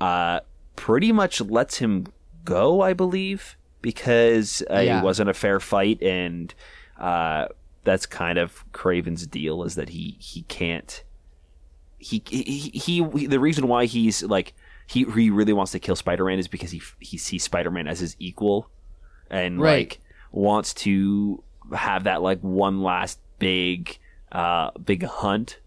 uh, 0.00 0.40
pretty 0.78 1.10
much 1.12 1.40
lets 1.40 1.78
him 1.78 2.06
go, 2.44 2.80
I 2.80 2.92
believe, 2.92 3.56
because 3.82 4.62
uh, 4.70 4.78
Yeah. 4.78 5.00
it 5.00 5.04
wasn't 5.04 5.28
a 5.28 5.34
fair 5.34 5.58
fight, 5.60 6.00
and 6.00 6.54
uh, 6.98 7.48
that's 7.84 8.06
kind 8.06 8.38
of 8.38 8.64
Kraven's 8.72 9.26
deal 9.26 9.64
is 9.64 9.74
that 9.74 9.88
he 9.90 10.16
he 10.20 10.42
can't. 10.42 11.02
He, 11.98 12.22
he 12.28 12.42
he 12.42 13.02
he 13.02 13.26
the 13.26 13.40
reason 13.40 13.66
why 13.66 13.86
he's 13.86 14.22
like 14.22 14.54
he 14.86 15.04
he 15.04 15.30
really 15.30 15.52
wants 15.52 15.72
to 15.72 15.80
kill 15.80 15.96
Spider-Man 15.96 16.38
is 16.38 16.46
because 16.46 16.70
he 16.70 16.80
he 17.00 17.18
sees 17.18 17.42
Spider-Man 17.42 17.88
as 17.88 17.98
his 17.98 18.14
equal 18.20 18.70
and 19.30 19.60
Right. 19.60 19.90
like 19.90 20.00
wants 20.30 20.72
to 20.74 21.42
have 21.74 22.04
that 22.04 22.22
like 22.22 22.38
one 22.40 22.82
last 22.82 23.18
big 23.40 23.98
uh 24.30 24.70
big 24.84 25.02
hunt 25.04 25.58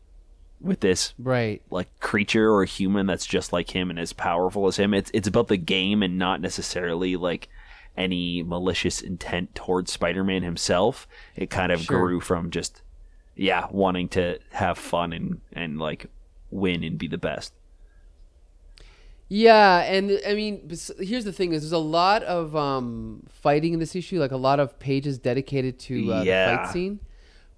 with 0.62 0.80
this 0.82 1.14
Right. 1.18 1.62
like 1.70 1.88
creature 2.00 2.54
or 2.54 2.66
human 2.66 3.08
that's 3.08 3.26
just 3.26 3.52
like 3.52 3.72
him 3.76 3.90
and 3.90 4.00
as 4.00 4.14
powerful 4.14 4.68
as 4.68 4.78
him. 4.78 4.94
It's 4.94 5.12
it's 5.14 5.28
about 5.28 5.48
the 5.48 5.58
game 5.58 6.04
and 6.04 6.18
not 6.18 6.42
necessarily 6.42 7.16
like 7.16 7.50
any 7.98 8.42
malicious 8.44 9.02
intent 9.02 9.54
towards 9.56 9.92
Spider-Man 9.92 10.44
himself. 10.44 11.08
It 11.36 11.50
kind 11.50 11.72
of 11.72 11.82
Sure. 11.82 11.98
grew 12.00 12.22
from 12.22 12.50
just 12.52 12.82
yeah, 13.36 13.68
wanting 13.72 14.08
to 14.10 14.40
have 14.52 14.78
fun 14.78 15.14
and 15.14 15.42
and 15.54 15.80
like 15.80 16.06
win 16.52 16.84
and 16.84 16.98
be 16.98 17.08
the 17.08 17.18
best. 17.18 17.54
Yeah, 19.34 19.84
and 19.84 20.20
I 20.28 20.34
mean, 20.34 20.70
here's 21.00 21.24
the 21.24 21.32
thing: 21.32 21.54
is 21.54 21.62
there's 21.62 21.72
a 21.72 21.78
lot 21.78 22.22
of 22.24 22.54
um, 22.54 23.24
fighting 23.30 23.74
in 23.74 23.80
this 23.80 23.96
issue, 23.96 24.20
like 24.20 24.32
a 24.34 24.38
lot 24.38 24.60
of 24.60 24.78
pages 24.78 25.18
dedicated 25.18 25.80
to 25.80 26.12
uh, 26.12 26.24
the 26.26 26.32
fight 26.32 26.68
scene. 26.74 27.00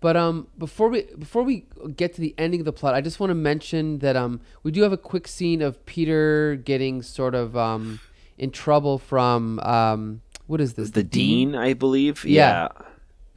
But 0.03 0.17
um, 0.17 0.47
before 0.57 0.89
we 0.89 1.03
before 1.17 1.43
we 1.43 1.65
get 1.95 2.13
to 2.15 2.19
the 2.19 2.35
ending 2.37 2.59
of 2.59 2.65
the 2.65 2.73
plot, 2.73 2.93
I 2.93 2.99
just 2.99 3.21
want 3.21 3.29
to 3.29 3.35
mention 3.35 3.99
that 3.99 4.17
um, 4.17 4.41
we 4.61 4.69
do 4.69 4.81
have 4.81 4.91
a 4.91 4.97
quick 4.97 5.29
scene 5.29 5.61
of 5.61 5.85
Peter 5.85 6.57
getting 6.57 7.01
sort 7.01 7.33
of 7.33 7.55
um, 7.55 8.01
in 8.37 8.51
trouble 8.51 8.97
from 8.97 9.61
um, 9.61 10.21
what 10.47 10.59
is 10.59 10.73
this? 10.73 10.91
The 10.91 11.03
dean, 11.03 11.55
I 11.55 11.73
believe. 11.73 12.25
Yeah. 12.25 12.67
yeah. 12.77 12.85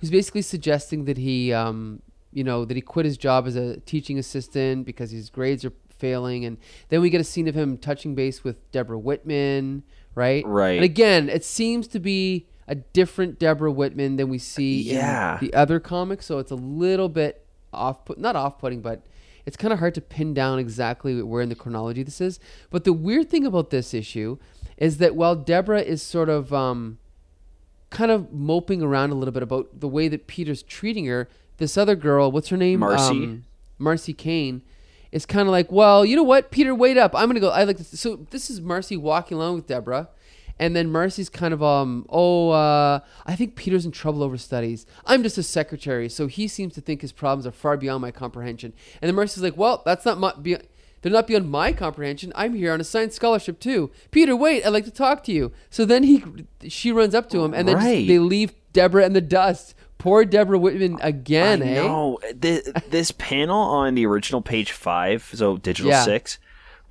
who's 0.01 0.11
basically 0.11 0.43
suggesting 0.43 1.05
that 1.05 1.19
he, 1.19 1.53
um, 1.53 2.03
you 2.33 2.43
know, 2.43 2.65
that 2.65 2.75
he 2.75 2.81
quit 2.81 3.07
his 3.07 3.17
job 3.17 3.47
as 3.47 3.55
a 3.55 3.79
teaching 3.83 4.19
assistant 4.19 4.87
because 4.87 5.13
his 5.13 5.31
grades 5.31 5.65
are 5.65 5.73
failing, 5.89 6.45
and 6.45 6.59
then 6.89 7.01
we 7.01 7.11
get 7.11 7.21
a 7.21 7.25
scene 7.25 7.47
of 7.47 7.55
him 7.55 7.79
touching 7.79 8.17
base 8.17 8.43
with 8.43 8.69
Deborah 8.73 8.99
Whitman, 8.99 9.85
right? 10.17 10.45
Right. 10.45 10.75
And 10.75 10.85
again, 10.85 11.29
it 11.29 11.45
seems 11.45 11.87
to 11.87 12.01
be 12.01 12.49
a 12.69 12.75
different 12.75 13.39
Deborah 13.39 13.71
Whitman 13.73 14.17
than 14.17 14.29
we 14.29 14.39
see 14.39 14.83
Yeah. 14.83 15.39
in 15.41 15.47
the 15.47 15.55
other 15.55 15.79
comics, 15.81 16.27
so 16.27 16.39
it's 16.39 16.51
a 16.51 16.57
little 16.57 17.09
bit 17.09 17.47
off, 17.73 18.05
put 18.05 18.19
not 18.19 18.37
off 18.37 18.59
putting, 18.59 18.81
but 18.81 19.03
it's 19.45 19.57
kind 19.57 19.73
of 19.73 19.79
hard 19.79 19.95
to 19.95 20.01
pin 20.01 20.35
down 20.35 20.59
exactly 20.59 21.23
where 21.23 21.43
in 21.43 21.49
the 21.49 21.55
chronology 21.55 22.03
this 22.03 22.21
is. 22.21 22.41
But 22.71 22.85
the 22.85 22.93
weird 22.93 23.31
thing 23.31 23.47
about 23.47 23.71
this 23.71 23.95
issue 23.95 24.39
is 24.77 24.99
that 24.99 25.15
while 25.15 25.37
Deborah 25.37 25.81
is 25.83 26.03
sort 26.03 26.29
of 26.29 26.53
um, 26.53 26.99
kind 27.91 28.11
of 28.11 28.33
moping 28.33 28.83
around 28.83 29.11
a 29.11 29.15
little 29.15 29.33
bit 29.33 29.43
about 29.43 29.81
the 29.81 29.89
way 29.89 30.09
that 30.09 30.27
Peter's 30.27 30.63
treating 30.63 31.07
her. 31.07 31.29
This 31.59 31.79
other 31.79 31.97
girl, 31.97 32.31
what's 32.31 32.49
her 32.49 32.57
name? 32.57 32.81
Marcy. 32.81 33.11
Um, 33.25 33.45
Marcy 33.79 34.13
Kane. 34.13 34.63
Is 35.13 35.25
kind 35.25 35.49
of 35.49 35.53
like, 35.53 35.71
well, 35.73 36.05
you 36.05 36.15
know 36.17 36.23
what, 36.25 36.51
Peter, 36.51 36.75
wait 36.75 36.99
up. 36.99 37.15
I'm 37.15 37.29
gonna 37.29 37.41
go. 37.41 37.49
I 37.49 37.63
like 37.65 37.79
this. 37.79 37.99
So 37.99 38.27
this 38.31 38.51
is 38.51 38.61
Marcy 38.61 38.97
walking 38.97 39.39
along 39.39 39.55
with 39.55 39.67
Deborah, 39.67 40.09
and 40.59 40.75
then 40.75 40.91
Marcy's 40.91 41.29
kind 41.29 41.53
of 41.53 41.63
um, 41.63 42.07
oh, 42.09 42.51
uh, 42.51 43.01
I 43.27 43.37
think 43.37 43.57
Peter's 43.57 43.85
in 43.85 43.93
trouble 43.93 44.23
over 44.23 44.39
studies. 44.39 44.87
I'm 45.05 45.23
just 45.23 45.39
a 45.39 45.43
secretary, 45.43 46.09
so 46.09 46.27
he 46.27 46.49
seems 46.49 46.75
to 46.75 46.81
think 46.81 47.03
his 47.03 47.13
problems 47.13 47.47
are 47.47 47.53
far 47.53 47.77
beyond 47.77 48.03
my 48.03 48.11
comprehension. 48.11 48.73
And 49.01 49.09
then 49.09 49.15
Marcy's 49.15 49.43
like, 49.43 49.57
well, 49.57 49.83
that's 49.85 50.05
not 50.05 50.19
my. 50.19 50.33
Be- 50.41 50.59
they're 51.03 51.13
not 51.13 51.27
beyond 51.29 51.51
my 51.51 51.73
comprehension. 51.73 52.33
I'm 52.35 52.55
here 52.55 52.73
on 52.73 52.81
a 52.81 52.85
science 52.85 53.15
scholarship 53.15 53.61
too. 53.61 53.91
Peter, 54.11 54.35
wait, 54.35 54.65
I'd 54.67 54.71
like 54.71 54.87
to 54.87 54.91
talk 54.91 55.23
to 55.25 55.33
you. 55.33 55.53
So 55.71 55.85
then 55.85 56.03
he, 56.03 56.25
she 56.69 56.91
runs 56.91 57.15
up 57.15 57.29
to 57.31 57.45
him, 57.45 57.55
and 57.55 57.69
then 57.69 57.77
just- 57.77 57.87
they 58.09 58.19
leave 58.19 58.53
Deborah 58.73 59.05
in 59.07 59.13
the 59.13 59.21
dust. 59.21 59.75
Poor 59.99 60.25
Deborah 60.25 60.59
Whitman 60.59 60.99
again, 61.01 61.63
I 61.63 61.67
eh? 61.67 61.75
know. 61.75 62.19
This, 62.35 62.71
this 62.91 63.13
panel 63.13 63.59
on 63.59 63.95
the 63.95 64.05
original 64.07 64.43
page 64.43 64.71
five, 64.73 65.31
so 65.35 65.57
digital 65.57 65.91
Yeah. 65.91 66.03
six, 66.03 66.39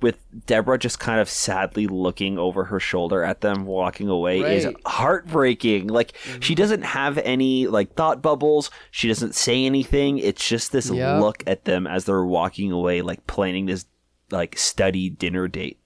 with 0.00 0.18
Deborah 0.46 0.78
just 0.78 0.98
kind 1.00 1.20
of 1.20 1.28
sadly 1.28 1.86
looking 1.86 2.38
over 2.38 2.64
her 2.64 2.78
shoulder 2.78 3.22
at 3.24 3.40
them 3.40 3.64
walking 3.64 4.08
away 4.08 4.40
is 4.56 4.64
Right. 4.66 4.74
Mm-hmm. 4.74 4.88
heartbreaking. 4.88 5.86
Like 5.88 6.12
she 6.40 6.54
doesn't 6.54 6.82
have 6.82 7.16
any 7.18 7.66
like 7.66 7.94
thought 7.94 8.20
bubbles. 8.22 8.70
She 8.90 9.08
doesn't 9.08 9.34
say 9.34 9.64
anything. 9.64 10.18
It's 10.18 10.46
just 10.46 10.70
this 10.72 10.90
Yep. 10.90 11.20
look 11.22 11.42
at 11.46 11.64
them 11.64 11.86
as 11.86 12.04
they're 12.04 12.24
walking 12.24 12.70
away, 12.72 13.00
like 13.02 13.26
planning 13.26 13.66
this 13.66 13.86
like 14.30 14.58
study 14.58 15.08
dinner 15.08 15.48
date. 15.48 15.78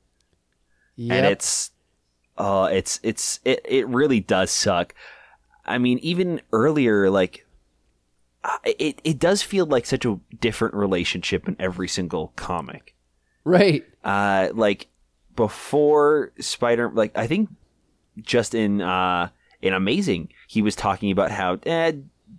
Yep. 0.97 1.17
and 1.17 1.27
it's 1.27 1.71
uh 2.37 2.69
it's 2.73 3.01
it's 3.03 3.41
it, 3.45 3.61
it 3.65 3.89
really 3.89 4.21
does 4.21 4.51
suck 4.51 4.95
i 5.65 5.79
mean 5.79 5.99
even 6.01 6.43
earlier 6.53 7.09
like 7.11 7.47
uh, 8.45 8.59
it 8.65 9.01
it 9.05 9.19
does 9.19 9.41
feel 9.43 9.65
like 9.67 9.87
such 9.87 10.05
a 10.05 10.19
different 10.41 10.75
relationship 10.75 11.49
in 11.49 11.57
every 11.59 11.89
single 11.89 12.33
comic 12.37 12.95
right. 13.51 13.85
uh 14.05 14.49
like 14.55 14.87
before 15.37 16.33
spider 16.39 16.91
like 16.93 17.17
i 17.17 17.27
think 17.27 17.49
just 18.19 18.55
in 18.55 18.81
uh 18.81 19.29
in 19.63 19.73
amazing 19.73 20.29
he 20.47 20.63
was 20.63 20.75
talking 20.75 21.11
about 21.11 21.31
how 21.31 21.59
eh, 21.65 21.93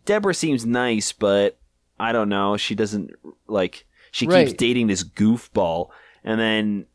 deborah 0.05 0.33
seems 0.33 0.65
nice 0.65 1.11
but 1.11 1.57
i 2.01 2.11
don't 2.11 2.29
know. 2.29 2.57
She 2.57 2.75
doesn't 2.75 3.11
like 3.47 3.85
she 4.11 4.27
keeps 4.27 4.53
dating 4.53 4.87
this 4.87 5.03
goofball. 5.03 5.89
And 6.23 6.39
then 6.39 6.85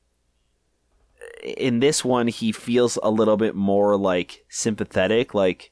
in 1.42 1.80
this 1.80 2.04
one 2.04 2.26
he 2.26 2.52
feels 2.52 2.98
a 3.02 3.10
little 3.10 3.36
bit 3.36 3.54
more 3.54 3.96
like 3.96 4.44
sympathetic 4.48 5.32
like 5.32 5.70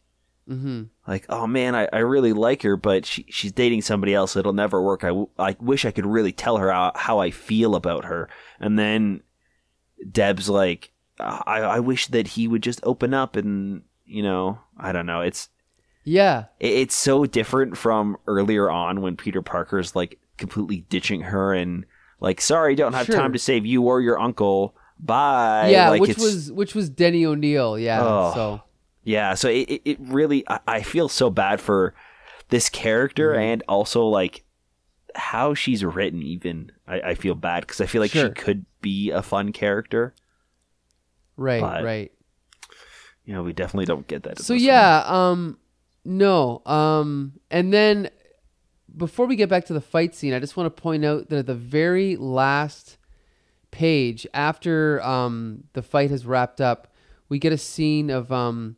Mm-hmm. 0.48 0.82
like 1.08 1.24
oh 1.30 1.46
man 1.46 1.74
I, 1.74 1.88
I 1.90 1.98
really 2.00 2.34
like 2.34 2.62
her 2.64 2.76
but 2.76 3.06
she, 3.06 3.24
she's 3.30 3.50
dating 3.50 3.80
somebody 3.80 4.12
else 4.12 4.36
it'll 4.36 4.52
never 4.52 4.82
work 4.82 5.02
I, 5.02 5.08
w- 5.08 5.30
I 5.38 5.56
wish 5.58 5.86
i 5.86 5.90
could 5.90 6.04
really 6.04 6.32
tell 6.32 6.58
her 6.58 6.70
how, 6.70 6.92
how 6.94 7.18
i 7.18 7.30
feel 7.30 7.74
about 7.74 8.04
her 8.04 8.28
and 8.60 8.78
then 8.78 9.22
deb's 10.10 10.48
like 10.50 10.90
I, 11.18 11.60
I 11.60 11.80
wish 11.80 12.08
that 12.08 12.26
he 12.28 12.46
would 12.48 12.62
just 12.62 12.80
open 12.82 13.14
up 13.14 13.36
and 13.36 13.82
you 14.04 14.22
know 14.22 14.58
i 14.76 14.92
don't 14.92 15.06
know 15.06 15.22
it's 15.22 15.48
Yeah. 16.04 16.44
it- 16.60 16.72
it's 16.74 16.94
so 16.94 17.24
different 17.24 17.76
from 17.78 18.16
earlier 18.26 18.70
on 18.70 19.00
when 19.00 19.16
peter 19.16 19.40
parker's 19.40 19.96
like 19.96 20.18
completely 20.36 20.84
ditching 20.90 21.22
her 21.22 21.54
and 21.54 21.86
like 22.20 22.40
sorry 22.40 22.74
don't 22.74 22.92
have 22.92 23.06
Sure. 23.06 23.16
time 23.16 23.32
to 23.32 23.38
save 23.38 23.64
you 23.64 23.82
or 23.84 24.00
your 24.02 24.18
uncle 24.20 24.74
bye 25.00 25.68
yeah, 25.70 25.88
like 25.90 26.00
which 26.02 26.18
was 26.18 26.52
which 26.52 26.74
was 26.74 26.88
Denny 26.88 27.24
O'Neil. 27.26 27.78
Yeah. 27.78 28.00
Oh. 28.02 28.32
So 28.34 28.62
Yeah, 29.04 29.34
so 29.34 29.48
it, 29.48 29.82
it, 29.84 29.98
really, 30.00 30.48
I, 30.48 30.60
I 30.66 30.82
feel 30.82 31.08
so 31.08 31.28
bad 31.30 31.60
for 31.60 31.94
this 32.48 32.68
character 32.68 33.32
Mm-hmm. 33.32 33.40
and 33.40 33.62
also 33.68 34.04
like 34.06 34.42
how 35.14 35.54
she's 35.54 35.84
written. 35.84 36.22
Even 36.22 36.72
I, 36.88 37.00
I 37.00 37.14
feel 37.14 37.34
bad 37.34 37.60
because 37.66 37.80
I 37.80 37.86
feel 37.86 38.00
like 38.00 38.10
Sure. 38.12 38.28
she 38.28 38.32
could 38.32 38.64
be 38.80 39.10
a 39.10 39.22
fun 39.22 39.52
character. 39.52 40.14
right, 41.36 41.60
But- 41.60 41.84
right. 41.84 42.12
You 43.26 43.32
know, 43.32 43.42
we 43.42 43.54
definitely 43.54 43.86
don't 43.86 44.06
get 44.06 44.24
that. 44.24 44.38
So 44.38 44.52
this 44.52 44.60
one. 44.60 44.66
yeah, 44.66 45.02
um, 45.06 45.58
no, 46.04 46.60
um, 46.66 47.32
and 47.50 47.72
then 47.72 48.10
before 48.94 49.24
we 49.26 49.34
get 49.34 49.48
back 49.48 49.64
to 49.66 49.72
the 49.72 49.80
fight 49.80 50.14
scene, 50.14 50.34
I 50.34 50.38
just 50.40 50.58
want 50.58 50.74
to 50.76 50.82
point 50.82 51.06
out 51.06 51.30
that 51.30 51.38
at 51.38 51.46
the 51.46 51.54
very 51.54 52.16
last 52.16 52.98
page, 53.70 54.26
after 54.34 55.02
um, 55.02 55.64
the 55.72 55.80
fight 55.82 56.10
has 56.10 56.26
wrapped 56.26 56.60
up, 56.60 56.92
we 57.30 57.38
get 57.38 57.50
a 57.50 57.56
scene 57.58 58.10
of 58.10 58.30
um, 58.30 58.76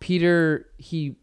Peter. 0.00 0.66
He 0.78 1.16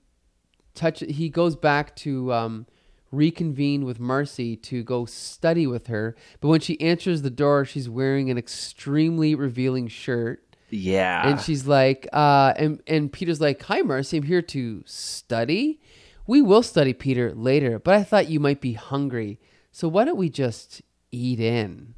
touch. 0.76 1.00
He 1.02 1.30
goes 1.30 1.56
back 1.56 1.96
to 1.98 2.32
um, 2.32 2.68
reconvene 3.12 3.86
with 3.86 4.00
Marcy 4.00 4.56
to 4.56 4.84
go 4.84 5.06
study 5.06 5.68
with 5.68 5.88
her. 5.88 6.16
But 6.40 6.50
when 6.50 6.60
she 6.60 6.80
answers 6.80 7.22
the 7.22 7.30
door, 7.30 7.66
she's 7.66 7.90
wearing 7.90 8.30
an 8.30 8.38
extremely 8.38 9.36
revealing 9.36 9.88
shirt. 9.88 10.44
yeah, 10.70 11.28
And 11.28 11.40
she's 11.40 11.66
like, 11.68 12.08
uh, 12.14 12.54
and, 12.58 12.82
and 12.88 13.12
Peter's 13.12 13.42
like, 13.42 13.62
Hi, 13.64 13.82
Marcy, 13.82 14.18
I'm 14.18 14.24
here 14.24 14.42
to 14.44 14.84
study. 14.86 15.80
We 16.26 16.42
will 16.42 16.64
study, 16.64 16.94
Peter, 16.94 17.34
later, 17.34 17.80
but 17.80 17.94
I 17.96 18.04
thought 18.04 18.30
you 18.30 18.40
might 18.40 18.60
be 18.60 18.74
hungry. 18.74 19.40
So 19.72 19.88
why 19.88 20.04
don't 20.04 20.18
we 20.18 20.30
just 20.30 20.82
eat 21.12 21.40
in? 21.40 21.94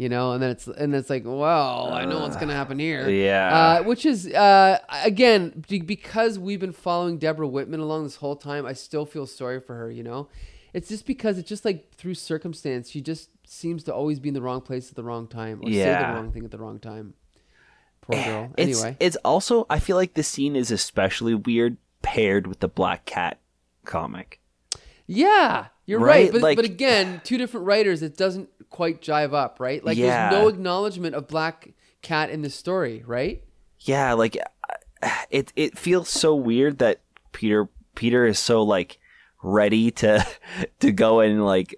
You 0.00 0.08
know, 0.08 0.32
and 0.32 0.42
then 0.42 0.48
it's 0.48 0.66
and 0.66 0.94
it's 0.94 1.10
like, 1.10 1.24
well, 1.26 1.92
I 1.92 2.06
know 2.06 2.20
what's 2.20 2.38
gonna 2.38 2.54
happen 2.54 2.78
here. 2.78 3.06
Yeah. 3.20 3.54
Uh, 3.54 3.82
which 3.82 4.06
is 4.06 4.26
uh, 4.28 4.78
again 5.04 5.62
because 5.68 6.38
we've 6.38 6.58
been 6.58 6.72
following 6.72 7.18
Deborah 7.18 7.46
Whitman 7.46 7.80
along 7.80 8.04
this 8.04 8.16
whole 8.16 8.36
time. 8.36 8.64
I 8.64 8.72
still 8.72 9.04
feel 9.04 9.26
sorry 9.26 9.60
for 9.60 9.76
her. 9.76 9.90
You 9.90 10.02
know, 10.02 10.28
it's 10.72 10.88
just 10.88 11.04
because 11.04 11.36
it's 11.36 11.50
just 11.50 11.66
like 11.66 11.92
through 11.96 12.14
circumstance, 12.14 12.88
she 12.88 13.02
just 13.02 13.28
seems 13.46 13.82
to 13.84 13.94
always 13.94 14.18
be 14.20 14.28
in 14.28 14.34
the 14.34 14.40
wrong 14.40 14.62
place 14.62 14.88
at 14.88 14.96
the 14.96 15.04
wrong 15.04 15.26
time 15.28 15.60
or 15.62 15.70
say 15.70 15.84
the 15.84 16.14
wrong 16.14 16.32
thing 16.32 16.46
at 16.46 16.50
the 16.50 16.58
wrong 16.58 16.78
time. 16.78 17.12
Poor 18.00 18.24
girl. 18.24 18.54
It's 18.56 18.80
Anyway, 18.82 18.96
it's 19.00 19.16
also 19.16 19.66
I 19.68 19.80
feel 19.80 19.96
like 19.96 20.14
this 20.14 20.28
scene 20.28 20.56
is 20.56 20.70
especially 20.70 21.34
weird 21.34 21.76
paired 22.00 22.46
with 22.46 22.60
the 22.60 22.68
Black 22.68 23.04
Cat 23.04 23.38
comic. 23.84 24.40
yeah, 25.06 25.66
you're 25.90 26.00
Right? 26.00 26.24
right. 26.24 26.32
But, 26.32 26.40
Like- 26.42 26.56
but 26.56 26.64
again, 26.64 27.20
two 27.24 27.36
different 27.36 27.66
writers. 27.66 28.02
It 28.02 28.16
doesn't 28.16 28.48
quite 28.70 29.02
jive 29.02 29.34
up, 29.34 29.58
right? 29.60 29.84
Like 29.84 29.98
Yeah. 29.98 30.30
there's 30.30 30.42
no 30.42 30.48
acknowledgement 30.48 31.14
of 31.16 31.26
Black 31.28 31.70
Cat 32.02 32.30
in 32.30 32.42
this 32.42 32.54
story, 32.54 33.02
right? 33.06 33.42
Yeah, 33.80 34.12
like 34.14 34.36
it 35.30 35.52
it 35.56 35.78
feels 35.78 36.08
so 36.08 36.34
weird 36.34 36.78
that 36.78 37.00
Peter 37.32 37.68
Peter 37.94 38.24
is 38.26 38.38
so 38.38 38.62
like 38.62 38.98
ready 39.42 39.90
to 39.90 40.24
to 40.80 40.92
go 40.92 41.20
and 41.20 41.44
like 41.44 41.74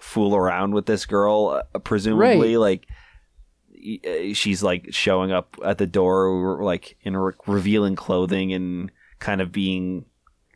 fool 0.00 0.34
around 0.34 0.74
with 0.74 0.86
this 0.86 1.06
girl 1.06 1.62
uh, 1.74 1.78
presumably 1.78 2.56
Right. 2.56 2.58
like 2.58 2.86
uh, 4.06 4.32
she's 4.34 4.62
like 4.62 4.88
showing 4.90 5.32
up 5.32 5.56
at 5.64 5.78
the 5.78 5.86
door 5.86 6.58
like 6.62 6.96
in 7.02 7.16
re- 7.16 7.32
revealing 7.46 7.96
clothing 7.96 8.52
and 8.52 8.90
kind 9.18 9.40
of 9.40 9.52
being 9.52 10.04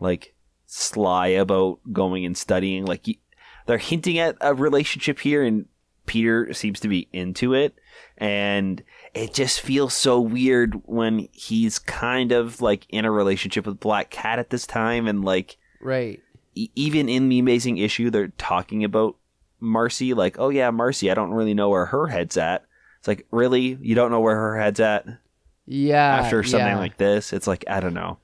like 0.01 0.35
sly 0.77 1.29
about 1.29 1.79
going 1.93 2.25
and 2.27 2.37
studying 2.37 2.85
like 2.85 3.07
they're 3.67 3.79
hinting 3.79 4.19
at 4.19 4.37
a 4.41 4.55
relationship 4.55 5.19
here 5.21 5.43
and 5.43 5.67
Peter 6.07 6.53
seems 6.55 6.79
to 6.81 6.89
be 6.89 7.09
into 7.13 7.55
it 7.55 7.75
and 8.19 8.83
it 9.15 9.35
just 9.35 9.61
feels 9.61 9.95
so 9.95 10.21
weird 10.21 10.75
when 10.85 11.29
he's 11.33 11.79
kind 11.79 12.31
of 12.33 12.61
like 12.61 12.87
in 12.91 13.05
a 13.05 13.11
relationship 13.11 13.67
with 13.67 13.81
Black 13.81 14.11
Cat 14.11 14.39
at 14.39 14.51
this 14.51 14.67
time 14.67 15.07
and 15.09 15.25
like 15.25 15.57
Right. 15.81 16.23
e- 16.55 16.71
even 16.75 17.09
in 17.09 17.29
the 17.29 17.39
amazing 17.39 17.79
issue 17.79 18.11
they're 18.11 18.29
talking 18.29 18.85
about 18.85 19.17
Marcy 19.59 20.15
like 20.15 20.37
oh 20.39 20.51
yeah 20.51 20.71
Marcy 20.71 21.11
I 21.11 21.15
don't 21.15 21.33
really 21.33 21.55
know 21.55 21.71
where 21.71 21.87
her 21.87 22.07
head's 22.07 22.37
at 22.37 22.65
it's 22.99 23.09
like 23.09 23.27
really 23.31 23.79
you 23.81 23.95
don't 23.95 24.11
know 24.11 24.21
where 24.21 24.37
her 24.37 24.61
head's 24.61 24.81
at 24.81 25.07
Yeah. 25.67 26.19
after 26.23 26.43
something 26.45 26.67
yeah. 26.69 26.79
like 26.79 26.99
this 26.99 27.33
it's 27.33 27.47
like 27.47 27.65
I 27.67 27.81
don't 27.81 27.95
know 27.95 28.19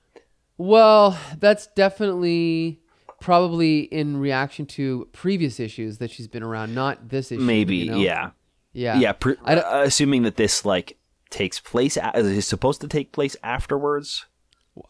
Well, 0.58 1.18
that's 1.38 1.66
definitely 1.68 2.80
probably 3.20 3.80
in 3.80 4.16
reaction 4.16 4.66
to 4.66 5.08
previous 5.12 5.60
issues 5.60 5.98
that 5.98 6.10
she's 6.10 6.28
been 6.28 6.42
around, 6.42 6.74
not 6.74 7.08
this 7.08 7.30
issue. 7.32 7.40
maybe 7.40 7.76
you 7.76 7.90
know? 7.92 7.96
yeah 7.98 8.30
Yeah. 8.72 8.98
yeah 8.98 9.12
pr- 9.12 9.32
I 9.44 9.54
don't- 9.54 9.64
uh, 9.64 9.82
assuming 9.84 10.22
that 10.22 10.36
this 10.36 10.64
like 10.64 10.98
takes 11.30 11.60
place 11.60 11.96
a- 11.96 12.16
is 12.18 12.46
supposed 12.46 12.80
to 12.80 12.88
take 12.88 13.12
place 13.12 13.36
afterwards 13.42 14.26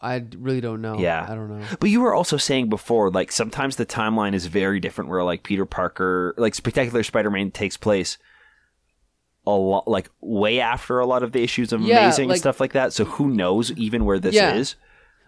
I 0.01 0.23
really 0.37 0.61
don't 0.61 0.81
know. 0.81 0.97
Yeah. 0.97 1.27
I 1.29 1.35
don't 1.35 1.49
know. 1.59 1.65
But 1.81 1.89
you 1.89 1.99
were 1.99 2.13
also 2.13 2.37
saying 2.37 2.69
before, 2.69 3.09
like 3.11 3.33
sometimes 3.33 3.75
the 3.75 3.85
timeline 3.85 4.33
is 4.33 4.45
very 4.45 4.79
different. 4.79 5.09
Where 5.09 5.21
like 5.25 5.43
Peter 5.43 5.65
Parker, 5.65 6.33
like 6.37 6.55
Spectacular 6.55 7.03
Spider-Man 7.03 7.51
takes 7.51 7.75
place 7.75 8.17
a 9.45 9.51
lot, 9.51 9.85
like 9.85 10.09
way 10.21 10.61
after 10.61 10.99
a 10.99 11.05
lot 11.05 11.21
of 11.21 11.33
the 11.33 11.43
issues 11.43 11.73
of 11.73 11.81
Yeah, 11.81 11.99
Amazing 12.05 12.29
like- 12.29 12.35
and 12.35 12.39
stuff 12.39 12.61
like 12.61 12.71
that. 12.71 12.93
So 12.93 13.03
who 13.03 13.27
knows 13.29 13.73
even 13.73 14.05
where 14.05 14.19
this 14.19 14.35
Yeah. 14.35 14.53
is? 14.55 14.75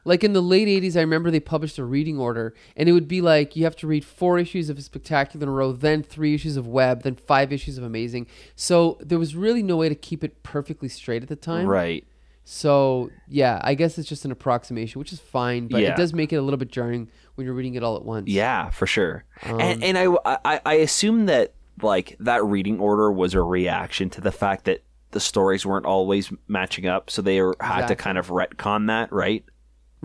Like 0.06 0.24
in 0.24 0.34
the 0.34 0.42
late 0.42 0.68
80s, 0.68 0.96
I 0.96 1.02
remember 1.02 1.32
they 1.32 1.40
published 1.40 1.78
a 1.80 1.84
reading 1.84 2.20
order, 2.20 2.54
and 2.78 2.88
it 2.88 2.92
would 2.94 3.08
be 3.08 3.22
like 3.22 3.56
you 3.56 3.64
have 3.64 3.76
to 3.78 3.88
read 3.88 4.06
four 4.06 4.38
issues 4.40 4.70
of 4.70 4.82
Spectacular 4.82 5.44
in 5.44 5.50
a 5.50 5.52
row, 5.52 5.72
then 5.72 6.04
three 6.04 6.36
issues 6.36 6.56
of 6.58 6.68
Web, 6.68 7.02
then 7.04 7.16
five 7.16 7.52
issues 7.52 7.78
of 7.80 7.84
Amazing. 7.84 8.28
So 8.56 8.98
there 9.02 9.18
was 9.20 9.36
really 9.36 9.64
no 9.64 9.78
way 9.78 9.90
to 9.90 9.96
keep 9.96 10.24
it 10.24 10.44
perfectly 10.44 10.88
straight 10.90 11.24
at 11.24 11.30
the 11.30 11.36
time. 11.36 11.66
Right. 11.68 12.06
So 12.44 13.10
yeah, 13.28 13.60
I 13.64 13.74
guess 13.74 13.98
it's 13.98 14.08
just 14.08 14.24
an 14.24 14.32
approximation, 14.32 15.00
which 15.00 15.12
is 15.12 15.20
fine, 15.20 15.68
but 15.68 15.82
Yeah. 15.82 15.94
it 15.94 15.98
does 15.98 16.14
make 16.14 16.32
it 16.32 16.36
a 16.36 16.42
little 16.44 16.60
bit 16.60 16.72
jarring 16.72 17.10
when 17.34 17.46
you're 17.46 17.56
reading 17.56 17.74
it 17.74 17.82
all 17.84 17.96
at 17.96 18.06
once. 18.06 18.28
Yeah, 18.30 18.70
for 18.70 18.86
sure. 18.86 19.26
Um, 19.44 19.60
and 19.60 19.84
and 19.84 19.98
I, 19.98 20.38
I 20.46 20.62
I 20.66 20.74
assume 20.76 21.26
that 21.26 21.54
like 21.82 22.16
that 22.20 22.46
reading 22.46 22.80
order 22.80 23.12
was 23.12 23.34
a 23.34 23.42
reaction 23.42 24.12
to 24.12 24.22
the 24.22 24.32
fact 24.32 24.66
that 24.66 24.84
the 25.12 25.20
stories 25.20 25.66
weren't 25.66 25.88
always 25.88 26.32
matching 26.48 26.86
up, 26.86 27.10
so 27.10 27.22
they 27.24 27.38
had 27.60 27.88
to 27.88 27.96
kind 27.96 28.18
of 28.20 28.28
retcon 28.28 28.88
that, 28.88 29.12
right? 29.12 29.44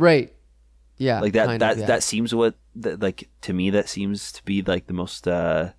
Right. 0.01 0.35
Yeah. 0.97 1.21
like 1.21 1.33
that 1.33 1.61
that 1.61 1.73
of, 1.73 1.79
yeah. 1.79 1.87
that 1.87 2.03
seems 2.03 2.35
what 2.35 2.57
that, 2.77 3.01
like 3.01 3.31
to 3.43 3.53
me 3.55 3.71
that 3.71 3.89
seems 3.89 4.33
to 4.33 4.45
be 4.45 4.61
like 4.61 4.87
the 4.87 4.93
most 4.93 5.27
uh 5.27 5.71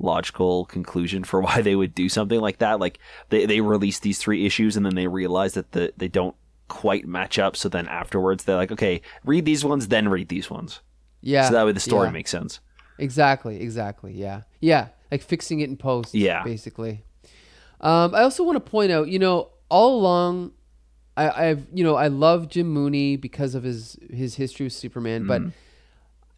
logical 0.00 0.64
conclusion 0.64 1.22
for 1.22 1.40
why 1.46 1.62
they 1.62 1.76
would 1.76 1.94
do 1.94 2.08
something 2.08 2.40
like 2.40 2.58
that 2.58 2.80
like 2.80 2.98
they 3.28 3.46
they 3.46 3.60
release 3.60 4.00
these 4.00 4.18
three 4.18 4.44
issues 4.44 4.76
and 4.76 4.84
then 4.84 4.96
they 4.96 5.06
realize 5.06 5.54
that 5.54 5.70
the 5.70 5.92
they 5.96 6.08
don't 6.08 6.34
quite 6.68 7.06
match 7.06 7.38
up 7.38 7.54
so 7.56 7.68
then 7.68 7.86
afterwards 7.86 8.42
they're 8.42 8.56
like 8.56 8.72
okay 8.72 9.00
read 9.24 9.44
these 9.44 9.64
ones 9.64 9.86
then 9.86 10.08
read 10.08 10.28
these 10.28 10.50
ones 10.50 10.80
Yeah. 11.22 11.46
so 11.46 11.54
that 11.54 11.64
way 11.64 11.70
the 11.72 11.78
story 11.78 12.08
yeah. 12.08 12.12
makes 12.12 12.30
sense 12.32 12.58
Exactly, 12.98 13.60
exactly. 13.60 14.12
Yeah. 14.12 14.42
Yeah. 14.60 14.88
Like 15.10 15.22
fixing 15.22 15.60
it 15.60 15.68
in 15.68 15.76
post. 15.76 16.14
Yeah. 16.14 16.42
Basically. 16.42 17.04
Um, 17.80 18.14
I 18.14 18.22
also 18.22 18.42
want 18.42 18.56
to 18.56 18.70
point 18.70 18.90
out, 18.90 19.08
you 19.08 19.18
know, 19.18 19.50
all 19.68 19.98
along 20.00 20.52
I, 21.16 21.48
I've 21.48 21.66
you 21.72 21.84
know, 21.84 21.94
I 21.94 22.08
love 22.08 22.48
Jim 22.48 22.68
Mooney 22.68 23.16
because 23.16 23.54
of 23.54 23.62
his 23.64 23.98
his 24.10 24.36
history 24.36 24.64
with 24.66 24.72
Superman, 24.72 25.26
but 25.26 25.42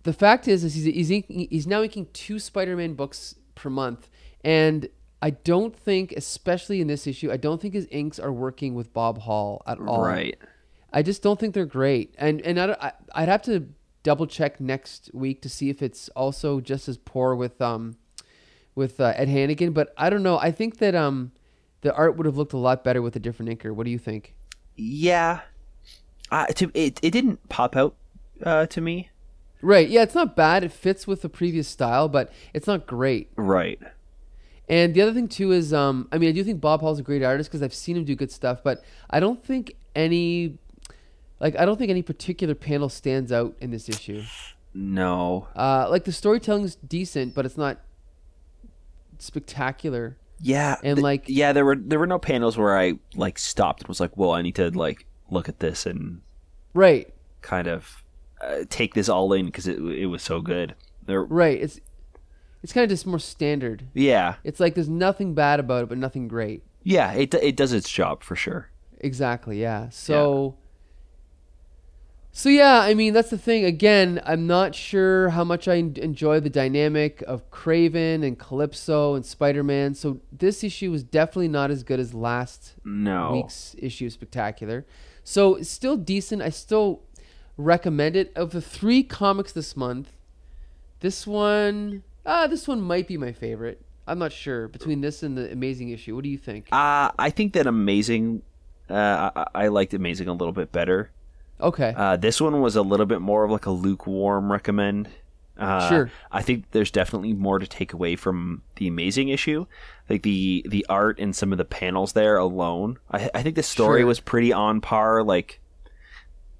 the 0.04 0.12
fact 0.12 0.46
is 0.48 0.64
is 0.64 0.74
he's 0.74 0.84
he's, 0.84 1.10
inking, 1.10 1.48
he's 1.50 1.66
now 1.66 1.82
inking 1.82 2.08
two 2.12 2.38
Spider-Man 2.38 2.94
books 2.94 3.34
per 3.54 3.70
month 3.70 4.08
and 4.44 4.88
I 5.20 5.30
don't 5.30 5.74
think, 5.74 6.12
especially 6.12 6.80
in 6.80 6.86
this 6.86 7.06
issue, 7.06 7.32
I 7.32 7.36
don't 7.36 7.60
think 7.60 7.74
his 7.74 7.88
inks 7.90 8.20
are 8.20 8.32
working 8.32 8.74
with 8.74 8.92
Bob 8.92 9.18
Hall 9.18 9.62
at 9.66 9.80
all. 9.80 10.02
right 10.02 10.38
I 10.92 11.02
just 11.02 11.22
don't 11.22 11.38
think 11.38 11.54
they're 11.54 11.66
great, 11.66 12.14
and 12.18 12.40
and 12.42 12.58
I, 12.58 12.76
I 12.80 12.92
I'd 13.14 13.28
have 13.28 13.42
to 13.42 13.68
double 14.02 14.26
check 14.26 14.60
next 14.60 15.10
week 15.12 15.42
to 15.42 15.48
see 15.48 15.68
if 15.68 15.82
it's 15.82 16.08
also 16.10 16.60
just 16.60 16.88
as 16.88 16.96
poor 16.96 17.34
with 17.34 17.60
um 17.60 17.96
with 18.74 19.00
uh, 19.00 19.12
Ed 19.16 19.28
Hannigan. 19.28 19.72
But 19.72 19.92
I 19.98 20.08
don't 20.08 20.22
know. 20.22 20.38
I 20.38 20.50
think 20.50 20.78
that 20.78 20.94
um 20.94 21.32
the 21.82 21.94
art 21.94 22.16
would 22.16 22.26
have 22.26 22.36
looked 22.36 22.54
a 22.54 22.58
lot 22.58 22.84
better 22.84 23.02
with 23.02 23.16
a 23.16 23.20
different 23.20 23.50
inker. 23.50 23.74
What 23.74 23.84
do 23.84 23.90
you 23.90 23.98
think? 23.98 24.34
Yeah 24.78 25.40
uh, 26.30 26.46
to, 26.46 26.70
it, 26.74 26.98
it 27.02 27.10
didn't 27.10 27.46
pop 27.48 27.76
out 27.76 27.94
uh, 28.42 28.66
to 28.66 28.80
me 28.80 29.10
Right. 29.60 29.88
Yeah, 29.88 30.02
it's 30.02 30.14
not 30.14 30.36
bad. 30.36 30.64
It 30.64 30.72
fits 30.72 31.06
with 31.06 31.22
the 31.22 31.28
previous 31.28 31.66
style, 31.68 32.08
but 32.08 32.32
it's 32.54 32.66
not 32.66 32.86
great. 32.86 33.30
right 33.36 33.80
And 34.68 34.94
the 34.94 35.02
other 35.02 35.12
thing 35.12 35.28
too 35.28 35.52
is, 35.52 35.72
um, 35.72 36.08
I 36.12 36.18
mean, 36.18 36.28
I 36.28 36.32
do 36.32 36.44
think 36.44 36.60
Bob 36.60 36.80
Hall's 36.80 36.98
a 36.98 37.02
great 37.02 37.22
artist 37.22 37.50
because 37.50 37.62
I've 37.62 37.74
seen 37.74 37.96
him 37.96 38.04
do 38.04 38.14
good 38.14 38.30
stuff, 38.30 38.62
but 38.62 38.84
I 39.10 39.20
don't 39.20 39.42
think 39.42 39.74
any, 39.96 40.58
like, 41.40 41.56
I 41.56 41.64
don't 41.64 41.76
think 41.76 41.90
any 41.90 42.02
particular 42.02 42.54
panel 42.54 42.88
stands 42.88 43.32
out 43.32 43.56
in 43.60 43.70
this 43.70 43.88
issue. 43.88 44.22
no 44.74 45.48
Uh, 45.56 45.88
like 45.90 46.04
the 46.04 46.12
storytelling's 46.12 46.76
decent, 46.76 47.34
but 47.34 47.44
it's 47.44 47.56
not 47.56 47.80
spectacular. 49.18 50.16
Yeah, 50.40 50.76
And, 50.84 50.96
th- 50.96 51.02
like- 51.02 51.24
yeah, 51.26 51.52
there 51.52 51.64
were 51.64 51.76
there 51.76 51.98
were 51.98 52.06
no 52.06 52.18
panels 52.18 52.56
where 52.56 52.78
I 52.78 52.94
like 53.16 53.38
stopped 53.38 53.82
and 53.82 53.88
was 53.88 54.00
like, 54.00 54.16
"Well, 54.16 54.30
I 54.32 54.42
need 54.42 54.54
to 54.56 54.70
like 54.70 55.06
look 55.30 55.48
at 55.48 55.58
this 55.60 55.84
and 55.86 56.20
Right, 56.74 57.12
kind 57.42 57.66
of 57.66 58.04
uh, 58.40 58.64
take 58.70 58.94
this 58.94 59.08
all 59.08 59.32
in 59.32 59.46
because 59.46 59.66
it 59.66 59.78
it 59.80 60.06
was 60.06 60.22
so 60.22 60.40
good." 60.40 60.74
There, 61.06 61.22
right. 61.22 61.60
It's 61.60 61.80
it's 62.62 62.72
kind 62.72 62.84
of 62.84 62.90
just 62.90 63.06
more 63.06 63.18
standard. 63.18 63.86
yeah, 63.94 64.34
It's 64.44 64.60
like 64.60 64.74
there's 64.74 64.88
nothing 64.88 65.34
bad 65.34 65.58
about 65.60 65.84
it, 65.84 65.88
but 65.88 65.98
nothing 65.98 66.28
great. 66.28 66.62
yeah, 66.82 67.12
it 67.12 67.32
it 67.34 67.56
does 67.56 67.72
its 67.72 67.90
job 67.90 68.22
for 68.22 68.36
sure. 68.36 68.70
Exactly. 69.00 69.60
Yeah. 69.60 69.88
So. 69.90 70.56
So 72.38 72.48
yeah, 72.48 72.80
I 72.80 72.94
mean 72.94 73.14
that's 73.14 73.30
the 73.30 73.38
thing. 73.38 73.64
Again, 73.64 74.20
I'm 74.24 74.46
not 74.46 74.74
sure 74.74 75.30
how 75.30 75.42
much 75.42 75.66
I 75.66 75.74
enjoy 75.74 76.38
the 76.38 76.48
dynamic 76.48 77.20
of 77.22 77.50
Kraven 77.50 78.24
and 78.24 78.38
Calypso 78.38 79.14
and 79.16 79.26
Spider-Man. 79.26 79.96
So 79.96 80.20
this 80.30 80.62
issue 80.62 80.92
was 80.92 81.02
definitely 81.02 81.48
not 81.48 81.72
as 81.72 81.82
good 81.82 81.98
as 81.98 82.14
last 82.14 82.74
No, 82.84 83.32
week's 83.32 83.74
issue 83.78 84.08
spectacular 84.08 84.86
so 85.28 85.56
it's 85.56 85.68
still 85.68 85.96
decent 85.98 86.40
i 86.40 86.48
still 86.48 87.02
recommend 87.58 88.16
it 88.16 88.32
of 88.34 88.50
the 88.52 88.62
three 88.62 89.02
comics 89.02 89.52
this 89.52 89.76
month 89.76 90.08
this 91.00 91.26
one 91.26 92.02
ah 92.24 92.46
this 92.46 92.66
one 92.66 92.80
might 92.80 93.06
be 93.06 93.18
my 93.18 93.30
favorite 93.30 93.82
i'm 94.06 94.18
not 94.18 94.32
sure 94.32 94.68
between 94.68 95.02
this 95.02 95.22
and 95.22 95.36
the 95.36 95.52
amazing 95.52 95.90
issue 95.90 96.14
what 96.14 96.24
do 96.24 96.30
you 96.30 96.38
think 96.38 96.68
uh, 96.72 97.10
I 97.18 97.30
think 97.30 97.52
that 97.52 97.66
amazing. 97.66 98.42
Uh, 98.88 99.30
I, 99.36 99.64
I 99.64 99.68
liked 99.68 99.92
amazing 99.92 100.28
a 100.28 100.32
little 100.32 100.52
bit 100.52 100.72
better. 100.72 101.10
Okay 101.60 101.92
Uh, 101.96 102.16
this 102.16 102.40
one 102.40 102.60
was 102.60 102.76
a 102.76 102.82
little 102.82 103.06
bit 103.06 103.20
more 103.20 103.44
of 103.44 103.50
like 103.50 103.66
a 103.66 103.70
lukewarm 103.70 104.50
recommend. 104.52 105.08
Uh, 105.58 105.88
Sure. 105.88 106.10
I 106.30 106.40
think 106.42 106.64
there's 106.70 106.90
definitely 106.92 107.32
more 107.32 107.58
to 107.58 107.66
take 107.66 107.92
away 107.92 108.14
from 108.14 108.62
the 108.76 108.86
amazing 108.86 109.28
issue, 109.28 109.66
like 110.08 110.22
the 110.22 110.64
the 110.68 110.86
art 110.88 111.18
and 111.18 111.34
some 111.34 111.50
of 111.50 111.58
the 111.58 111.64
panels 111.64 112.12
there 112.12 112.36
alone. 112.36 112.98
I, 113.10 113.28
I 113.34 113.42
think 113.42 113.56
the 113.56 113.64
story 113.64 114.00
Sure. 114.02 114.06
was 114.06 114.20
pretty 114.20 114.52
on 114.52 114.80
par. 114.80 115.24
Like 115.24 115.58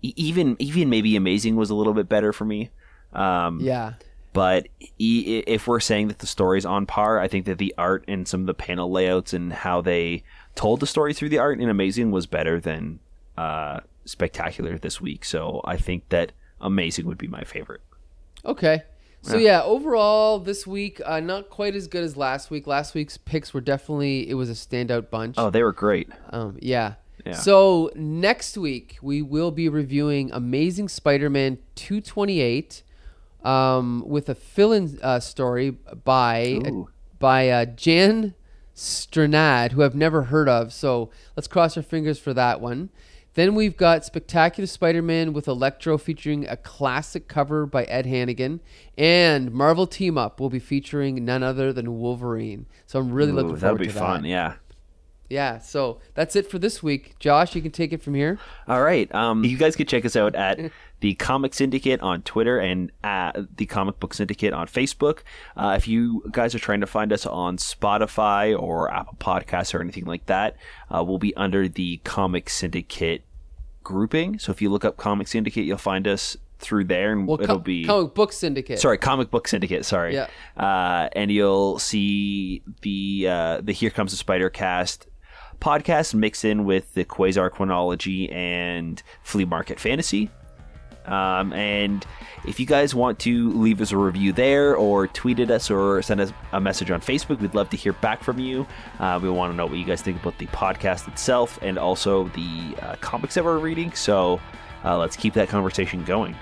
even 0.02 0.56
even 0.58 0.88
maybe 0.90 1.16
amazing 1.16 1.56
was 1.56 1.70
a 1.70 1.74
little 1.74 1.94
bit 1.94 2.08
better 2.08 2.32
for 2.32 2.44
me. 2.44 2.70
Um, 3.12 3.60
yeah 3.60 3.94
But 4.32 4.68
e- 4.98 5.42
if 5.46 5.66
we're 5.66 5.80
saying 5.80 6.08
that 6.08 6.18
the 6.18 6.26
story's 6.26 6.66
on 6.66 6.84
par, 6.86 7.18
I 7.20 7.26
think 7.28 7.46
that 7.46 7.58
the 7.58 7.74
art 7.78 8.04
and 8.06 8.28
some 8.28 8.40
of 8.42 8.46
the 8.46 8.54
panel 8.54 8.90
layouts 8.90 9.32
and 9.32 9.52
how 9.52 9.80
they 9.80 10.22
told 10.54 10.80
the 10.80 10.86
story 10.86 11.14
through 11.14 11.30
the 11.30 11.38
art 11.38 11.60
in 11.60 11.68
Amazing 11.68 12.10
was 12.10 12.26
better 12.26 12.60
than 12.60 12.98
uh, 13.36 13.80
Spectacular 14.08 14.78
this 14.78 15.00
week. 15.00 15.24
So 15.24 15.60
I 15.64 15.76
think 15.76 16.08
that 16.08 16.32
Amazing 16.60 17.06
would 17.06 17.18
be 17.18 17.28
my 17.28 17.44
favorite. 17.44 17.82
Okay. 18.44 18.82
So 19.20 19.36
yeah, 19.36 19.62
overall 19.62 20.38
this 20.38 20.66
week 20.66 21.00
uh, 21.04 21.20
not 21.20 21.50
quite 21.50 21.74
as 21.74 21.86
good 21.86 22.02
as 22.04 22.16
last 22.16 22.50
week. 22.50 22.66
Last 22.66 22.94
week's 22.94 23.16
picks 23.16 23.52
were 23.52 23.60
definitely 23.60 24.28
it 24.28 24.34
was 24.34 24.48
a 24.48 24.54
standout 24.54 25.10
bunch. 25.10 25.34
Oh, 25.36 25.50
they 25.50 25.62
were 25.62 25.72
great. 25.72 26.08
Um, 26.30 26.56
yeah. 26.60 26.94
Yeah. 27.26 27.34
So 27.34 27.90
next 27.94 28.56
week 28.56 28.96
we 29.02 29.20
will 29.22 29.50
be 29.50 29.68
reviewing 29.68 30.30
Amazing 30.32 30.88
Spider-Man 30.88 31.58
228 31.74 32.82
um, 33.44 34.02
with 34.06 34.28
a 34.28 34.34
fill-in 34.34 34.98
uh, 35.02 35.20
story 35.20 35.70
by 35.70 36.60
Ooh. 36.66 36.88
by 37.18 37.50
uh, 37.50 37.64
Jan 37.66 38.34
Strnad, 38.74 39.72
who 39.72 39.82
I've 39.82 39.94
never 39.94 40.24
heard 40.24 40.48
of. 40.48 40.72
So 40.72 41.10
let's 41.36 41.48
cross 41.48 41.76
our 41.76 41.82
fingers 41.82 42.18
for 42.18 42.32
that 42.34 42.60
one. 42.60 42.90
Then 43.38 43.54
we've 43.54 43.76
got 43.76 44.04
Spectacular 44.04 44.66
Spider-Man 44.66 45.32
with 45.32 45.46
Electro 45.46 45.96
featuring 45.96 46.48
a 46.48 46.56
classic 46.56 47.28
cover 47.28 47.66
by 47.66 47.84
Ed 47.84 48.04
Hannigan, 48.04 48.58
and 48.96 49.52
Marvel 49.52 49.86
Team 49.86 50.18
Up 50.18 50.40
will 50.40 50.50
be 50.50 50.58
featuring 50.58 51.24
none 51.24 51.44
other 51.44 51.72
than 51.72 52.00
Wolverine. 52.00 52.66
So 52.86 52.98
I'm 52.98 53.12
really 53.12 53.30
looking 53.30 53.52
Ooh, 53.52 53.56
forward 53.56 53.60
that 53.60 53.72
would 53.74 53.86
be 53.86 53.92
to 53.92 53.92
fun. 53.92 54.24
Yeah. 54.24 54.54
Yeah, 55.28 55.58
so 55.58 56.00
that's 56.14 56.34
it 56.34 56.50
for 56.50 56.58
this 56.58 56.82
week. 56.82 57.16
Josh, 57.20 57.54
you 57.54 57.62
can 57.62 57.70
take 57.70 57.92
it 57.92 58.02
from 58.02 58.14
here. 58.14 58.40
All 58.66 58.82
right. 58.82 59.14
Um, 59.14 59.44
you 59.44 59.56
guys 59.56 59.76
can 59.76 59.86
check 59.86 60.04
us 60.04 60.16
out 60.16 60.34
at 60.34 60.58
the 61.00 61.14
Comic 61.14 61.54
Syndicate 61.54 62.00
on 62.00 62.22
Twitter 62.22 62.58
and 62.58 62.90
at 63.04 63.56
the 63.56 63.66
Comic 63.66 64.00
Book 64.00 64.14
Syndicate 64.14 64.52
on 64.52 64.66
Facebook. 64.66 65.20
Uh, 65.56 65.74
if 65.76 65.86
you 65.86 66.24
guys 66.32 66.56
are 66.56 66.58
trying 66.58 66.80
to 66.80 66.88
find 66.88 67.12
us 67.12 67.24
on 67.24 67.56
Spotify 67.58 68.58
or 68.58 68.92
Apple 68.92 69.16
Podcasts 69.20 69.74
or 69.74 69.80
anything 69.80 70.06
like 70.06 70.26
that, 70.26 70.56
uh, 70.90 71.04
we'll 71.04 71.18
be 71.18 71.36
under 71.36 71.68
the 71.68 71.98
Comic 71.98 72.50
Syndicate 72.50 73.22
grouping. 73.88 74.38
So 74.38 74.52
if 74.52 74.60
you 74.62 74.68
look 74.70 74.84
up 74.84 74.96
Comic 74.98 75.26
Syndicate, 75.28 75.64
you'll 75.64 75.78
find 75.78 76.06
us 76.06 76.36
through 76.58 76.84
there, 76.84 77.12
and 77.12 77.26
Well, 77.26 77.40
it'll 77.40 77.56
com- 77.56 77.62
be 77.62 77.84
Comic 77.84 78.14
Book 78.14 78.32
Syndicate. 78.32 78.78
sorry 78.80 78.98
comic 78.98 79.30
book 79.30 79.46
syndicate 79.46 79.84
sorry 79.84 80.14
Yeah. 80.14 80.26
uh, 80.56 81.08
and 81.12 81.30
you'll 81.30 81.78
see 81.78 82.62
the 82.82 83.26
uh, 83.28 83.60
the 83.62 83.72
here 83.72 83.90
comes 83.90 84.10
the 84.10 84.16
spider 84.16 84.50
cast 84.50 85.06
podcast 85.60 86.14
mixed 86.14 86.44
in 86.44 86.64
with 86.64 86.94
the 86.94 87.04
quasar 87.04 87.48
chronology 87.50 88.28
and 88.30 89.02
flea 89.22 89.44
market 89.44 89.78
fantasy 89.78 90.30
um, 91.08 91.52
and 91.52 92.06
if 92.46 92.60
you 92.60 92.66
guys 92.66 92.94
want 92.94 93.18
to 93.18 93.50
leave 93.52 93.80
us 93.80 93.90
a 93.92 93.96
review 93.96 94.32
there 94.32 94.76
or 94.76 95.06
tweet 95.08 95.40
at 95.40 95.50
us 95.50 95.70
or 95.70 96.00
send 96.02 96.20
us 96.20 96.32
a 96.52 96.60
message 96.60 96.90
on 96.90 97.00
facebook 97.00 97.40
we'd 97.40 97.54
love 97.54 97.68
to 97.70 97.76
hear 97.76 97.92
back 97.94 98.22
from 98.22 98.38
you 98.38 98.66
uh, 99.00 99.18
we 99.22 99.28
want 99.28 99.52
to 99.52 99.56
know 99.56 99.66
what 99.66 99.76
you 99.76 99.84
guys 99.84 100.02
think 100.02 100.20
about 100.20 100.36
the 100.38 100.46
podcast 100.46 101.08
itself 101.08 101.58
and 101.62 101.78
also 101.78 102.28
the 102.28 102.76
uh, 102.82 102.94
comics 103.00 103.34
that 103.34 103.44
we're 103.44 103.58
reading 103.58 103.90
so 103.92 104.40
uh, 104.84 104.96
let's 104.96 105.16
keep 105.16 105.34
that 105.34 105.48
conversation 105.48 106.04
going 106.04 106.34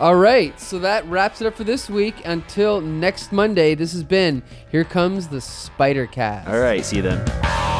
All 0.00 0.16
right, 0.16 0.58
so 0.58 0.78
that 0.80 1.06
wraps 1.06 1.40
it 1.40 1.46
up 1.46 1.54
for 1.54 1.64
this 1.64 1.88
week. 1.88 2.22
Until 2.24 2.80
next 2.80 3.30
Monday, 3.30 3.74
this 3.76 3.92
has 3.92 4.02
been 4.02 4.42
Here 4.70 4.84
Comes 4.84 5.28
the 5.28 5.40
Spider 5.40 6.06
Cast. 6.06 6.48
all 6.48 6.58
right 6.58 6.84
see 6.84 6.96
you 6.96 7.02
then 7.02 7.71